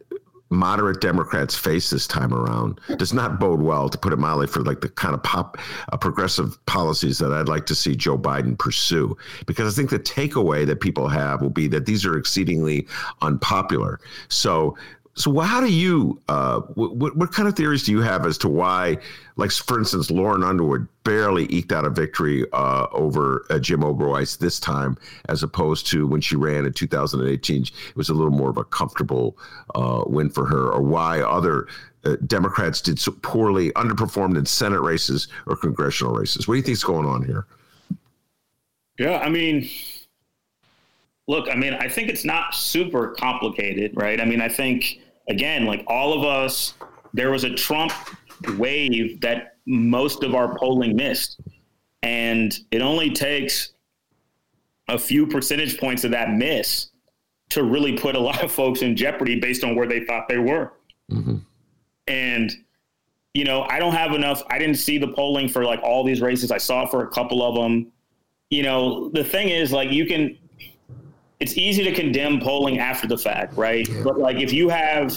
moderate 0.50 1.02
Democrats 1.02 1.56
face 1.56 1.90
this 1.90 2.08
time 2.08 2.34
around 2.34 2.80
does 2.98 3.14
not 3.14 3.40
bode 3.40 3.62
well, 3.62 3.90
to 3.90 3.98
put 3.98 4.14
it 4.14 4.18
mildly, 4.18 4.48
for 4.48 4.62
like 4.62 4.82
the 4.82 4.90
kind 4.90 5.14
of 5.14 5.24
pop 5.24 5.58
uh, 5.92 5.98
progressive 5.98 6.64
policies 6.66 7.18
that 7.18 7.34
I'd 7.34 7.48
like 7.48 7.66
to 7.68 7.76
see 7.76 7.96
Joe 7.96 8.18
Biden 8.18 8.58
pursue. 8.58 9.18
Because 9.46 9.74
I 9.74 9.76
think 9.76 9.90
the 9.90 10.00
takeaway 10.00 10.66
that 10.66 10.82
people 10.82 11.08
have 11.08 11.42
will 11.42 11.50
be 11.50 11.68
that 11.70 11.86
these 11.86 12.06
are 12.06 12.18
exceedingly 12.18 12.88
unpopular. 13.22 14.00
So 14.30 14.78
So, 15.18 15.40
how 15.40 15.62
do 15.62 15.72
you? 15.72 16.22
Uh, 16.28 16.60
what, 16.76 17.16
what 17.16 17.32
kind 17.32 17.48
of 17.48 17.56
theories 17.56 17.84
do 17.84 17.94
you 17.94 18.02
have 18.02 18.26
as 18.26 18.38
to 18.40 18.50
why, 18.50 18.98
like 19.38 19.50
for 19.52 19.80
instance, 19.80 20.12
Lauren 20.12 20.44
Underwood 20.44 20.90
barely 21.06 21.46
eked 21.46 21.72
out 21.72 21.86
a 21.86 21.90
victory 21.90 22.46
uh, 22.52 22.88
over 22.92 23.46
uh, 23.50 23.58
Jim 23.58 23.80
Oberweis 23.80 24.38
this 24.38 24.60
time, 24.60 24.98
as 25.30 25.42
opposed 25.42 25.88
to 25.88 26.06
when 26.06 26.20
she 26.20 26.36
ran 26.36 26.66
in 26.66 26.74
2018, 26.74 27.62
it 27.62 27.72
was 27.96 28.10
a 28.10 28.14
little 28.14 28.34
more 28.34 28.50
of 28.50 28.58
a 28.58 28.66
comfortable 28.66 29.38
uh, 29.74 30.04
win 30.06 30.30
for 30.30 30.46
her, 30.46 30.70
or 30.70 30.82
why 30.82 31.22
other 31.22 31.68
uh, 32.04 32.18
Democrats 32.28 32.82
did 32.82 33.00
so 33.00 33.14
poorly, 33.22 33.72
underperformed 33.72 34.38
in 34.38 34.46
Senate 34.46 34.82
races 34.82 35.30
or 35.48 35.56
congressional 35.56 36.14
races. 36.14 36.46
What 36.46 36.56
do 36.56 36.58
you 36.58 36.64
think 36.64 36.74
is 36.74 36.84
going 36.84 37.08
on 37.08 37.24
here? 37.26 37.46
Yeah, 39.00 39.20
I 39.20 39.30
mean, 39.30 39.70
look, 41.28 41.50
I 41.50 41.56
mean, 41.56 41.74
I 41.74 41.88
think 41.88 42.10
it's 42.10 42.26
not 42.26 42.54
super 42.54 43.10
complicated, 43.10 43.94
right? 43.96 44.20
I 44.20 44.26
mean, 44.26 44.42
I 44.42 44.50
think 44.50 45.00
again, 45.30 45.66
like 45.66 45.84
all 45.88 46.14
of 46.14 46.24
us, 46.24 46.74
there 47.14 47.32
was 47.32 47.44
a 47.44 47.54
Trump 47.54 47.92
wave 48.58 49.22
that 49.22 49.58
most 49.66 50.24
of 50.24 50.36
our 50.36 50.58
polling 50.58 50.96
missed. 50.96 51.40
And 52.04 52.58
it 52.72 52.82
only 52.82 53.12
takes 53.12 53.74
a 54.88 54.98
few 54.98 55.26
percentage 55.26 55.80
points 55.80 56.04
of 56.04 56.12
that 56.12 56.32
miss 56.32 56.90
to 57.50 57.64
really 57.64 57.98
put 57.98 58.16
a 58.16 58.20
lot 58.20 58.44
of 58.44 58.52
folks 58.52 58.82
in 58.82 58.96
jeopardy 58.96 59.40
based 59.40 59.64
on 59.64 59.76
where 59.76 59.88
they 59.88 60.06
thought 60.06 60.28
they 60.28 60.38
were. 60.38 60.74
Mm-hmm. 61.12 61.38
And, 62.08 62.52
you 63.34 63.46
know, 63.46 63.64
I 63.64 63.80
don't 63.80 63.96
have 63.96 64.14
enough. 64.14 64.44
I 64.50 64.60
didn't 64.60 64.76
see 64.78 64.98
the 64.98 65.08
polling 65.08 65.50
for 65.50 65.66
like 65.66 65.80
all 65.82 66.04
these 66.04 66.22
races. 66.22 66.52
I 66.52 66.58
saw 66.58 66.86
for 66.86 67.04
a 67.04 67.08
couple 67.08 67.42
of 67.42 67.56
them. 67.56 67.92
You 68.52 68.62
know, 68.62 69.10
the 69.10 69.24
thing 69.24 69.50
is, 69.50 69.72
like, 69.72 69.92
you 69.92 70.06
can, 70.06 70.38
it's 71.40 71.58
easy 71.58 71.84
to 71.84 71.94
condemn 71.94 72.40
polling 72.40 72.80
after 72.80 73.08
the 73.08 73.18
fact, 73.18 73.56
right? 73.58 73.88
Yeah. 73.88 74.04
But 74.04 74.20
like 74.20 74.38
if 74.38 74.54
you 74.54 74.70
have 74.70 75.14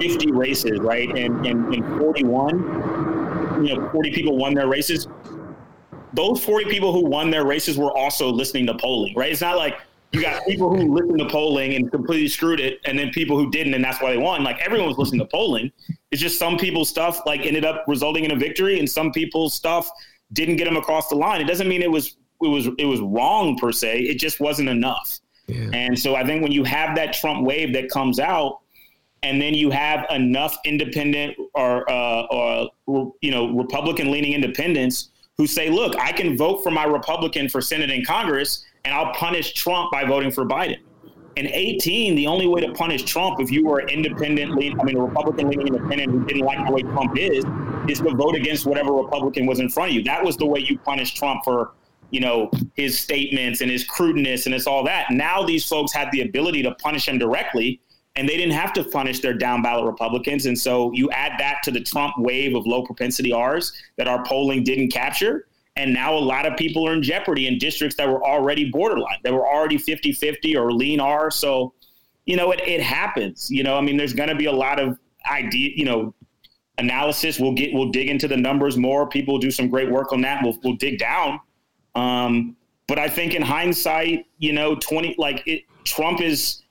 50 0.00 0.32
races, 0.32 0.78
right, 0.80 1.08
and, 1.08 1.46
and, 1.46 1.74
and 1.74 2.00
41, 2.00 3.64
you 3.64 3.76
know, 3.76 3.88
40 3.90 4.10
people 4.12 4.36
won 4.36 4.54
their 4.54 4.68
races, 4.68 5.06
those 6.12 6.42
40 6.44 6.66
people 6.66 6.92
who 6.92 7.04
won 7.04 7.30
their 7.30 7.44
races 7.44 7.76
were 7.76 7.96
also 7.96 8.30
listening 8.30 8.66
to 8.66 8.74
polling, 8.74 9.14
right? 9.14 9.30
It's 9.30 9.40
not 9.42 9.56
like 9.56 9.78
you 10.12 10.22
got 10.22 10.44
people 10.46 10.74
who 10.74 10.94
listened 10.94 11.18
to 11.18 11.28
polling 11.28 11.74
and 11.74 11.90
completely 11.90 12.28
screwed 12.28 12.60
it, 12.60 12.80
and 12.86 12.98
then 12.98 13.10
people 13.10 13.36
who 13.36 13.50
didn't, 13.50 13.74
and 13.74 13.84
that's 13.84 14.00
why 14.00 14.12
they 14.12 14.18
won. 14.18 14.42
Like 14.44 14.58
everyone 14.60 14.88
was 14.88 14.98
listening 14.98 15.20
to 15.20 15.26
polling. 15.26 15.70
It's 16.10 16.22
just 16.22 16.38
some 16.38 16.56
people's 16.56 16.88
stuff 16.88 17.20
like 17.26 17.44
ended 17.44 17.64
up 17.64 17.84
resulting 17.86 18.24
in 18.24 18.30
a 18.30 18.36
victory, 18.36 18.78
and 18.78 18.88
some 18.88 19.12
people's 19.12 19.52
stuff 19.52 19.90
didn't 20.32 20.56
get 20.56 20.64
them 20.64 20.76
across 20.76 21.08
the 21.08 21.16
line. 21.16 21.40
It 21.40 21.46
doesn't 21.46 21.68
mean 21.68 21.82
it 21.82 21.90
was 21.90 22.16
it 22.42 22.48
was 22.48 22.66
it 22.78 22.86
was 22.86 23.00
wrong 23.00 23.58
per 23.58 23.72
se. 23.72 24.00
It 24.00 24.18
just 24.18 24.40
wasn't 24.40 24.68
enough. 24.68 25.20
And 25.72 25.98
so 25.98 26.14
I 26.14 26.24
think 26.26 26.42
when 26.42 26.52
you 26.52 26.64
have 26.64 26.96
that 26.96 27.12
Trump 27.12 27.46
wave 27.46 27.72
that 27.74 27.90
comes 27.90 28.18
out, 28.18 28.60
and 29.22 29.40
then 29.40 29.54
you 29.54 29.70
have 29.70 30.06
enough 30.10 30.56
independent 30.64 31.36
or, 31.54 31.88
uh, 31.90 32.22
or 32.86 33.12
you 33.20 33.30
know 33.30 33.52
Republican 33.56 34.10
leaning 34.10 34.32
independents 34.32 35.10
who 35.36 35.46
say, 35.46 35.68
"Look, 35.70 35.96
I 35.96 36.12
can 36.12 36.36
vote 36.36 36.62
for 36.62 36.70
my 36.70 36.84
Republican 36.84 37.48
for 37.48 37.60
Senate 37.60 37.90
and 37.90 38.06
Congress, 38.06 38.64
and 38.84 38.94
I'll 38.94 39.12
punish 39.14 39.52
Trump 39.54 39.90
by 39.90 40.04
voting 40.04 40.30
for 40.30 40.44
Biden." 40.44 40.78
In 41.36 41.48
18, 41.48 42.14
the 42.14 42.26
only 42.26 42.46
way 42.46 42.62
to 42.62 42.72
punish 42.72 43.02
Trump 43.02 43.40
if 43.40 43.50
you 43.50 43.66
were 43.66 43.80
an 43.80 43.90
independent, 43.90 44.52
I 44.52 44.84
mean, 44.84 44.96
a 44.96 45.02
Republican 45.02 45.50
leaning 45.50 45.66
independent 45.66 46.10
who 46.10 46.24
didn't 46.24 46.46
like 46.46 46.66
the 46.66 46.72
way 46.72 46.80
Trump 46.80 47.18
is, 47.18 47.44
is 47.88 47.98
to 47.98 48.14
vote 48.14 48.34
against 48.34 48.64
whatever 48.64 48.92
Republican 48.92 49.44
was 49.44 49.60
in 49.60 49.68
front 49.68 49.90
of 49.90 49.96
you. 49.96 50.02
That 50.04 50.24
was 50.24 50.38
the 50.38 50.46
way 50.46 50.60
you 50.60 50.78
punish 50.78 51.12
Trump 51.12 51.44
for 51.44 51.72
you 52.10 52.20
know, 52.20 52.50
his 52.74 52.98
statements 52.98 53.60
and 53.60 53.70
his 53.70 53.84
crudeness 53.84 54.46
and 54.46 54.54
it's 54.54 54.66
all 54.66 54.84
that. 54.84 55.10
Now 55.10 55.42
these 55.42 55.66
folks 55.66 55.92
had 55.92 56.10
the 56.12 56.22
ability 56.22 56.62
to 56.62 56.74
punish 56.76 57.08
him 57.08 57.18
directly 57.18 57.80
and 58.16 58.28
they 58.28 58.36
didn't 58.36 58.54
have 58.54 58.72
to 58.74 58.84
punish 58.84 59.20
their 59.20 59.34
down 59.34 59.62
ballot 59.62 59.84
Republicans. 59.84 60.46
And 60.46 60.58
so 60.58 60.90
you 60.92 61.10
add 61.10 61.32
that 61.38 61.62
to 61.64 61.70
the 61.70 61.80
Trump 61.80 62.14
wave 62.18 62.54
of 62.54 62.66
low 62.66 62.82
propensity 62.82 63.32
R's 63.32 63.72
that 63.96 64.08
our 64.08 64.24
polling 64.24 64.64
didn't 64.64 64.88
capture. 64.88 65.46
And 65.76 65.92
now 65.92 66.16
a 66.16 66.18
lot 66.18 66.46
of 66.46 66.56
people 66.56 66.88
are 66.88 66.94
in 66.94 67.02
jeopardy 67.02 67.46
in 67.46 67.58
districts 67.58 67.96
that 67.96 68.08
were 68.08 68.24
already 68.24 68.70
borderline, 68.70 69.18
that 69.24 69.34
were 69.34 69.46
already 69.46 69.76
50 69.76 70.12
50 70.12 70.56
or 70.56 70.72
lean 70.72 71.00
R. 71.00 71.30
So, 71.30 71.74
you 72.24 72.36
know, 72.36 72.50
it, 72.52 72.60
it 72.66 72.80
happens. 72.80 73.50
You 73.50 73.62
know, 73.62 73.76
I 73.76 73.82
mean, 73.82 73.98
there's 73.98 74.14
going 74.14 74.30
to 74.30 74.34
be 74.34 74.46
a 74.46 74.52
lot 74.52 74.80
of 74.80 74.98
idea, 75.30 75.72
you 75.76 75.84
know, 75.84 76.14
analysis. 76.78 77.38
We'll 77.38 77.52
get, 77.52 77.74
we'll 77.74 77.90
dig 77.90 78.08
into 78.08 78.26
the 78.26 78.36
numbers 78.38 78.78
more. 78.78 79.06
People 79.06 79.38
do 79.38 79.50
some 79.50 79.68
great 79.68 79.90
work 79.90 80.12
on 80.12 80.22
that. 80.22 80.42
We'll, 80.42 80.58
we'll 80.64 80.76
dig 80.76 80.98
down. 80.98 81.40
Um, 81.96 82.56
but 82.86 82.98
I 82.98 83.08
think 83.08 83.34
in 83.34 83.42
hindsight, 83.42 84.26
you 84.38 84.52
know, 84.52 84.76
20 84.76 85.16
like 85.18 85.42
it, 85.46 85.62
Trump 85.84 86.20
is 86.20 86.62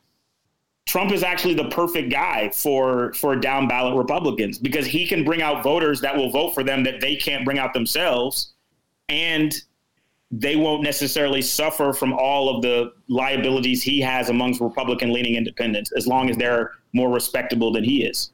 Trump 0.86 1.12
is 1.12 1.24
actually 1.24 1.56
the 1.56 1.68
perfect 1.70 2.12
guy 2.12 2.50
for 2.50 3.12
for 3.14 3.36
down 3.36 3.68
ballot 3.68 3.96
Republicans 3.98 4.60
because 4.60 4.86
he 4.86 5.06
can 5.08 5.26
bring 5.26 5.42
out 5.42 5.64
voters 5.64 6.00
that 6.02 6.16
will 6.16 6.30
vote 6.30 6.54
for 6.54 6.64
them 6.64 6.84
that 6.84 7.02
they 7.02 7.16
can't 7.16 7.44
bring 7.44 7.58
out 7.58 7.74
themselves 7.74 8.54
and 9.10 9.54
they 10.32 10.56
won't 10.56 10.84
necessarily 10.84 11.42
suffer 11.42 11.92
from 11.92 12.14
all 12.14 12.56
of 12.56 12.62
the 12.62 12.92
liabilities 13.08 13.82
he 13.82 14.00
has 14.02 14.30
amongst 14.30 14.62
Republican 14.62 15.12
leaning 15.12 15.36
independents 15.36 15.92
as 15.98 16.08
long 16.08 16.30
as 16.30 16.38
they're 16.38 16.72
more 16.94 17.10
respectable 17.10 17.72
than 17.72 17.84
he 17.84 18.04
is. 18.04 18.32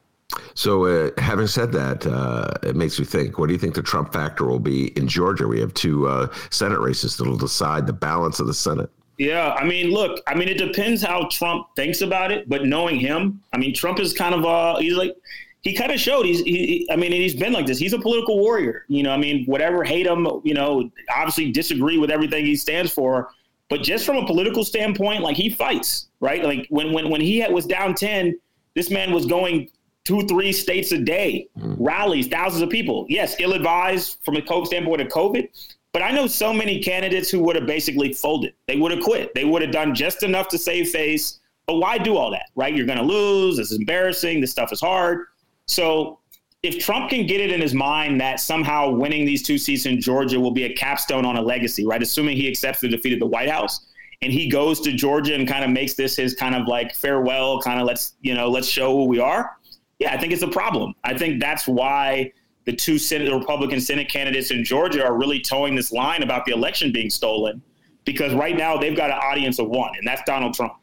So, 0.54 0.86
uh, 0.86 1.10
having 1.18 1.46
said 1.46 1.72
that, 1.72 2.06
uh, 2.06 2.52
it 2.62 2.76
makes 2.76 2.98
me 2.98 3.04
think. 3.04 3.38
What 3.38 3.46
do 3.46 3.52
you 3.52 3.58
think 3.58 3.74
the 3.74 3.82
Trump 3.82 4.12
factor 4.12 4.44
will 4.44 4.58
be 4.60 4.88
in 4.98 5.08
Georgia? 5.08 5.46
We 5.46 5.60
have 5.60 5.74
two 5.74 6.06
uh, 6.06 6.32
Senate 6.50 6.80
races 6.80 7.16
that'll 7.16 7.36
decide 7.36 7.86
the 7.86 7.92
balance 7.92 8.40
of 8.40 8.46
the 8.46 8.54
Senate. 8.54 8.90
Yeah, 9.18 9.52
I 9.52 9.64
mean, 9.64 9.90
look, 9.90 10.20
I 10.26 10.34
mean, 10.34 10.48
it 10.48 10.58
depends 10.58 11.02
how 11.02 11.28
Trump 11.30 11.68
thinks 11.76 12.00
about 12.00 12.32
it. 12.32 12.48
But 12.48 12.64
knowing 12.64 12.98
him, 12.98 13.42
I 13.52 13.58
mean, 13.58 13.74
Trump 13.74 14.00
is 14.00 14.12
kind 14.12 14.34
of 14.34 14.44
uh, 14.44 14.78
he's 14.78 14.94
like 14.94 15.16
he 15.62 15.74
kind 15.74 15.92
of 15.92 16.00
showed 16.00 16.26
he's 16.26 16.40
he, 16.40 16.88
I 16.90 16.96
mean, 16.96 17.12
he's 17.12 17.34
been 17.34 17.52
like 17.52 17.66
this. 17.66 17.78
He's 17.78 17.92
a 17.92 17.98
political 17.98 18.38
warrior. 18.38 18.84
You 18.88 19.02
know, 19.02 19.12
I 19.12 19.16
mean, 19.16 19.44
whatever 19.46 19.84
hate 19.84 20.06
him, 20.06 20.26
you 20.44 20.54
know, 20.54 20.90
obviously 21.14 21.52
disagree 21.52 21.98
with 21.98 22.10
everything 22.10 22.44
he 22.44 22.56
stands 22.56 22.92
for. 22.92 23.30
But 23.70 23.82
just 23.82 24.04
from 24.04 24.16
a 24.16 24.26
political 24.26 24.64
standpoint, 24.64 25.22
like 25.22 25.36
he 25.36 25.50
fights, 25.50 26.08
right? 26.20 26.44
Like 26.44 26.66
when 26.70 26.92
when 26.92 27.08
when 27.08 27.20
he 27.20 27.38
had, 27.38 27.52
was 27.52 27.64
down 27.64 27.94
ten, 27.94 28.38
this 28.74 28.90
man 28.90 29.12
was 29.12 29.26
going 29.26 29.70
two, 30.04 30.26
three 30.26 30.52
states 30.52 30.92
a 30.92 30.98
day, 30.98 31.48
mm. 31.58 31.76
rallies, 31.78 32.28
thousands 32.28 32.62
of 32.62 32.70
people. 32.70 33.06
Yes, 33.08 33.36
ill 33.38 33.52
advised 33.52 34.18
from 34.24 34.36
a 34.36 34.40
COVID 34.40 34.66
standpoint 34.66 35.00
of 35.00 35.08
COVID. 35.08 35.48
But 35.92 36.02
I 36.02 36.10
know 36.10 36.26
so 36.26 36.52
many 36.52 36.82
candidates 36.82 37.30
who 37.30 37.40
would 37.40 37.54
have 37.54 37.66
basically 37.66 38.12
folded. 38.12 38.54
They 38.66 38.76
would 38.76 38.92
have 38.92 39.02
quit. 39.02 39.34
They 39.34 39.44
would 39.44 39.62
have 39.62 39.72
done 39.72 39.94
just 39.94 40.22
enough 40.22 40.48
to 40.48 40.58
save 40.58 40.88
face. 40.88 41.40
But 41.66 41.76
why 41.76 41.98
do 41.98 42.16
all 42.16 42.30
that, 42.30 42.46
right? 42.56 42.74
You're 42.74 42.86
going 42.86 42.98
to 42.98 43.04
lose. 43.04 43.58
This 43.58 43.70
is 43.70 43.78
embarrassing. 43.78 44.40
This 44.40 44.50
stuff 44.50 44.72
is 44.72 44.80
hard. 44.80 45.26
So 45.66 46.18
if 46.62 46.78
Trump 46.78 47.10
can 47.10 47.26
get 47.26 47.40
it 47.40 47.52
in 47.52 47.60
his 47.60 47.74
mind 47.74 48.20
that 48.20 48.40
somehow 48.40 48.90
winning 48.90 49.26
these 49.26 49.42
two 49.42 49.58
seats 49.58 49.84
in 49.84 50.00
Georgia 50.00 50.40
will 50.40 50.50
be 50.50 50.64
a 50.64 50.72
capstone 50.74 51.26
on 51.26 51.36
a 51.36 51.42
legacy, 51.42 51.84
right? 51.84 52.02
Assuming 52.02 52.36
he 52.36 52.48
accepts 52.48 52.80
the 52.80 52.88
defeat 52.88 53.12
of 53.12 53.20
the 53.20 53.26
White 53.26 53.50
House 53.50 53.86
and 54.22 54.32
he 54.32 54.48
goes 54.48 54.80
to 54.80 54.92
Georgia 54.92 55.34
and 55.34 55.46
kind 55.46 55.64
of 55.64 55.70
makes 55.70 55.94
this 55.94 56.16
his 56.16 56.34
kind 56.34 56.54
of 56.54 56.66
like 56.66 56.94
farewell, 56.94 57.60
kind 57.60 57.80
of 57.80 57.86
let's, 57.86 58.14
you 58.22 58.34
know, 58.34 58.48
let's 58.48 58.68
show 58.68 58.92
who 58.92 59.04
we 59.04 59.18
are 59.18 59.56
yeah, 60.02 60.12
I 60.12 60.18
think 60.18 60.32
it's 60.32 60.42
a 60.42 60.48
problem. 60.48 60.94
I 61.04 61.16
think 61.16 61.40
that's 61.40 61.66
why 61.66 62.32
the 62.64 62.72
two 62.72 62.98
Senate, 62.98 63.26
the 63.26 63.36
Republican 63.36 63.80
Senate 63.80 64.08
candidates 64.08 64.50
in 64.50 64.64
Georgia 64.64 65.04
are 65.04 65.16
really 65.16 65.40
toeing 65.40 65.74
this 65.74 65.92
line 65.92 66.22
about 66.22 66.44
the 66.44 66.52
election 66.52 66.92
being 66.92 67.10
stolen, 67.10 67.62
because 68.04 68.34
right 68.34 68.56
now 68.56 68.76
they've 68.76 68.96
got 68.96 69.10
an 69.10 69.18
audience 69.22 69.58
of 69.58 69.68
one, 69.68 69.92
and 69.96 70.06
that's 70.06 70.22
Donald 70.26 70.54
Trump. 70.54 70.74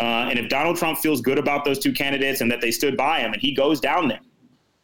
Uh, 0.00 0.28
and 0.30 0.38
if 0.38 0.48
Donald 0.48 0.76
Trump 0.76 0.98
feels 0.98 1.20
good 1.20 1.38
about 1.38 1.64
those 1.64 1.78
two 1.78 1.92
candidates 1.92 2.40
and 2.40 2.50
that 2.50 2.60
they 2.60 2.70
stood 2.70 2.96
by 2.96 3.20
him, 3.20 3.32
and 3.32 3.42
he 3.42 3.52
goes 3.52 3.80
down 3.80 4.08
there, 4.08 4.20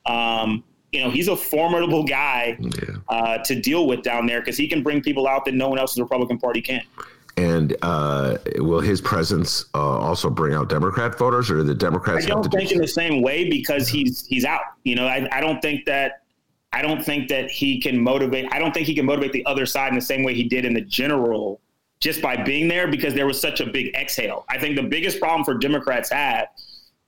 um, 0.07 0.65
you 0.93 1.01
know, 1.03 1.11
he's 1.11 1.29
a 1.29 1.37
formidable 1.37 2.05
guy 2.05 2.57
yeah. 2.61 2.95
uh, 3.09 3.39
to 3.39 3.61
deal 3.61 3.87
with 3.87 4.03
down 4.03 4.27
there 4.27 4.41
because 4.41 4.57
he 4.57 4.69
can 4.69 4.83
bring 4.83 5.03
people 5.03 5.27
out 5.27 5.45
that 5.45 5.55
no 5.55 5.69
one 5.69 5.79
else 5.79 5.97
in 5.97 6.01
the 6.01 6.05
Republican 6.05 6.39
Party 6.39 6.63
can. 6.63 6.83
And 7.37 7.77
uh, 7.83 8.39
will 8.57 8.81
his 8.81 9.01
presence 9.01 9.65
uh, 9.75 9.79
also 9.79 10.31
bring 10.31 10.55
out 10.55 10.69
Democrat 10.69 11.19
voters, 11.19 11.51
or 11.51 11.65
the 11.65 11.75
Democrats? 11.75 12.27
I 12.27 12.29
don't 12.29 12.49
think 12.49 12.69
do 12.69 12.75
in 12.77 12.81
the 12.81 12.87
same 12.87 13.23
way 13.23 13.51
because 13.51 13.89
he's 13.89 14.25
he's 14.27 14.45
out. 14.45 14.63
You 14.85 14.95
know, 14.95 15.07
I, 15.07 15.29
I 15.33 15.41
don't 15.41 15.61
think 15.61 15.85
that 15.87 16.23
I 16.73 16.83
don't 16.83 17.05
think 17.05 17.29
that 17.29 17.51
he 17.51 17.81
can 17.81 18.01
motivate. 18.01 18.53
I 18.53 18.59
don't 18.59 18.73
think 18.73 18.87
he 18.87 18.95
can 18.95 19.07
motivate 19.07 19.33
the 19.33 19.45
other 19.47 19.67
side 19.67 19.89
in 19.89 19.95
the 19.95 20.05
same 20.05 20.23
way 20.23 20.35
he 20.35 20.45
did 20.45 20.65
in 20.65 20.75
the 20.75 20.81
general, 20.81 21.61
just 22.01 22.23
by 22.23 22.37
being 22.37 22.69
there 22.69 22.87
because 22.87 23.15
there 23.15 23.27
was 23.27 23.41
such 23.41 23.61
a 23.61 23.67
big 23.67 23.95
exhale. 23.95 24.45
I 24.49 24.59
think 24.59 24.77
the 24.77 24.83
biggest 24.83 25.19
problem 25.19 25.45
for 25.45 25.55
Democrats 25.55 26.11
had 26.11 26.47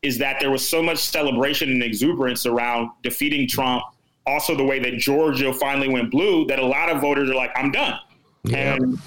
is 0.02 0.18
that 0.18 0.38
there 0.40 0.50
was 0.50 0.66
so 0.66 0.82
much 0.82 0.98
celebration 0.98 1.70
and 1.70 1.82
exuberance 1.82 2.46
around 2.46 2.90
defeating 3.02 3.48
Trump. 3.48 3.82
Also, 4.26 4.56
the 4.56 4.64
way 4.64 4.78
that 4.80 4.98
Georgia 4.98 5.52
finally 5.52 5.88
went 5.88 6.10
blue, 6.10 6.46
that 6.46 6.58
a 6.58 6.66
lot 6.66 6.88
of 6.88 7.00
voters 7.00 7.30
are 7.30 7.34
like, 7.34 7.50
"I'm 7.56 7.70
done." 7.70 7.98
Yeah. 8.44 8.74
And 8.74 8.98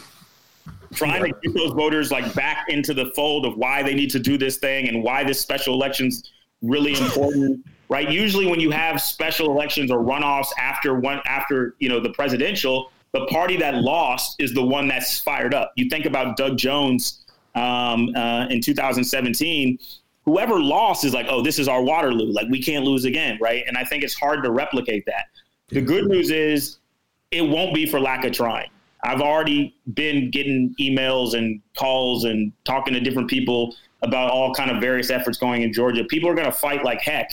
trying 0.94 1.24
to 1.24 1.40
get 1.42 1.54
those 1.54 1.72
voters 1.72 2.12
like 2.12 2.34
back 2.34 2.66
into 2.70 2.94
the 2.94 3.12
fold 3.16 3.46
of 3.46 3.58
why 3.58 3.84
they 3.84 3.94
need 3.94 4.10
to 4.10 4.20
do 4.20 4.38
this 4.38 4.58
thing 4.58 4.88
and 4.88 5.04
why 5.04 5.24
this 5.24 5.40
special 5.40 5.74
election's 5.74 6.32
really 6.62 6.94
important 6.94 7.66
right 7.90 8.10
usually 8.10 8.46
when 8.46 8.60
you 8.60 8.72
have 8.72 9.00
special 9.00 9.52
elections 9.52 9.92
or 9.92 10.04
runoffs 10.04 10.50
after 10.58 11.00
one 11.00 11.22
after 11.26 11.76
you 11.80 11.88
know 11.88 12.00
the 12.00 12.12
presidential 12.12 12.92
the 13.12 13.26
party 13.28 13.56
that 13.58 13.76
lost 13.76 14.36
is 14.40 14.54
the 14.54 14.64
one 14.64 14.88
that's 14.88 15.20
fired 15.20 15.54
up 15.54 15.72
you 15.76 15.90
think 15.90 16.06
about 16.06 16.36
doug 16.38 16.58
jones 16.58 17.26
um, 17.56 18.14
uh, 18.16 18.46
in 18.50 18.62
2017 18.62 19.78
whoever 20.30 20.60
lost 20.60 21.04
is 21.04 21.14
like, 21.14 21.26
oh, 21.30 21.42
this 21.42 21.58
is 21.58 21.68
our 21.68 21.82
Waterloo. 21.82 22.32
Like 22.32 22.48
we 22.50 22.62
can't 22.62 22.86
lose 22.86 23.06
again, 23.06 23.38
right? 23.42 23.64
And 23.68 23.78
I 23.78 23.84
think 23.84 24.04
it's 24.04 24.14
hard 24.14 24.44
to 24.44 24.52
replicate 24.52 25.06
that. 25.08 25.26
The 25.70 25.82
good 25.82 26.06
news 26.06 26.30
is 26.30 26.78
it 27.32 27.42
won't 27.42 27.74
be 27.74 27.86
for 27.86 28.00
lack 28.00 28.26
of 28.26 28.32
trying. 28.32 28.70
I've 29.04 29.22
already 29.22 29.76
been 29.94 30.30
getting 30.30 30.76
emails 30.80 31.34
and 31.34 31.62
calls 31.78 32.26
and 32.26 32.52
talking 32.66 32.94
to 32.94 33.00
different 33.00 33.30
people 33.30 33.76
about 34.02 34.32
all 34.32 34.54
kind 34.54 34.72
of 34.72 34.82
various 34.82 35.10
efforts 35.10 35.38
going 35.38 35.62
in 35.62 35.74
Georgia. 35.74 36.04
People 36.04 36.30
are 36.30 36.36
going 36.36 36.46
to 36.46 36.52
fight 36.52 36.84
like 36.84 37.02
heck. 37.02 37.32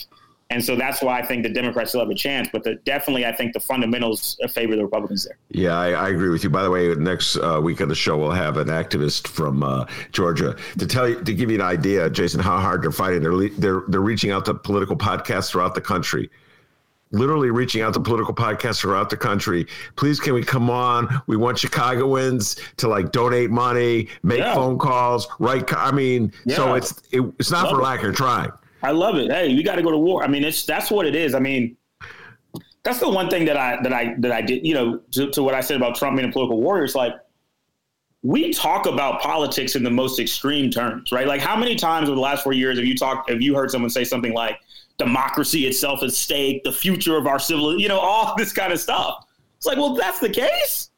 And 0.49 0.65
so 0.65 0.77
that's 0.77 1.03
why 1.03 1.19
I 1.19 1.27
think 1.27 1.43
the 1.43 1.49
Democrats 1.49 1.91
still 1.91 2.01
have 2.01 2.11
a 2.11 2.15
chance. 2.15 2.49
But 2.53 2.63
the, 2.63 2.77
definitely, 2.85 3.27
I 3.27 3.33
think 3.33 3.53
the 3.53 3.59
fundamentals 3.59 4.39
favor 4.51 4.77
the 4.77 4.85
Republicans 4.85 5.25
there. 5.25 5.39
Yeah, 5.51 5.77
I, 5.77 5.91
I 5.91 6.09
agree 6.11 6.29
with 6.29 6.45
you. 6.45 6.51
By 6.51 6.63
the 6.63 6.71
way, 6.71 6.95
next 6.95 7.37
uh, 7.37 7.61
week 7.61 7.81
on 7.81 7.89
the 7.89 7.97
show, 7.97 8.17
we'll 8.17 8.31
have 8.31 8.57
an 8.57 8.69
activist 8.69 9.27
from 9.27 9.65
uh, 9.65 9.87
Georgia 10.13 10.57
to 10.79 10.87
tell 10.87 11.09
you 11.09 11.21
to 11.21 11.35
give 11.35 11.51
you 11.51 11.57
an 11.57 11.67
idea, 11.67 12.09
Jason, 12.09 12.39
how 12.39 12.59
hard 12.59 12.85
they're 12.85 12.93
fighting. 12.93 13.23
They're 13.23 13.49
they're 13.49 13.83
they're 13.89 14.01
reaching 14.01 14.31
out 14.31 14.45
to 14.45 14.55
political 14.55 14.97
podcasts 14.97 15.51
throughout 15.51 15.75
the 15.75 15.81
country 15.81 16.31
literally 17.13 17.51
reaching 17.51 17.83
out 17.83 17.95
to 17.95 18.01
political 18.01 18.35
podcasts 18.35 18.81
throughout 18.81 19.11
the 19.11 19.17
country. 19.17 19.67
Please, 19.97 20.21
can 20.21 20.35
we 20.35 20.43
come 20.43 20.71
on? 20.71 21.23
We 21.27 21.37
want 21.37 21.59
Chicagoans 21.59 22.57
to 22.77 22.89
like 22.89 23.13
donate 23.13 23.51
money, 23.51 24.09
make 24.23 24.41
yeah. 24.41 24.55
phone 24.55 24.79
calls, 24.79 25.27
write. 25.39 25.73
I 25.75 25.91
mean, 25.91 26.33
yeah. 26.45 26.57
so 26.57 26.75
it's 26.75 27.03
it, 27.13 27.23
it's 27.39 27.51
not 27.51 27.65
Love 27.65 27.77
for 27.77 27.83
lack 27.83 28.03
of 28.03 28.15
trying. 28.15 28.51
I 28.83 28.91
love 28.91 29.17
it. 29.17 29.31
Hey, 29.31 29.55
we 29.55 29.63
got 29.63 29.77
to 29.77 29.83
go 29.83 29.91
to 29.91 29.99
war. 29.99 30.23
I 30.23 30.29
mean, 30.29 30.45
it's 30.45 30.65
that's 30.65 30.91
what 30.91 31.07
it 31.07 31.15
is. 31.15 31.35
I 31.35 31.41
mean, 31.41 31.77
that's 32.83 33.01
the 33.01 33.11
one 33.11 33.29
thing 33.29 33.45
that 33.47 33.57
I 33.57 33.81
that 33.83 33.93
I 33.93 34.15
that 34.19 34.33
I 34.33 34.43
did. 34.43 34.67
You 34.67 34.75
know, 34.75 34.99
to, 35.13 35.31
to 35.31 35.43
what 35.43 35.55
I 35.55 35.61
said 35.61 35.77
about 35.77 35.97
Trump 35.97 36.17
being 36.17 36.29
a 36.29 36.33
political 36.33 36.61
warrior. 36.61 36.85
It's 36.85 36.95
like 36.95 37.15
we 38.23 38.53
talk 38.53 38.87
about 38.87 39.21
politics 39.21 39.77
in 39.77 39.85
the 39.85 39.91
most 39.91 40.19
extreme 40.19 40.71
terms, 40.71 41.13
right? 41.13 41.29
Like, 41.29 41.41
how 41.41 41.57
many 41.57 41.77
times 41.77 42.09
over 42.09 42.17
the 42.17 42.21
last 42.21 42.43
four 42.43 42.53
years 42.53 42.77
have 42.79 42.87
you 42.87 42.97
talked? 42.97 43.31
Have 43.31 43.41
you 43.41 43.55
heard 43.55 43.71
someone 43.71 43.91
say 43.91 44.05
something 44.05 44.35
like 44.35 44.59
democracy 44.99 45.67
itself 45.67 46.03
at 46.03 46.13
stake, 46.13 46.65
the 46.65 46.73
future 46.73 47.17
of 47.17 47.27
our 47.27 47.39
civil, 47.39 47.79
you 47.79 47.89
know, 47.89 47.99
all 47.99 48.35
this 48.37 48.53
kind 48.53 48.73
of 48.73 48.81
stuff? 48.81 49.25
It's 49.57 49.67
like, 49.67 49.77
well, 49.77 49.95
that's 49.95 50.19
the 50.19 50.31
case 50.31 50.91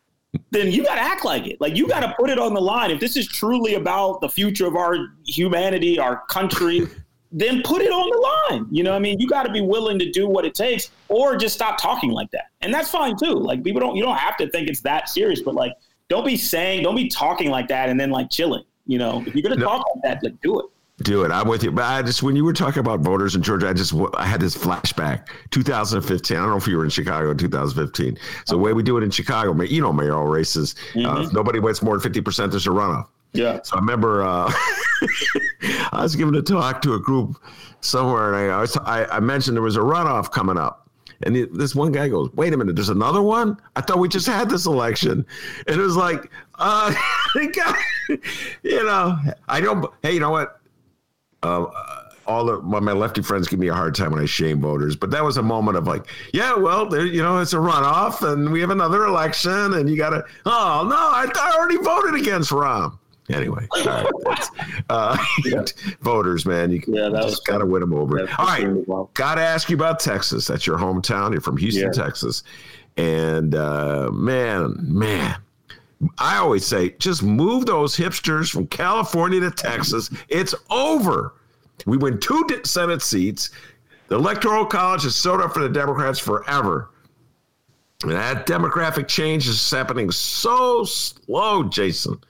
then 0.51 0.71
you 0.71 0.85
got 0.85 0.97
to 0.97 1.01
act 1.01 1.25
like 1.25 1.47
it. 1.47 1.61
Like 1.61 1.77
you 1.77 1.89
got 1.89 2.01
to 2.01 2.15
put 2.19 2.31
it 2.31 2.39
on 2.39 2.55
the 2.55 2.61
line. 2.61 2.91
If 2.91 3.01
this 3.01 3.17
is 3.17 3.27
truly 3.27 3.75
about 3.75 4.21
the 4.21 4.29
future 4.29 4.67
of 4.67 4.77
our 4.77 4.97
humanity, 5.27 5.99
our 5.99 6.23
country, 6.27 6.87
then 7.33 7.63
put 7.63 7.83
it 7.83 7.91
on 7.91 8.11
the 8.11 8.57
line. 8.57 8.67
You 8.71 8.83
know, 8.83 8.95
I 8.95 8.99
mean, 8.99 9.19
you 9.21 9.29
got 9.29 9.45
to 9.45 9.53
be 9.53 9.61
willing 9.61 9.99
to 9.99 10.11
do 10.11 10.29
what 10.29 10.45
it 10.45 10.55
takes, 10.55 10.91
or 11.09 11.37
just 11.37 11.55
stop 11.55 11.79
talking 11.81 12.11
like 12.11 12.31
that, 12.31 12.47
and 12.61 12.73
that's 12.73 12.91
fine 12.91 13.17
too. 13.17 13.35
Like 13.35 13.63
people 13.63 13.81
don't, 13.81 13.97
you 13.97 14.03
don't 14.03 14.17
have 14.17 14.37
to 14.39 14.49
think 14.51 14.69
it's 14.69 14.81
that 14.81 15.09
serious, 15.09 15.43
but 15.43 15.55
like, 15.55 15.73
don't 16.09 16.25
be 16.25 16.37
saying, 16.37 16.83
don't 16.83 16.97
be 16.97 17.09
talking 17.09 17.51
like 17.51 17.69
that, 17.69 17.89
and 17.89 18.01
then 18.01 18.11
like 18.11 18.31
chilling. 18.31 18.65
You 18.87 18.99
know, 18.99 19.23
if 19.27 19.35
you're 19.35 19.43
gonna 19.43 19.57
no. 19.57 19.67
talk 19.67 19.87
like 19.95 20.03
that, 20.05 20.25
like 20.25 20.41
do 20.41 20.61
it. 20.61 20.67
Do 21.03 21.23
it. 21.23 21.31
I'm 21.31 21.47
with 21.47 21.63
you. 21.63 21.71
But 21.71 21.85
I 21.85 22.03
just, 22.03 22.23
when 22.25 22.35
you 22.35 22.45
were 22.45 22.53
talking 22.53 22.81
about 22.81 23.01
voters 23.01 23.37
in 23.37 23.43
Georgia, 23.43 23.69
I 23.69 23.73
just, 23.73 23.95
I 24.15 24.27
had 24.27 24.41
this 24.41 24.57
flashback. 24.57 25.29
2015. 25.51 26.37
I 26.37 26.41
don't 26.41 26.51
know 26.51 26.57
if 26.57 26.67
you 26.67 26.77
were 26.77 26.85
in 26.85 26.91
Chicago 26.91 27.31
in 27.31 27.39
2015. 27.39 28.19
So 28.47 28.57
the 28.57 28.61
way 28.61 28.73
we 28.73 28.83
do 28.83 28.97
it 28.97 29.05
in 29.05 29.11
Chicago, 29.11 29.55
you 29.63 29.81
know, 29.81 29.93
mayoral 29.93 30.27
races, 30.27 30.75
uh, 30.97 30.99
mm-hmm. 30.99 31.07
uh, 31.07 31.31
nobody 31.31 31.61
wins 31.61 31.83
more 31.83 31.97
than 31.99 32.13
50%, 32.13 32.51
there's 32.51 32.67
a 32.67 32.71
runoff. 32.71 33.07
Yeah. 33.33 33.61
So 33.63 33.77
I 33.77 33.81
remember 33.81 34.23
uh, 34.23 34.53
I 35.93 36.03
was 36.03 36.17
giving 36.17 36.35
a 36.35 36.43
talk 36.43 36.83
to 36.83 36.95
a 36.95 36.99
group 36.99 37.37
somewhere, 37.81 38.35
and 38.35 38.53
I, 38.53 38.57
I, 38.57 38.61
was, 38.61 38.77
I, 38.79 39.05
I 39.05 39.21
mentioned 39.21 39.57
there 39.57 39.63
was 39.63 39.77
a 39.77 39.81
runoff 39.81 40.31
coming 40.33 40.59
up. 40.59 40.89
And 41.23 41.35
this 41.53 41.75
one 41.75 41.91
guy 41.91 42.09
goes, 42.09 42.31
"Wait 42.35 42.53
a 42.53 42.57
minute, 42.57 42.77
there's 42.77 42.91
another 42.91 43.23
one? 43.23 43.57
I 43.75 43.81
thought 43.81 43.99
we 43.99 44.09
just 44.09 44.27
had 44.27 44.49
this 44.49 44.67
election." 44.67 45.27
And 45.67 45.81
it 45.81 45.83
was 45.83 45.97
like, 45.97 46.31
uh, 46.61 46.95
you 48.63 48.85
know, 48.85 49.19
I 49.49 49.61
don't. 49.61 49.93
Hey, 50.03 50.13
you 50.13 50.21
know 50.21 50.31
what? 50.31 50.58
Uh, 51.43 51.67
all 52.29 52.45
the, 52.45 52.61
my 52.61 52.93
lefty 52.93 53.23
friends 53.23 53.49
give 53.49 53.59
me 53.59 53.69
a 53.69 53.75
hard 53.75 53.95
time 53.95 54.13
when 54.13 54.23
I 54.23 54.27
shame 54.27 54.61
voters, 54.61 54.95
but 54.95 55.11
that 55.11 55.25
was 55.25 55.39
a 55.39 55.43
moment 55.43 55.79
of 55.79 55.87
like, 55.87 56.07
yeah, 56.35 56.55
well, 56.55 56.87
there, 56.87 57.07
you 57.07 57.23
know, 57.23 57.39
it's 57.39 57.55
a 57.55 57.57
runoff, 57.57 58.23
and 58.23 58.53
we 58.53 58.61
have 58.61 58.71
another 58.71 59.07
election, 59.07 59.75
and 59.75 59.89
you 59.89 59.97
got 59.97 60.11
to. 60.11 60.23
Oh 60.45 60.87
no, 60.89 60.97
I, 60.97 61.27
I 61.35 61.57
already 61.57 61.79
voted 61.79 62.21
against 62.21 62.51
Rahm. 62.51 62.99
Anyway, 63.31 63.67
uh, 64.91 65.17
yeah. 65.45 65.65
voters, 66.01 66.47
man, 66.47 66.71
you 66.71 66.83
yeah, 66.87 67.11
just 67.23 67.45
got 67.47 67.59
to 67.59 67.67
win 67.67 67.81
them 67.81 67.95
over. 67.95 68.21
All 68.21 68.47
right, 68.47 68.87
well. 68.87 69.11
got 69.15 69.37
to 69.37 69.43
ask 69.43 69.69
you 69.71 69.77
about 69.77 69.99
Texas. 69.99 70.47
That's 70.47 70.67
your 70.67 70.79
hometown. 70.79 71.33
You're 71.33 71.41
from 71.41 71.57
Houston. 71.57 71.93
Texas, 71.93 72.43
and 72.97 73.55
uh, 73.55 74.11
man, 74.13 74.77
man. 74.81 75.37
I 76.19 76.37
always 76.37 76.65
say, 76.65 76.91
just 76.99 77.23
move 77.23 77.67
those 77.67 77.97
hipsters 77.97 78.51
from 78.51 78.67
California 78.69 79.41
to 79.41 79.51
Texas. 79.51 80.11
It's 80.29 80.55
over. 80.71 81.35
We 81.87 81.97
win 81.97 82.19
two 82.21 82.47
Senate 82.65 83.03
seats. 83.03 83.51
The 84.09 84.17
Electoral 84.17 84.65
College 84.65 85.03
has 85.03 85.17
sewed 85.17 85.41
up 85.41 85.53
for 85.53 85.61
the 85.61 85.69
Democrats 85.69 86.19
forever. 86.19 86.91
And 88.03 88.13
that 88.13 88.47
demographic 88.47 89.09
change 89.09 89.49
is 89.49 89.71
happening 89.71 90.11
so 90.11 90.85
slow, 90.85 91.65
Jason. 91.65 92.21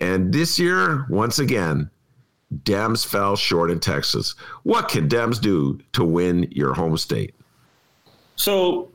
And 0.00 0.32
this 0.32 0.58
year, 0.58 1.06
once 1.10 1.40
again, 1.40 1.90
Dems 2.62 3.06
fell 3.06 3.36
short 3.36 3.70
in 3.70 3.80
Texas. 3.80 4.34
What 4.62 4.88
can 4.88 5.08
Dems 5.08 5.40
do 5.40 5.80
to 5.92 6.04
win 6.04 6.48
your 6.50 6.74
home 6.74 6.96
state? 6.96 7.34
So 8.36 8.89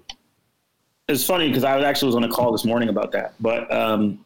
it's 1.07 1.25
funny 1.25 1.47
because 1.47 1.63
I 1.63 1.79
actually 1.81 2.07
was 2.07 2.15
on 2.15 2.23
a 2.23 2.29
call 2.29 2.51
this 2.51 2.65
morning 2.65 2.89
about 2.89 3.11
that. 3.11 3.35
But 3.39 3.71
um, 3.71 4.25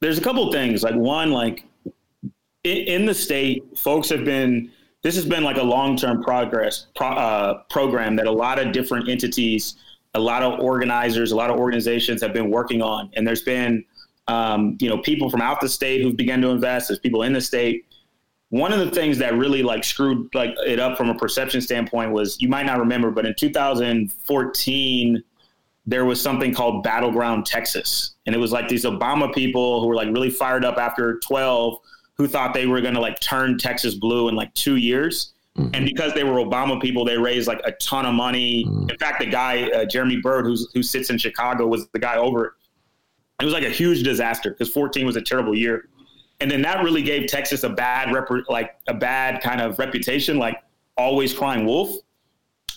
there's 0.00 0.18
a 0.18 0.20
couple 0.20 0.50
things. 0.52 0.82
Like 0.82 0.94
one, 0.94 1.30
like 1.30 1.64
in, 2.64 2.76
in, 2.76 3.06
the 3.06 3.14
state, 3.14 3.64
folks 3.76 4.08
have 4.10 4.24
been. 4.24 4.70
This 5.02 5.14
has 5.14 5.24
been 5.24 5.44
like 5.44 5.58
a 5.58 5.62
long-term 5.62 6.24
progress 6.24 6.88
pro, 6.96 7.06
uh, 7.06 7.62
program 7.70 8.16
that 8.16 8.26
a 8.26 8.32
lot 8.32 8.58
of 8.58 8.72
different 8.72 9.08
entities, 9.08 9.76
a 10.14 10.20
lot 10.20 10.42
of 10.42 10.58
organizers, 10.58 11.30
a 11.30 11.36
lot 11.36 11.50
of 11.50 11.56
organizations 11.56 12.20
have 12.20 12.32
been 12.32 12.50
working 12.50 12.82
on, 12.82 13.08
and 13.14 13.24
there's 13.26 13.42
been 13.42 13.84
um, 14.28 14.76
you 14.80 14.88
know, 14.88 14.98
people 14.98 15.30
from 15.30 15.40
out 15.40 15.60
the 15.60 15.68
state 15.68 16.02
who've 16.02 16.16
begun 16.16 16.40
to 16.42 16.48
invest. 16.48 16.88
There's 16.88 17.00
people 17.00 17.22
in 17.22 17.32
the 17.32 17.40
state. 17.40 17.86
One 18.50 18.72
of 18.72 18.78
the 18.78 18.90
things 18.90 19.18
that 19.18 19.34
really 19.34 19.62
like 19.62 19.84
screwed 19.84 20.34
like 20.34 20.54
it 20.66 20.78
up 20.78 20.96
from 20.96 21.10
a 21.10 21.14
perception 21.14 21.60
standpoint 21.60 22.12
was 22.12 22.40
you 22.40 22.48
might 22.48 22.66
not 22.66 22.78
remember, 22.78 23.10
but 23.10 23.26
in 23.26 23.34
2014 23.34 25.24
there 25.88 26.04
was 26.04 26.20
something 26.20 26.52
called 26.52 26.82
Battleground 26.82 27.46
Texas, 27.46 28.14
and 28.26 28.34
it 28.34 28.38
was 28.38 28.52
like 28.52 28.68
these 28.68 28.84
Obama 28.84 29.32
people 29.32 29.80
who 29.80 29.86
were 29.86 29.94
like 29.94 30.08
really 30.08 30.30
fired 30.30 30.64
up 30.64 30.76
after 30.76 31.18
12, 31.20 31.78
who 32.14 32.26
thought 32.26 32.52
they 32.52 32.66
were 32.66 32.80
going 32.80 32.94
to 32.94 33.00
like 33.00 33.18
turn 33.20 33.56
Texas 33.56 33.94
blue 33.94 34.28
in 34.28 34.36
like 34.36 34.52
two 34.54 34.76
years. 34.76 35.32
Mm-hmm. 35.56 35.74
And 35.74 35.84
because 35.86 36.12
they 36.12 36.24
were 36.24 36.44
Obama 36.44 36.80
people, 36.80 37.04
they 37.04 37.16
raised 37.16 37.48
like 37.48 37.60
a 37.64 37.72
ton 37.72 38.06
of 38.06 38.14
money. 38.14 38.66
Mm-hmm. 38.66 38.90
In 38.90 38.98
fact, 38.98 39.20
the 39.20 39.26
guy 39.26 39.64
uh, 39.70 39.84
Jeremy 39.86 40.20
Bird, 40.20 40.44
who's, 40.44 40.70
who 40.74 40.82
sits 40.82 41.10
in 41.10 41.18
Chicago, 41.18 41.66
was 41.66 41.88
the 41.88 41.98
guy 41.98 42.16
over 42.16 42.46
it 42.46 42.52
it 43.40 43.44
was 43.44 43.54
like 43.54 43.64
a 43.64 43.70
huge 43.70 44.02
disaster 44.02 44.50
because 44.50 44.68
14 44.68 45.06
was 45.06 45.16
a 45.16 45.22
terrible 45.22 45.56
year. 45.56 45.88
And 46.40 46.50
then 46.50 46.62
that 46.62 46.82
really 46.82 47.02
gave 47.02 47.28
Texas 47.28 47.62
a 47.62 47.68
bad 47.68 48.12
rep- 48.12 48.28
like 48.48 48.76
a 48.88 48.94
bad 48.94 49.42
kind 49.42 49.60
of 49.60 49.78
reputation, 49.78 50.38
like 50.38 50.60
always 50.96 51.32
crying 51.32 51.64
wolf. 51.64 51.90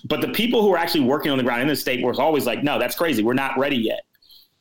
But 0.05 0.21
the 0.21 0.29
people 0.29 0.61
who 0.61 0.69
were 0.69 0.77
actually 0.77 1.03
working 1.03 1.31
on 1.31 1.37
the 1.37 1.43
ground 1.43 1.61
in 1.61 1.67
the 1.67 1.75
state 1.75 2.03
were 2.03 2.19
always 2.19 2.45
like, 2.45 2.63
no, 2.63 2.79
that's 2.79 2.95
crazy. 2.95 3.23
We're 3.23 3.33
not 3.33 3.57
ready 3.57 3.77
yet. 3.77 4.01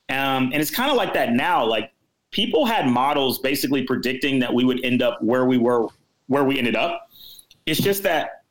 Um, 0.08 0.50
and 0.52 0.56
it's 0.56 0.70
kind 0.70 0.90
of 0.90 0.96
like 0.96 1.14
that 1.14 1.32
now. 1.32 1.64
Like 1.64 1.92
people 2.30 2.66
had 2.66 2.86
models 2.86 3.38
basically 3.38 3.82
predicting 3.84 4.38
that 4.40 4.52
we 4.52 4.64
would 4.64 4.84
end 4.84 5.02
up 5.02 5.22
where 5.22 5.46
we 5.46 5.58
were, 5.58 5.86
where 6.26 6.44
we 6.44 6.58
ended 6.58 6.76
up. 6.76 7.08
It's 7.66 7.80
just 7.80 8.02
that 8.02 8.44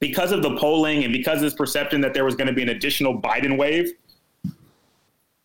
because 0.00 0.32
of 0.32 0.42
the 0.42 0.56
polling 0.56 1.04
and 1.04 1.12
because 1.12 1.36
of 1.36 1.42
this 1.42 1.54
perception 1.54 2.00
that 2.00 2.14
there 2.14 2.24
was 2.24 2.34
going 2.34 2.48
to 2.48 2.52
be 2.52 2.62
an 2.62 2.70
additional 2.70 3.20
Biden 3.20 3.56
wave, 3.56 3.92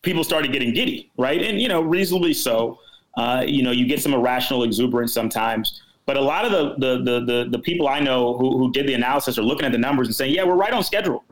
people 0.02 0.24
started 0.24 0.52
getting 0.52 0.72
giddy, 0.72 1.10
right? 1.16 1.42
And 1.42 1.60
you 1.60 1.68
know, 1.68 1.80
reasonably 1.80 2.34
so. 2.34 2.78
Uh, 3.16 3.44
you 3.46 3.62
know, 3.62 3.70
you 3.70 3.86
get 3.86 4.00
some 4.02 4.12
irrational 4.12 4.62
exuberance 4.62 5.12
sometimes. 5.12 5.82
But 6.06 6.16
a 6.16 6.20
lot 6.20 6.44
of 6.44 6.52
the 6.52 6.74
the 6.78 7.02
the 7.02 7.24
the, 7.24 7.48
the 7.50 7.58
people 7.58 7.88
I 7.88 7.98
know 7.98 8.36
who, 8.38 8.58
who 8.58 8.72
did 8.72 8.86
the 8.86 8.94
analysis 8.94 9.38
are 9.38 9.42
looking 9.42 9.66
at 9.66 9.72
the 9.72 9.78
numbers 9.78 10.06
and 10.06 10.14
saying, 10.14 10.32
yeah, 10.32 10.44
we're 10.44 10.54
right 10.54 10.72
on 10.72 10.84
schedule. 10.84 11.24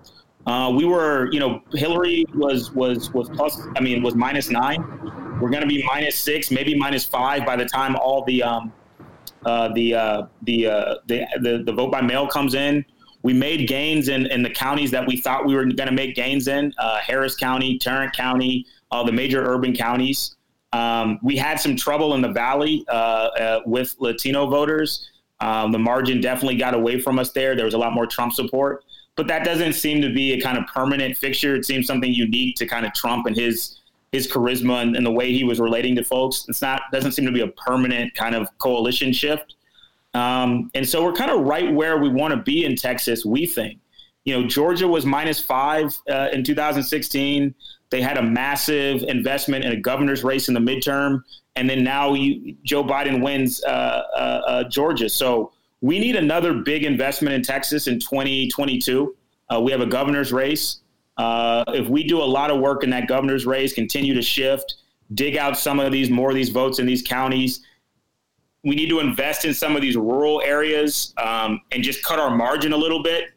Uh, 0.47 0.73
we 0.77 0.85
were, 0.85 1.31
you 1.33 1.41
know, 1.41 1.63
Hillary 1.73 2.25
was 2.35 2.73
was 2.73 3.11
was 3.13 3.31
plus. 3.31 3.61
I 3.77 3.81
mean, 3.81 4.03
was 4.03 4.15
minus 4.15 4.51
nine. 4.51 4.85
We're 5.41 5.51
going 5.51 5.63
to 5.63 5.69
be 5.69 5.83
minus 5.85 6.19
six, 6.19 6.51
maybe 6.51 6.75
minus 6.75 7.05
five 7.05 7.47
by 7.47 7.57
the 7.57 7.65
time 7.65 7.97
all 7.97 8.25
the 8.25 8.43
um, 8.43 8.73
uh, 9.45 9.69
the, 9.75 9.95
uh, 9.95 10.27
the, 10.43 10.67
uh, 10.67 10.95
the 11.07 11.27
the 11.41 11.63
the 11.65 11.73
vote 11.73 11.93
by 11.93 12.01
mail 12.01 12.27
comes 12.27 12.55
in. 12.55 12.85
We 13.23 13.33
made 13.33 13.69
gains 13.69 14.09
in, 14.09 14.27
in 14.27 14.43
the 14.43 14.51
counties 14.51 14.91
that 14.91 15.07
we 15.07 15.17
thought 15.17 15.47
we 15.47 15.55
were 15.55 15.65
going 15.65 15.89
to 15.89 15.93
make 15.93 16.15
gains 16.15 16.47
in 16.47 16.75
uh, 16.79 16.99
Harris 16.99 17.35
County, 17.35 17.79
Tarrant 17.79 18.15
County, 18.15 18.67
all 18.91 19.07
the 19.07 19.13
major 19.13 19.43
urban 19.43 19.75
counties. 19.75 20.34
Um, 20.75 21.21
we 21.23 21.37
had 21.37 21.61
some 21.61 21.77
trouble 21.77 22.15
in 22.15 22.21
the 22.21 22.33
valley 22.33 22.85
uh, 22.89 22.93
uh, 22.93 23.61
with 23.65 23.95
Latino 24.01 24.49
voters. 24.49 25.09
Um, 25.39 25.71
the 25.71 25.79
margin 25.79 26.21
definitely 26.21 26.57
got 26.57 26.75
away 26.75 27.01
from 27.01 27.19
us 27.19 27.31
there. 27.31 27.55
There 27.55 27.65
was 27.65 27.75
a 27.75 27.79
lot 27.79 27.93
more 27.93 28.07
Trump 28.07 28.33
support, 28.33 28.85
but 29.15 29.29
that 29.29 29.45
doesn't 29.45 29.75
seem 29.75 30.03
to 30.03 30.13
be 30.13 30.33
a 30.33 30.41
kind 30.41 30.59
of 30.59 30.67
permanent 30.67 31.17
fixture. 31.17 31.55
It 31.55 31.65
seems 31.65 31.87
something 31.87 32.13
unique 32.13 32.57
to 32.57 32.67
kind 32.67 32.85
of 32.85 32.93
Trump 32.93 33.27
and 33.27 33.37
his 33.37 33.81
his 34.11 34.29
charisma 34.29 34.83
and, 34.83 34.97
and 34.97 35.05
the 35.05 35.11
way 35.11 35.33
he 35.33 35.45
was 35.45 35.61
relating 35.61 35.95
to 35.97 36.05
folks. 36.05 36.47
It's 36.49 36.63
not 36.63 36.83
doesn't 36.93 37.13
seem 37.13 37.27
to 37.27 37.33
be 37.33 37.41
a 37.41 37.49
permanent 37.49 38.15
kind 38.15 38.35
of 38.35 38.49
coalition 38.59 39.13
shift. 39.13 39.55
Um, 40.13 40.71
and 40.75 40.89
so 40.89 41.05
we're 41.05 41.13
kind 41.13 41.31
of 41.31 41.43
right 41.43 41.73
where 41.73 41.99
we 41.99 42.09
want 42.09 42.33
to 42.33 42.41
be 42.41 42.65
in 42.65 42.75
Texas, 42.75 43.25
we 43.25 43.47
think. 43.47 43.79
You 44.25 44.41
know, 44.41 44.49
Georgia 44.49 44.89
was 44.89 45.05
minus 45.05 45.39
five 45.39 45.97
uh, 46.09 46.29
in 46.33 46.43
2016. 46.43 47.55
They 47.95 48.01
had 48.01 48.19
a 48.19 48.23
massive 48.23 49.05
investment 49.05 49.65
in 49.65 49.71
a 49.71 49.77
governor's 49.77 50.25
race 50.25 50.49
in 50.49 50.55
the 50.55 50.59
midterm. 50.59 51.23
And 51.55 51.71
then 51.71 51.85
now 51.85 52.15
you, 52.15 52.57
Joe 52.65 52.83
Biden 52.83 53.23
wins 53.23 53.63
uh, 53.63 53.69
uh, 53.69 54.19
uh 54.19 54.65
Georgia. 54.65 55.09
So 55.09 55.53
we 55.81 56.01
need 56.01 56.17
another 56.17 56.55
big 56.55 56.83
investment 56.83 57.37
in 57.37 57.43
Texas 57.45 57.87
in 57.87 58.01
2022. 58.01 59.15
Uh, 59.49 59.61
we 59.61 59.71
have 59.71 59.81
a 59.81 59.87
governor's 59.87 60.33
race. 60.33 60.81
Uh, 61.19 61.63
if 61.69 61.87
we 61.87 62.03
do 62.03 62.21
a 62.21 62.25
lot 62.25 62.51
of 62.51 62.59
work 62.59 62.83
in 62.83 62.91
that 62.91 63.07
governor's 63.07 63.47
race, 63.47 63.73
continue 63.73 64.13
to 64.13 64.23
shift, 64.23 64.75
dig 65.15 65.37
out 65.37 65.57
some 65.57 65.79
of 65.79 65.93
these 65.93 66.11
more 66.11 66.31
of 66.31 66.35
these 66.35 66.49
votes 66.49 66.81
in 66.81 66.87
these 66.87 67.01
counties, 67.01 67.61
we 68.65 68.75
need 68.75 68.89
to 68.89 68.99
invest 68.99 69.45
in 69.45 69.55
some 69.55 69.77
of 69.77 69.83
these 69.83 69.95
rural 69.95 70.43
areas 70.45 71.15
um, 71.19 71.61
and 71.71 71.85
just 71.85 72.03
cut 72.03 72.19
our 72.19 72.35
margin 72.35 72.73
a 72.73 72.77
little 72.77 73.05
bit. 73.05 73.34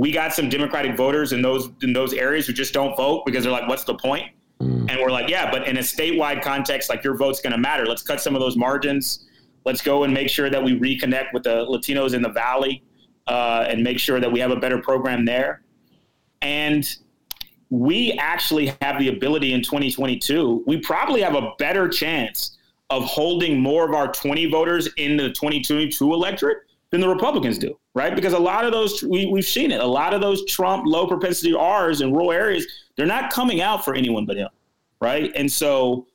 We 0.00 0.12
got 0.12 0.32
some 0.32 0.48
Democratic 0.48 0.96
voters 0.96 1.34
in 1.34 1.42
those 1.42 1.68
in 1.82 1.92
those 1.92 2.14
areas 2.14 2.46
who 2.46 2.54
just 2.54 2.72
don't 2.72 2.96
vote 2.96 3.26
because 3.26 3.44
they're 3.44 3.52
like, 3.52 3.68
"What's 3.68 3.84
the 3.84 3.96
point?" 3.96 4.30
Mm. 4.58 4.90
And 4.90 4.98
we're 4.98 5.10
like, 5.10 5.28
"Yeah, 5.28 5.50
but 5.50 5.68
in 5.68 5.76
a 5.76 5.80
statewide 5.80 6.40
context, 6.40 6.88
like 6.88 7.04
your 7.04 7.18
vote's 7.18 7.42
going 7.42 7.52
to 7.52 7.58
matter. 7.58 7.84
Let's 7.84 8.00
cut 8.00 8.18
some 8.18 8.34
of 8.34 8.40
those 8.40 8.56
margins. 8.56 9.26
Let's 9.66 9.82
go 9.82 10.04
and 10.04 10.14
make 10.14 10.30
sure 10.30 10.48
that 10.48 10.64
we 10.64 10.80
reconnect 10.80 11.34
with 11.34 11.42
the 11.42 11.66
Latinos 11.66 12.14
in 12.14 12.22
the 12.22 12.30
Valley 12.30 12.82
uh, 13.26 13.66
and 13.68 13.84
make 13.84 13.98
sure 13.98 14.20
that 14.20 14.32
we 14.32 14.40
have 14.40 14.50
a 14.50 14.56
better 14.56 14.78
program 14.78 15.26
there." 15.26 15.60
And 16.40 16.88
we 17.68 18.12
actually 18.12 18.72
have 18.80 18.98
the 18.98 19.08
ability 19.08 19.52
in 19.52 19.60
2022. 19.60 20.64
We 20.66 20.78
probably 20.78 21.20
have 21.20 21.34
a 21.34 21.52
better 21.58 21.90
chance 21.90 22.56
of 22.88 23.04
holding 23.04 23.60
more 23.60 23.86
of 23.86 23.94
our 23.94 24.10
20 24.10 24.46
voters 24.46 24.88
in 24.96 25.18
the 25.18 25.28
2022 25.28 26.14
electorate 26.14 26.62
than 26.90 27.00
the 27.00 27.08
Republicans 27.08 27.58
do, 27.58 27.78
right? 27.94 28.14
Because 28.14 28.32
a 28.32 28.38
lot 28.38 28.64
of 28.64 28.72
those, 28.72 29.02
we, 29.02 29.26
we've 29.26 29.44
seen 29.44 29.70
it, 29.70 29.80
a 29.80 29.86
lot 29.86 30.12
of 30.12 30.20
those 30.20 30.44
Trump 30.46 30.84
low 30.86 31.06
propensity 31.06 31.54
R's 31.54 32.00
in 32.00 32.12
rural 32.12 32.32
areas, 32.32 32.66
they're 32.96 33.06
not 33.06 33.32
coming 33.32 33.60
out 33.60 33.84
for 33.84 33.94
anyone 33.94 34.26
but 34.26 34.36
him, 34.36 34.48
right? 35.00 35.30
And 35.36 35.50
so, 35.50 36.06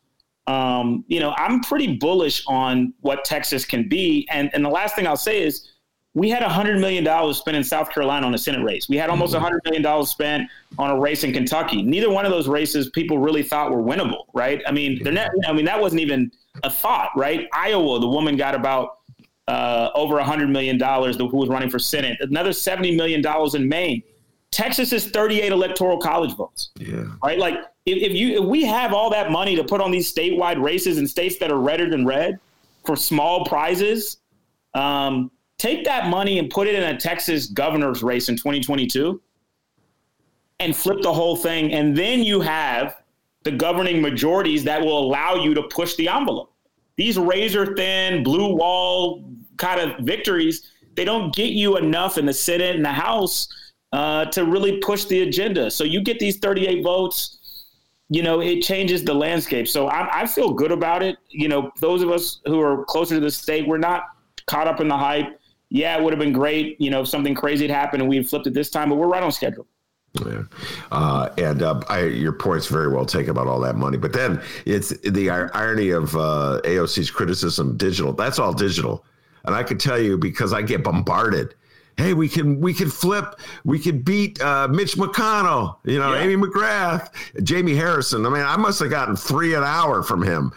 um, 0.47 1.05
you 1.07 1.19
know, 1.19 1.33
I'm 1.37 1.61
pretty 1.61 1.95
bullish 1.95 2.43
on 2.47 2.93
what 3.01 3.23
Texas 3.23 3.65
can 3.65 3.87
be. 3.87 4.27
And, 4.29 4.49
and 4.53 4.63
the 4.63 4.69
last 4.69 4.95
thing 4.95 5.07
I'll 5.07 5.17
say 5.17 5.41
is, 5.41 5.71
we 6.15 6.29
had 6.29 6.41
$100 6.41 6.79
million 6.79 7.33
spent 7.33 7.57
in 7.57 7.63
South 7.63 7.89
Carolina 7.89 8.25
on 8.25 8.33
a 8.33 8.37
Senate 8.37 8.63
race. 8.63 8.87
We 8.87 8.95
had 8.95 9.09
almost 9.09 9.35
$100 9.35 9.59
mm-hmm. 9.61 10.03
spent 10.05 10.49
on 10.79 10.89
a 10.89 10.97
race 10.97 11.25
in 11.25 11.33
Kentucky. 11.33 11.83
Neither 11.83 12.09
one 12.09 12.25
of 12.25 12.31
those 12.31 12.47
races 12.47 12.89
people 12.89 13.19
really 13.19 13.43
thought 13.43 13.69
were 13.69 13.83
winnable, 13.83 14.23
right? 14.33 14.61
I 14.65 14.71
mean, 14.71 15.03
they're 15.03 15.11
not, 15.11 15.29
I 15.45 15.51
mean, 15.51 15.65
that 15.65 15.79
wasn't 15.79 16.01
even 16.01 16.31
a 16.63 16.69
thought, 16.69 17.09
right? 17.17 17.47
Iowa, 17.53 17.99
the 17.99 18.07
woman 18.07 18.37
got 18.37 18.55
about 18.55 18.99
uh, 19.47 19.89
over 19.95 20.15
$100 20.15 20.49
million 20.49 20.79
who 20.79 21.37
was 21.37 21.49
running 21.49 21.69
for 21.69 21.79
Senate, 21.79 22.17
another 22.21 22.51
$70 22.51 22.95
million 22.95 23.23
in 23.55 23.69
Maine. 23.69 24.03
Texas 24.51 24.93
is 24.93 25.07
38 25.07 25.51
electoral 25.51 25.97
college 25.97 26.33
votes. 26.35 26.71
Yeah. 26.79 27.05
Right? 27.23 27.37
Like, 27.37 27.55
if, 27.85 28.11
if 28.11 28.13
you 28.13 28.41
if 28.41 28.45
we 28.45 28.63
have 28.63 28.93
all 28.93 29.09
that 29.11 29.31
money 29.31 29.55
to 29.55 29.63
put 29.63 29.81
on 29.81 29.91
these 29.91 30.11
statewide 30.11 30.61
races 30.61 30.97
in 30.97 31.07
states 31.07 31.37
that 31.39 31.51
are 31.51 31.59
redder 31.59 31.89
than 31.89 32.05
red 32.05 32.39
for 32.85 32.95
small 32.95 33.45
prizes, 33.45 34.17
um, 34.73 35.29
take 35.57 35.85
that 35.85 36.09
money 36.09 36.39
and 36.39 36.49
put 36.49 36.67
it 36.67 36.75
in 36.75 36.83
a 36.83 36.97
Texas 36.97 37.47
governor's 37.47 38.01
race 38.01 38.29
in 38.29 38.35
2022 38.35 39.21
and 40.59 40.75
flip 40.75 41.01
the 41.01 41.13
whole 41.13 41.35
thing. 41.35 41.73
And 41.73 41.95
then 41.95 42.23
you 42.23 42.41
have 42.41 42.95
the 43.43 43.51
governing 43.51 44.01
majorities 44.01 44.63
that 44.63 44.81
will 44.81 44.97
allow 44.97 45.35
you 45.35 45.53
to 45.53 45.63
push 45.63 45.95
the 45.95 46.07
envelope. 46.07 46.51
These 46.97 47.17
razor 47.17 47.75
thin, 47.75 48.23
blue 48.23 48.55
wall 48.55 49.29
kind 49.57 49.79
of 49.79 49.99
victories, 50.05 50.71
they 50.95 51.05
don't 51.05 51.33
get 51.35 51.51
you 51.51 51.77
enough 51.77 52.17
in 52.17 52.25
the 52.25 52.33
Senate 52.33 52.75
and 52.75 52.85
the 52.85 52.93
House 52.93 53.47
uh, 53.91 54.25
to 54.25 54.45
really 54.45 54.77
push 54.79 55.05
the 55.05 55.21
agenda. 55.21 55.69
So 55.69 55.83
you 55.83 56.01
get 56.01 56.19
these 56.19 56.37
38 56.37 56.83
votes, 56.83 57.39
you 58.09 58.23
know, 58.23 58.41
it 58.41 58.61
changes 58.61 59.03
the 59.03 59.13
landscape. 59.13 59.67
So 59.67 59.87
I, 59.87 60.21
I 60.21 60.25
feel 60.25 60.53
good 60.53 60.71
about 60.71 61.03
it. 61.03 61.17
You 61.29 61.47
know, 61.47 61.71
those 61.81 62.01
of 62.01 62.11
us 62.11 62.41
who 62.45 62.61
are 62.61 62.85
closer 62.85 63.15
to 63.15 63.21
the 63.21 63.31
state, 63.31 63.67
we're 63.67 63.77
not 63.77 64.03
caught 64.47 64.67
up 64.67 64.79
in 64.79 64.87
the 64.87 64.97
hype 64.97 65.39
yeah, 65.69 65.97
it 65.97 66.03
would 66.03 66.13
have 66.13 66.19
been 66.19 66.33
great, 66.33 66.79
you 66.79 66.89
know, 66.89 67.01
if 67.01 67.07
something 67.07 67.35
crazy 67.35 67.67
had 67.67 67.75
happened 67.75 68.01
and 68.01 68.09
we 68.09 68.15
had 68.17 68.27
flipped 68.27 68.47
it 68.47 68.53
this 68.53 68.69
time, 68.69 68.89
but 68.89 68.95
we're 68.95 69.07
right 69.07 69.23
on 69.23 69.31
schedule. 69.31 69.67
Yeah, 70.25 70.43
uh, 70.91 71.29
and 71.37 71.61
uh, 71.61 71.81
I, 71.89 72.03
your 72.03 72.33
point's 72.33 72.67
very 72.67 72.87
well 72.87 73.05
taken 73.05 73.31
about 73.31 73.47
all 73.47 73.59
that 73.61 73.75
money. 73.75 73.97
But 73.97 74.13
then 74.13 74.41
it's 74.65 74.89
the 74.99 75.29
irony 75.29 75.89
of 75.89 76.15
uh, 76.15 76.61
AOC's 76.63 77.11
criticism 77.11 77.77
digital. 77.77 78.13
That's 78.13 78.39
all 78.39 78.53
digital, 78.53 79.03
and 79.43 79.55
I 79.55 79.63
can 79.63 79.77
tell 79.77 79.99
you 79.99 80.17
because 80.17 80.53
I 80.53 80.61
get 80.61 80.83
bombarded. 80.83 81.55
Hey, 81.97 82.13
we 82.13 82.27
can 82.27 82.59
we 82.59 82.73
can 82.73 82.89
flip, 82.89 83.39
we 83.63 83.79
can 83.79 84.01
beat 84.01 84.41
uh, 84.41 84.67
Mitch 84.67 84.95
McConnell, 84.95 85.77
you 85.85 85.97
know, 85.97 86.13
yeah. 86.13 86.21
Amy 86.21 86.35
McGrath, 86.35 87.09
Jamie 87.43 87.75
Harrison. 87.75 88.25
I 88.25 88.29
mean, 88.29 88.43
I 88.43 88.57
must 88.57 88.79
have 88.81 88.89
gotten 88.89 89.15
three 89.15 89.53
an 89.53 89.63
hour 89.63 90.03
from 90.03 90.21
him. 90.21 90.51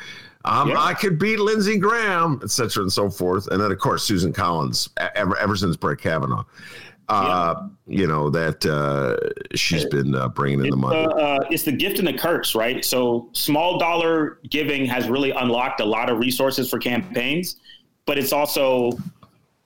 Um, 0.45 0.71
yeah. 0.71 0.81
I 0.81 0.95
could 0.95 1.19
beat 1.19 1.39
Lindsey 1.39 1.77
Graham, 1.79 2.41
et 2.43 2.51
cetera, 2.51 2.83
and 2.83 2.93
so 2.93 3.11
forth. 3.11 3.49
And 3.49 3.61
then, 3.61 3.71
of 3.71 3.79
course, 3.79 4.03
Susan 4.03 4.33
Collins, 4.33 4.89
ever, 5.15 5.37
ever 5.37 5.57
since 5.57 5.77
Brett 5.77 5.99
Kavanaugh. 5.99 6.45
Uh, 7.09 7.55
yeah. 7.87 8.01
You 8.01 8.07
know 8.07 8.29
that 8.31 8.67
uh, 8.67 9.17
she's 9.55 9.85
been 9.87 10.15
uh, 10.15 10.29
bringing 10.29 10.61
in 10.65 10.71
the 10.71 10.77
money. 10.77 11.07
Uh, 11.07 11.39
it's 11.51 11.63
the 11.63 11.73
gift 11.73 11.99
and 11.99 12.07
the 12.07 12.13
curse, 12.13 12.55
right? 12.55 12.85
So 12.85 13.31
small 13.33 13.79
dollar 13.79 14.39
giving 14.51 14.85
has 14.87 15.09
really 15.09 15.31
unlocked 15.31 15.81
a 15.81 15.85
lot 15.85 16.11
of 16.11 16.19
resources 16.19 16.69
for 16.69 16.79
campaigns, 16.79 17.57
but 18.05 18.19
it's 18.19 18.33
also 18.33 18.93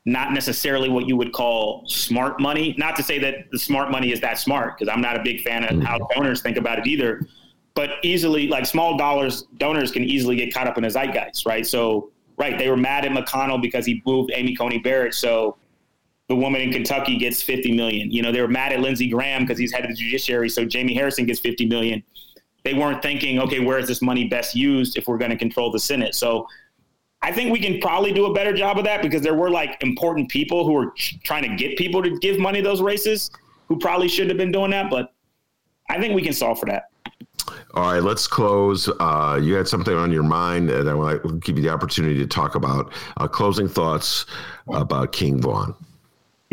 not 0.05 0.33
necessarily 0.33 0.89
what 0.89 1.07
you 1.09 1.17
would 1.17 1.33
call 1.33 1.85
smart 1.87 2.41
money. 2.41 2.75
Not 2.79 2.97
to 2.97 3.03
say 3.03 3.19
that 3.19 3.51
the 3.51 3.59
smart 3.59 3.91
money 3.91 4.13
is 4.13 4.21
that 4.21 4.39
smart, 4.39 4.79
because 4.79 4.93
I'm 4.93 5.01
not 5.01 5.17
a 5.17 5.23
big 5.23 5.41
fan 5.43 5.65
of 5.65 5.71
mm-hmm. 5.71 5.83
how 5.83 5.99
donors 6.15 6.43
think 6.43 6.57
about 6.57 6.79
it 6.79 6.87
either 6.87 7.27
but 7.75 7.93
easily 8.03 8.49
like 8.49 8.67
small 8.67 8.97
dollars 8.97 9.45
donors 9.57 9.91
can 9.91 10.05
easily 10.05 10.37
get 10.37 10.53
caught 10.53 10.67
up 10.67 10.77
in 10.77 10.83
the 10.83 10.91
zeitgeist, 10.91 11.47
right? 11.47 11.67
So 11.67 12.11
right, 12.37 12.59
they 12.59 12.69
were 12.69 12.77
mad 12.77 13.05
at 13.05 13.13
McConnell 13.13 13.61
because 13.61 13.87
he 13.87 14.03
moved 14.07 14.31
Amy 14.35 14.55
Coney 14.55 14.79
Barrett, 14.79 15.15
so 15.15 15.57
the 16.29 16.37
woman 16.37 16.61
in 16.61 16.73
Kentucky 16.73 17.19
gets 17.19 17.43
50 17.43 17.73
million. 17.73 18.11
You 18.11 18.23
know, 18.23 18.33
they 18.33 18.41
were 18.41 18.49
mad 18.49 18.73
at 18.73 18.81
Lindsey 18.81 19.09
Graham 19.09 19.43
because 19.43 19.59
he's 19.59 19.73
head 19.73 19.85
of 19.85 19.91
the 19.91 19.97
judiciary, 19.97 20.49
so 20.49 20.65
Jamie 20.65 20.95
Harrison 20.95 21.27
gets 21.27 21.41
50 21.41 21.67
million. 21.67 22.03
They 22.65 22.75
weren't 22.75 23.03
thinking, 23.03 23.41
okay, 23.41 23.61
where 23.61 23.79
is 23.79 23.89
this 23.89 24.01
money 24.03 24.29
best 24.29 24.55
used 24.55 24.97
if 24.97 25.09
we're 25.09 25.19
going 25.19 25.33
to 25.33 25.37
control 25.37 25.71
the 25.71 25.81
Senate? 25.81 26.15
So 26.15 26.47
I 27.23 27.33
think 27.33 27.53
we 27.53 27.61
can 27.61 27.81
probably 27.81 28.13
do 28.13 28.27
a 28.27 28.33
better 28.33 28.53
job 28.53 28.79
of 28.79 28.85
that 28.85 29.03
because 29.03 29.23
there 29.23 29.35
were 29.35 29.51
like 29.51 29.83
important 29.83 30.29
people 30.29 30.65
who 30.65 30.73
were 30.73 30.93
trying 31.25 31.43
to 31.43 31.57
get 31.57 31.77
people 31.77 32.03
to 32.03 32.19
give 32.19 32.39
money 32.39 32.63
to 32.63 32.69
those 32.69 32.81
races 32.81 33.31
who 33.69 33.79
probably 33.79 34.09
shouldn't 34.09 34.31
have 34.31 34.39
been 34.39 34.53
doing 34.53 34.71
that, 34.71 34.91
but 34.91 35.13
I 35.89 36.01
think 36.01 36.15
we 36.15 36.23
can 36.23 36.33
solve 36.33 36.59
for 36.59 36.67
that. 36.67 36.85
All 37.75 37.93
right, 37.93 38.03
let's 38.03 38.27
close. 38.27 38.89
Uh, 39.01 39.41
you 39.43 39.55
had 39.55 39.67
something 39.67 39.95
on 39.95 40.13
your 40.13 40.23
mind, 40.23 40.71
and 40.71 40.89
I 40.89 40.95
want 40.95 41.23
to 41.23 41.39
give 41.39 41.57
you 41.57 41.63
the 41.63 41.71
opportunity 41.71 42.19
to 42.19 42.27
talk 42.27 42.55
about 42.55 42.93
uh, 43.17 43.27
closing 43.27 43.69
thoughts 43.69 44.27
about 44.69 45.13
King 45.13 45.41
Von. 45.41 45.75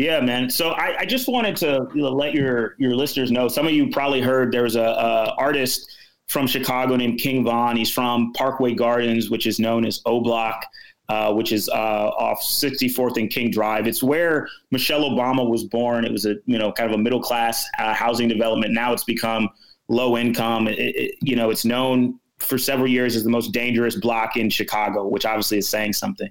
Yeah, 0.00 0.22
man. 0.22 0.48
So 0.48 0.70
I, 0.70 1.00
I 1.00 1.04
just 1.04 1.28
wanted 1.28 1.56
to 1.56 1.86
you 1.94 2.00
know, 2.00 2.08
let 2.08 2.32
your 2.32 2.74
your 2.78 2.94
listeners 2.94 3.30
know. 3.30 3.48
Some 3.48 3.66
of 3.66 3.74
you 3.74 3.90
probably 3.90 4.22
heard 4.22 4.50
there's 4.50 4.74
a, 4.74 4.80
a 4.80 5.34
artist 5.36 5.94
from 6.26 6.46
Chicago 6.46 6.96
named 6.96 7.20
King 7.20 7.44
Von. 7.44 7.76
He's 7.76 7.92
from 7.92 8.32
Parkway 8.32 8.72
Gardens, 8.72 9.28
which 9.28 9.46
is 9.46 9.60
known 9.60 9.84
as 9.84 10.00
O 10.06 10.22
Block. 10.22 10.64
Uh, 11.10 11.34
which 11.34 11.50
is 11.50 11.68
uh, 11.68 11.72
off 12.20 12.40
64th 12.40 13.16
and 13.16 13.30
King 13.30 13.50
Drive. 13.50 13.88
It's 13.88 14.00
where 14.00 14.48
Michelle 14.70 15.02
Obama 15.02 15.46
was 15.46 15.64
born. 15.64 16.04
It 16.04 16.12
was 16.12 16.24
a 16.24 16.36
you 16.46 16.56
know 16.56 16.72
kind 16.72 16.88
of 16.88 16.98
a 16.98 17.02
middle 17.02 17.20
class 17.20 17.66
uh, 17.78 17.92
housing 17.92 18.28
development. 18.28 18.72
Now 18.72 18.94
it's 18.94 19.04
become 19.04 19.50
low 19.88 20.16
income. 20.16 20.66
It, 20.66 20.78
it, 20.78 21.14
you 21.20 21.36
know, 21.36 21.50
it's 21.50 21.66
known 21.66 22.18
for 22.38 22.56
several 22.56 22.88
years 22.88 23.16
as 23.16 23.24
the 23.24 23.30
most 23.30 23.52
dangerous 23.52 23.96
block 23.96 24.38
in 24.38 24.48
Chicago, 24.48 25.06
which 25.08 25.26
obviously 25.26 25.58
is 25.58 25.68
saying 25.68 25.92
something. 25.92 26.30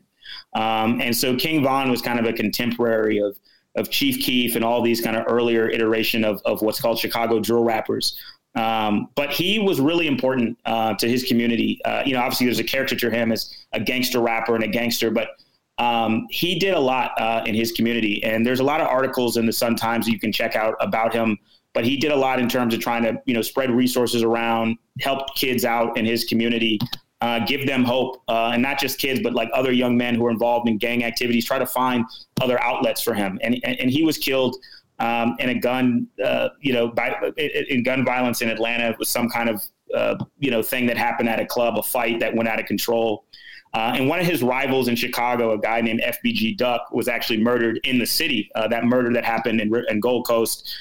Um, 0.53 1.01
and 1.01 1.15
so 1.15 1.36
King 1.36 1.61
Von 1.61 1.91
was 1.91 2.01
kind 2.01 2.17
of 2.17 2.26
a 2.26 2.34
contemporary 2.34 3.20
of 3.20 3.38
of 3.76 3.89
Chief 3.89 4.20
Keef 4.20 4.55
and 4.55 4.63
all 4.63 4.82
these 4.82 5.01
kind 5.01 5.15
of 5.15 5.26
earlier 5.28 5.70
iteration 5.70 6.24
of, 6.24 6.41
of 6.45 6.61
what's 6.61 6.80
called 6.80 6.97
Chicago 6.97 7.39
drill 7.39 7.63
rappers. 7.63 8.20
Um, 8.55 9.09
but 9.15 9.32
he 9.32 9.59
was 9.59 9.80
really 9.80 10.07
important 10.07 10.57
uh, 10.65 10.95
to 10.95 11.07
his 11.07 11.24
community. 11.24 11.80
Uh, 11.86 12.01
you 12.05 12.13
know, 12.13 12.20
obviously 12.20 12.47
there's 12.47 12.59
a 12.59 12.63
caricature 12.63 13.11
him 13.11 13.32
as 13.32 13.55
a 13.74 13.80
gangster 13.80 14.20
rapper 14.20 14.55
and 14.55 14.63
a 14.63 14.67
gangster, 14.67 15.11
but 15.11 15.30
um, 15.78 16.28
he 16.30 16.57
did 16.57 16.74
a 16.74 16.80
lot 16.80 17.11
uh, 17.20 17.43
in 17.45 17.53
his 17.55 17.72
community. 17.72 18.24
And 18.24 18.45
there's 18.45 18.59
a 18.59 18.63
lot 18.63 18.82
of 18.82 18.88
articles 18.88 19.38
in 19.38 19.45
the 19.45 19.53
Sun 19.53 19.76
Times 19.76 20.07
you 20.07 20.20
can 20.20 20.32
check 20.32 20.55
out 20.55 20.76
about 20.80 21.13
him 21.13 21.38
but 21.74 21.86
he 21.86 21.97
did 21.97 22.11
a 22.11 22.15
lot 22.15 22.39
in 22.39 22.49
terms 22.49 22.74
of 22.74 22.80
trying 22.80 23.03
to 23.03 23.22
you 23.26 23.34
know 23.34 23.41
spread 23.41 23.72
resources 23.72 24.24
around, 24.24 24.78
help 24.99 25.36
kids 25.36 25.65
out 25.65 25.97
in 25.97 26.05
his 26.05 26.26
community, 26.26 26.80
uh, 27.22 27.39
give 27.45 27.67
them 27.67 27.84
hope, 27.84 28.22
uh, 28.28 28.51
and 28.53 28.61
not 28.61 28.80
just 28.80 28.97
kids, 28.97 29.20
but 29.22 29.34
like 29.34 29.49
other 29.53 29.72
young 29.72 29.97
men 29.97 30.15
who 30.15 30.26
are 30.26 30.32
involved 30.32 30.70
in 30.70 30.78
gang 30.78 31.03
activities. 31.03 31.45
Try 31.45 31.59
to 31.59 31.65
find 31.65 32.05
other 32.41 32.61
outlets 32.61 33.01
for 33.01 33.13
him, 33.13 33.39
and 33.41 33.55
and, 33.63 33.80
and 33.80 33.91
he 33.91 34.03
was 34.03 34.17
killed 34.17 34.55
um, 34.99 35.36
in 35.39 35.49
a 35.49 35.55
gun, 35.55 36.07
uh, 36.24 36.49
you 36.61 36.74
know, 36.74 36.88
by, 36.88 37.15
in 37.38 37.84
gun 37.84 38.05
violence 38.05 38.41
in 38.41 38.49
Atlanta 38.49 38.95
with 38.97 39.07
some 39.07 39.30
kind 39.30 39.49
of 39.49 39.61
uh, 39.93 40.15
you 40.39 40.49
know 40.49 40.61
thing 40.61 40.86
that 40.86 40.97
happened 40.97 41.28
at 41.28 41.39
a 41.39 41.45
club, 41.45 41.78
a 41.78 41.84
fight 41.84 42.20
that 42.20 42.34
went 42.34 42.47
out 42.47 42.59
of 42.59 42.65
control. 42.65 43.26
Uh, 43.74 43.93
and 43.95 44.09
one 44.09 44.20
of 44.20 44.26
his 44.26 44.41
rivals 44.41 44.88
in 44.88 44.95
Chicago, 44.95 45.53
a 45.53 45.59
guy 45.59 45.80
named 45.80 46.01
FBG 46.03 46.57
Duck, 46.57 46.89
was 46.91 47.07
actually 47.07 47.38
murdered 47.38 47.80
in 47.84 47.99
the 47.99 48.05
city. 48.05 48.49
Uh, 48.55 48.67
that 48.67 48.84
murder 48.86 49.13
that 49.13 49.24
happened 49.24 49.61
in, 49.61 49.72
in 49.89 49.99
Gold 49.99 50.26
Coast, 50.26 50.76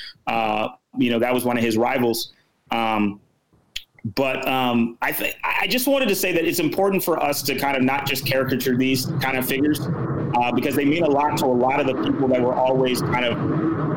you 0.97 1.11
know, 1.11 1.18
that 1.18 1.34
was 1.34 1.45
one 1.45 1.59
of 1.59 1.64
his 1.64 1.76
rivals. 1.76 2.32
Um, 2.70 3.20
but 4.05 4.46
um, 4.46 4.96
I 5.03 5.12
think 5.12 5.36
I 5.42 5.66
just 5.66 5.86
wanted 5.86 6.09
to 6.09 6.14
say 6.14 6.32
that 6.32 6.44
it's 6.44 6.61
important 6.61 7.03
for 7.03 7.22
us 7.22 7.42
to 7.42 7.55
kind 7.57 7.76
of 7.76 7.82
not 7.82 8.07
just 8.07 8.24
caricature 8.24 8.76
these 8.76 9.07
kind 9.20 9.36
of 9.36 9.46
figures 9.46 9.80
uh, 9.80 10.53
because 10.55 10.76
they 10.76 10.84
mean 10.84 11.03
a 11.03 11.11
lot 11.11 11.36
to 11.38 11.46
a 11.46 11.46
lot 11.46 11.80
of 11.80 11.86
the 11.86 11.94
people 12.03 12.28
that 12.28 12.40
we're 12.40 12.55
always 12.55 13.03
kind 13.03 13.24
of 13.24 13.36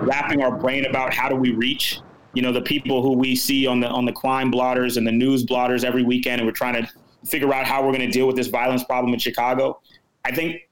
wrapping 0.07 0.41
our 0.41 0.57
brain 0.57 0.85
about 0.85 1.13
how 1.13 1.29
do 1.29 1.35
we 1.35 1.51
reach 1.51 1.99
you 2.33 2.41
know 2.41 2.51
the 2.51 2.61
people 2.61 3.01
who 3.03 3.13
we 3.13 3.35
see 3.35 3.67
on 3.67 3.79
the 3.79 3.87
on 3.87 4.05
the 4.05 4.11
crime 4.11 4.49
blotters 4.49 4.97
and 4.97 5.05
the 5.05 5.11
news 5.11 5.43
blotters 5.43 5.83
every 5.83 6.03
weekend 6.03 6.41
and 6.41 6.47
we're 6.47 6.53
trying 6.53 6.81
to 6.81 6.89
figure 7.25 7.53
out 7.53 7.65
how 7.65 7.81
we're 7.81 7.93
going 7.93 7.99
to 7.99 8.11
deal 8.11 8.27
with 8.27 8.35
this 8.35 8.47
violence 8.47 8.83
problem 8.83 9.13
in 9.13 9.19
Chicago. 9.19 9.79
I 10.25 10.31
think 10.31 10.69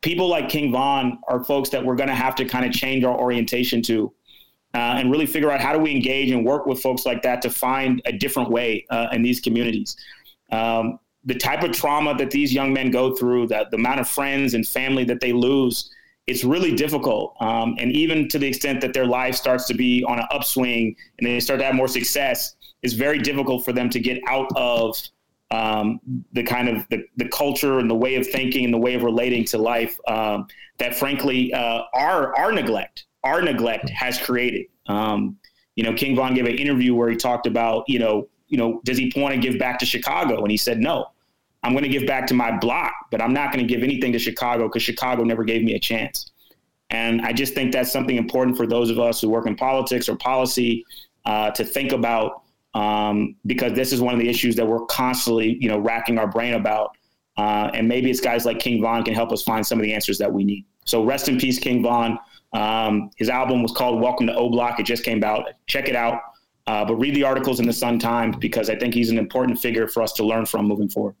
people 0.00 0.28
like 0.28 0.48
King 0.48 0.72
Von 0.72 1.18
are 1.28 1.42
folks 1.42 1.70
that 1.70 1.84
we're 1.84 1.96
going 1.96 2.08
to 2.08 2.14
have 2.14 2.34
to 2.36 2.44
kind 2.44 2.64
of 2.66 2.72
change 2.72 3.04
our 3.04 3.16
orientation 3.16 3.82
to 3.82 4.12
uh, 4.74 4.96
and 4.98 5.10
really 5.10 5.26
figure 5.26 5.50
out 5.50 5.60
how 5.60 5.72
do 5.72 5.78
we 5.78 5.90
engage 5.90 6.30
and 6.30 6.44
work 6.44 6.66
with 6.66 6.80
folks 6.80 7.04
like 7.04 7.22
that 7.22 7.42
to 7.42 7.50
find 7.50 8.00
a 8.06 8.12
different 8.12 8.50
way 8.50 8.86
uh, 8.90 9.08
in 9.12 9.22
these 9.22 9.40
communities. 9.40 9.96
Um, 10.50 10.98
the 11.24 11.34
type 11.34 11.62
of 11.62 11.72
trauma 11.72 12.16
that 12.16 12.30
these 12.30 12.52
young 12.52 12.72
men 12.72 12.90
go 12.90 13.14
through, 13.14 13.48
that 13.48 13.70
the 13.70 13.76
amount 13.76 14.00
of 14.00 14.08
friends 14.08 14.54
and 14.54 14.66
family 14.66 15.04
that 15.04 15.20
they 15.20 15.32
lose, 15.32 15.90
it's 16.26 16.42
really 16.42 16.74
difficult. 16.74 17.36
Um, 17.40 17.76
and 17.78 17.92
even 17.92 18.28
to 18.28 18.38
the 18.38 18.46
extent 18.46 18.80
that 18.80 18.92
their 18.92 19.06
life 19.06 19.34
starts 19.34 19.66
to 19.66 19.74
be 19.74 20.04
on 20.04 20.18
an 20.18 20.26
upswing 20.30 20.96
and 21.18 21.26
they 21.26 21.38
start 21.40 21.60
to 21.60 21.66
have 21.66 21.74
more 21.74 21.88
success, 21.88 22.56
it's 22.82 22.94
very 22.94 23.18
difficult 23.18 23.64
for 23.64 23.72
them 23.72 23.90
to 23.90 24.00
get 24.00 24.20
out 24.26 24.48
of 24.56 24.96
um, 25.50 26.00
the 26.32 26.42
kind 26.42 26.68
of 26.68 26.88
the, 26.88 27.04
the 27.18 27.28
culture 27.28 27.78
and 27.78 27.90
the 27.90 27.94
way 27.94 28.14
of 28.14 28.26
thinking 28.26 28.64
and 28.64 28.72
the 28.72 28.78
way 28.78 28.94
of 28.94 29.02
relating 29.02 29.44
to 29.44 29.58
life 29.58 29.98
um, 30.08 30.46
that 30.78 30.94
frankly 30.94 31.52
uh, 31.52 31.82
our 31.92 32.52
neglect 32.52 33.04
our 33.24 33.42
neglect 33.42 33.88
has 33.90 34.18
created. 34.18 34.66
Um, 34.86 35.36
you 35.76 35.84
know, 35.84 35.94
King 35.94 36.16
Von 36.16 36.34
gave 36.34 36.46
an 36.46 36.56
interview 36.56 36.94
where 36.94 37.08
he 37.08 37.16
talked 37.16 37.46
about, 37.46 37.84
you 37.88 37.98
know, 37.98 38.28
you 38.48 38.58
know, 38.58 38.80
does 38.84 38.98
he 38.98 39.12
want 39.16 39.34
to 39.34 39.40
give 39.40 39.58
back 39.58 39.78
to 39.78 39.86
Chicago? 39.86 40.42
And 40.42 40.50
he 40.50 40.56
said, 40.58 40.78
no, 40.78 41.06
I'm 41.62 41.72
going 41.72 41.84
to 41.84 41.88
give 41.88 42.06
back 42.06 42.26
to 42.26 42.34
my 42.34 42.56
block, 42.58 42.92
but 43.10 43.22
I'm 43.22 43.32
not 43.32 43.52
going 43.52 43.66
to 43.66 43.72
give 43.72 43.82
anything 43.82 44.12
to 44.12 44.18
Chicago 44.18 44.68
because 44.68 44.82
Chicago 44.82 45.24
never 45.24 45.44
gave 45.44 45.62
me 45.62 45.74
a 45.74 45.78
chance. 45.78 46.30
And 46.90 47.22
I 47.22 47.32
just 47.32 47.54
think 47.54 47.72
that's 47.72 47.90
something 47.90 48.16
important 48.16 48.56
for 48.56 48.66
those 48.66 48.90
of 48.90 48.98
us 48.98 49.20
who 49.20 49.30
work 49.30 49.46
in 49.46 49.56
politics 49.56 50.08
or 50.08 50.16
policy 50.16 50.84
uh, 51.24 51.50
to 51.52 51.64
think 51.64 51.92
about 51.92 52.42
um, 52.74 53.36
because 53.46 53.72
this 53.72 53.92
is 53.92 54.00
one 54.00 54.12
of 54.12 54.20
the 54.20 54.28
issues 54.28 54.56
that 54.56 54.66
we're 54.66 54.84
constantly, 54.86 55.56
you 55.60 55.68
know, 55.68 55.78
racking 55.78 56.18
our 56.18 56.26
brain 56.26 56.54
about. 56.54 56.96
Uh, 57.38 57.70
and 57.72 57.88
maybe 57.88 58.10
it's 58.10 58.20
guys 58.20 58.44
like 58.44 58.58
King 58.58 58.82
Von 58.82 59.04
can 59.04 59.14
help 59.14 59.32
us 59.32 59.42
find 59.42 59.66
some 59.66 59.78
of 59.78 59.82
the 59.82 59.94
answers 59.94 60.18
that 60.18 60.30
we 60.30 60.44
need. 60.44 60.66
So 60.84 61.02
rest 61.02 61.28
in 61.28 61.38
peace, 61.38 61.58
King 61.58 61.82
Von. 61.82 62.18
Um, 62.52 63.10
his 63.16 63.28
album 63.28 63.62
was 63.62 63.72
called 63.72 64.00
Welcome 64.00 64.26
to 64.26 64.34
O 64.34 64.50
Block. 64.50 64.78
It 64.78 64.86
just 64.86 65.04
came 65.04 65.22
out. 65.24 65.48
Check 65.66 65.88
it 65.88 65.96
out. 65.96 66.20
Uh, 66.66 66.84
but 66.84 66.94
read 66.94 67.14
the 67.14 67.24
articles 67.24 67.58
in 67.58 67.66
the 67.66 67.72
Sun 67.72 67.98
Times 67.98 68.36
because 68.36 68.70
I 68.70 68.76
think 68.76 68.94
he's 68.94 69.10
an 69.10 69.18
important 69.18 69.58
figure 69.58 69.88
for 69.88 70.02
us 70.02 70.12
to 70.14 70.24
learn 70.24 70.46
from 70.46 70.66
moving 70.66 70.88
forward. 70.88 71.16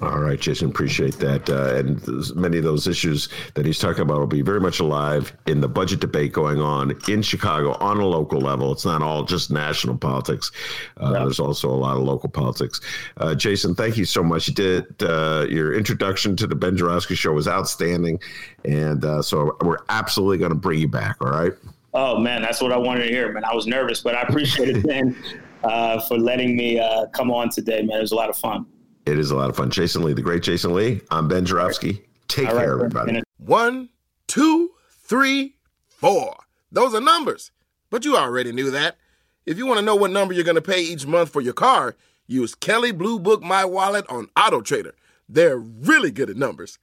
All 0.00 0.20
right, 0.20 0.40
Jason, 0.40 0.68
appreciate 0.68 1.18
that. 1.18 1.50
Uh, 1.50 1.74
and 1.74 2.36
many 2.36 2.58
of 2.58 2.64
those 2.64 2.86
issues 2.86 3.28
that 3.54 3.66
he's 3.66 3.78
talking 3.78 4.02
about 4.02 4.18
will 4.20 4.26
be 4.26 4.42
very 4.42 4.60
much 4.60 4.78
alive 4.78 5.32
in 5.46 5.60
the 5.60 5.68
budget 5.68 6.00
debate 6.00 6.32
going 6.32 6.60
on 6.60 6.96
in 7.08 7.20
Chicago 7.22 7.72
on 7.80 7.98
a 7.98 8.06
local 8.06 8.40
level. 8.40 8.70
It's 8.72 8.84
not 8.84 9.02
all 9.02 9.24
just 9.24 9.50
national 9.50 9.96
politics. 9.96 10.52
Uh, 11.00 11.12
yeah. 11.12 11.18
There's 11.20 11.40
also 11.40 11.68
a 11.68 11.74
lot 11.74 11.96
of 11.96 12.04
local 12.04 12.28
politics. 12.28 12.80
Uh, 13.16 13.34
Jason, 13.34 13.74
thank 13.74 13.96
you 13.96 14.04
so 14.04 14.22
much. 14.22 14.46
You 14.48 14.54
did 14.54 15.02
uh, 15.02 15.46
your 15.48 15.74
introduction 15.74 16.36
to 16.36 16.46
the 16.46 16.54
Ben 16.54 16.76
Joravsky 16.76 17.16
Show 17.16 17.32
was 17.32 17.48
outstanding, 17.48 18.20
and 18.64 19.04
uh, 19.04 19.20
so 19.20 19.56
we're 19.62 19.78
absolutely 19.88 20.38
going 20.38 20.52
to 20.52 20.58
bring 20.58 20.78
you 20.78 20.88
back. 20.88 21.16
All 21.20 21.30
right. 21.30 21.52
Oh 21.92 22.18
man, 22.18 22.40
that's 22.40 22.62
what 22.62 22.72
I 22.72 22.76
wanted 22.76 23.04
to 23.04 23.10
hear, 23.10 23.32
man. 23.32 23.44
I 23.44 23.54
was 23.54 23.66
nervous, 23.66 24.00
but 24.00 24.14
I 24.14 24.22
appreciate 24.22 24.76
it, 24.76 24.86
Ben, 24.86 25.16
uh, 25.64 26.00
for 26.00 26.18
letting 26.18 26.56
me 26.56 26.80
come 27.12 27.32
on 27.32 27.50
today, 27.50 27.82
man. 27.82 27.98
It 27.98 28.02
was 28.02 28.12
a 28.12 28.16
lot 28.16 28.30
of 28.30 28.36
fun. 28.36 28.66
It 29.04 29.18
is 29.18 29.30
a 29.30 29.36
lot 29.36 29.50
of 29.50 29.56
fun. 29.56 29.70
Jason 29.70 30.04
Lee, 30.04 30.12
the 30.12 30.22
great 30.22 30.42
Jason 30.42 30.74
Lee. 30.74 31.00
I'm 31.10 31.26
Ben 31.26 31.44
Joravsky. 31.44 32.02
Take 32.28 32.48
All 32.48 32.56
care, 32.56 32.76
right, 32.76 32.84
everybody. 32.86 33.22
One, 33.38 33.88
two, 34.28 34.70
three, 34.90 35.56
four. 35.88 36.36
Those 36.70 36.94
are 36.94 37.00
numbers. 37.00 37.50
But 37.90 38.04
you 38.04 38.16
already 38.16 38.52
knew 38.52 38.70
that. 38.70 38.96
If 39.44 39.58
you 39.58 39.66
want 39.66 39.80
to 39.80 39.84
know 39.84 39.96
what 39.96 40.12
number 40.12 40.32
you're 40.32 40.44
going 40.44 40.54
to 40.54 40.62
pay 40.62 40.80
each 40.80 41.04
month 41.04 41.30
for 41.30 41.40
your 41.40 41.52
car, 41.52 41.96
use 42.28 42.54
Kelley 42.54 42.92
Blue 42.92 43.18
Book 43.18 43.42
My 43.42 43.64
Wallet 43.64 44.06
on 44.08 44.28
Auto 44.36 44.60
Trader. 44.60 44.94
They're 45.28 45.58
really 45.58 46.12
good 46.12 46.30
at 46.30 46.36
numbers. 46.36 46.78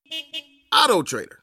Auto 0.74 1.02
Trader. 1.02 1.39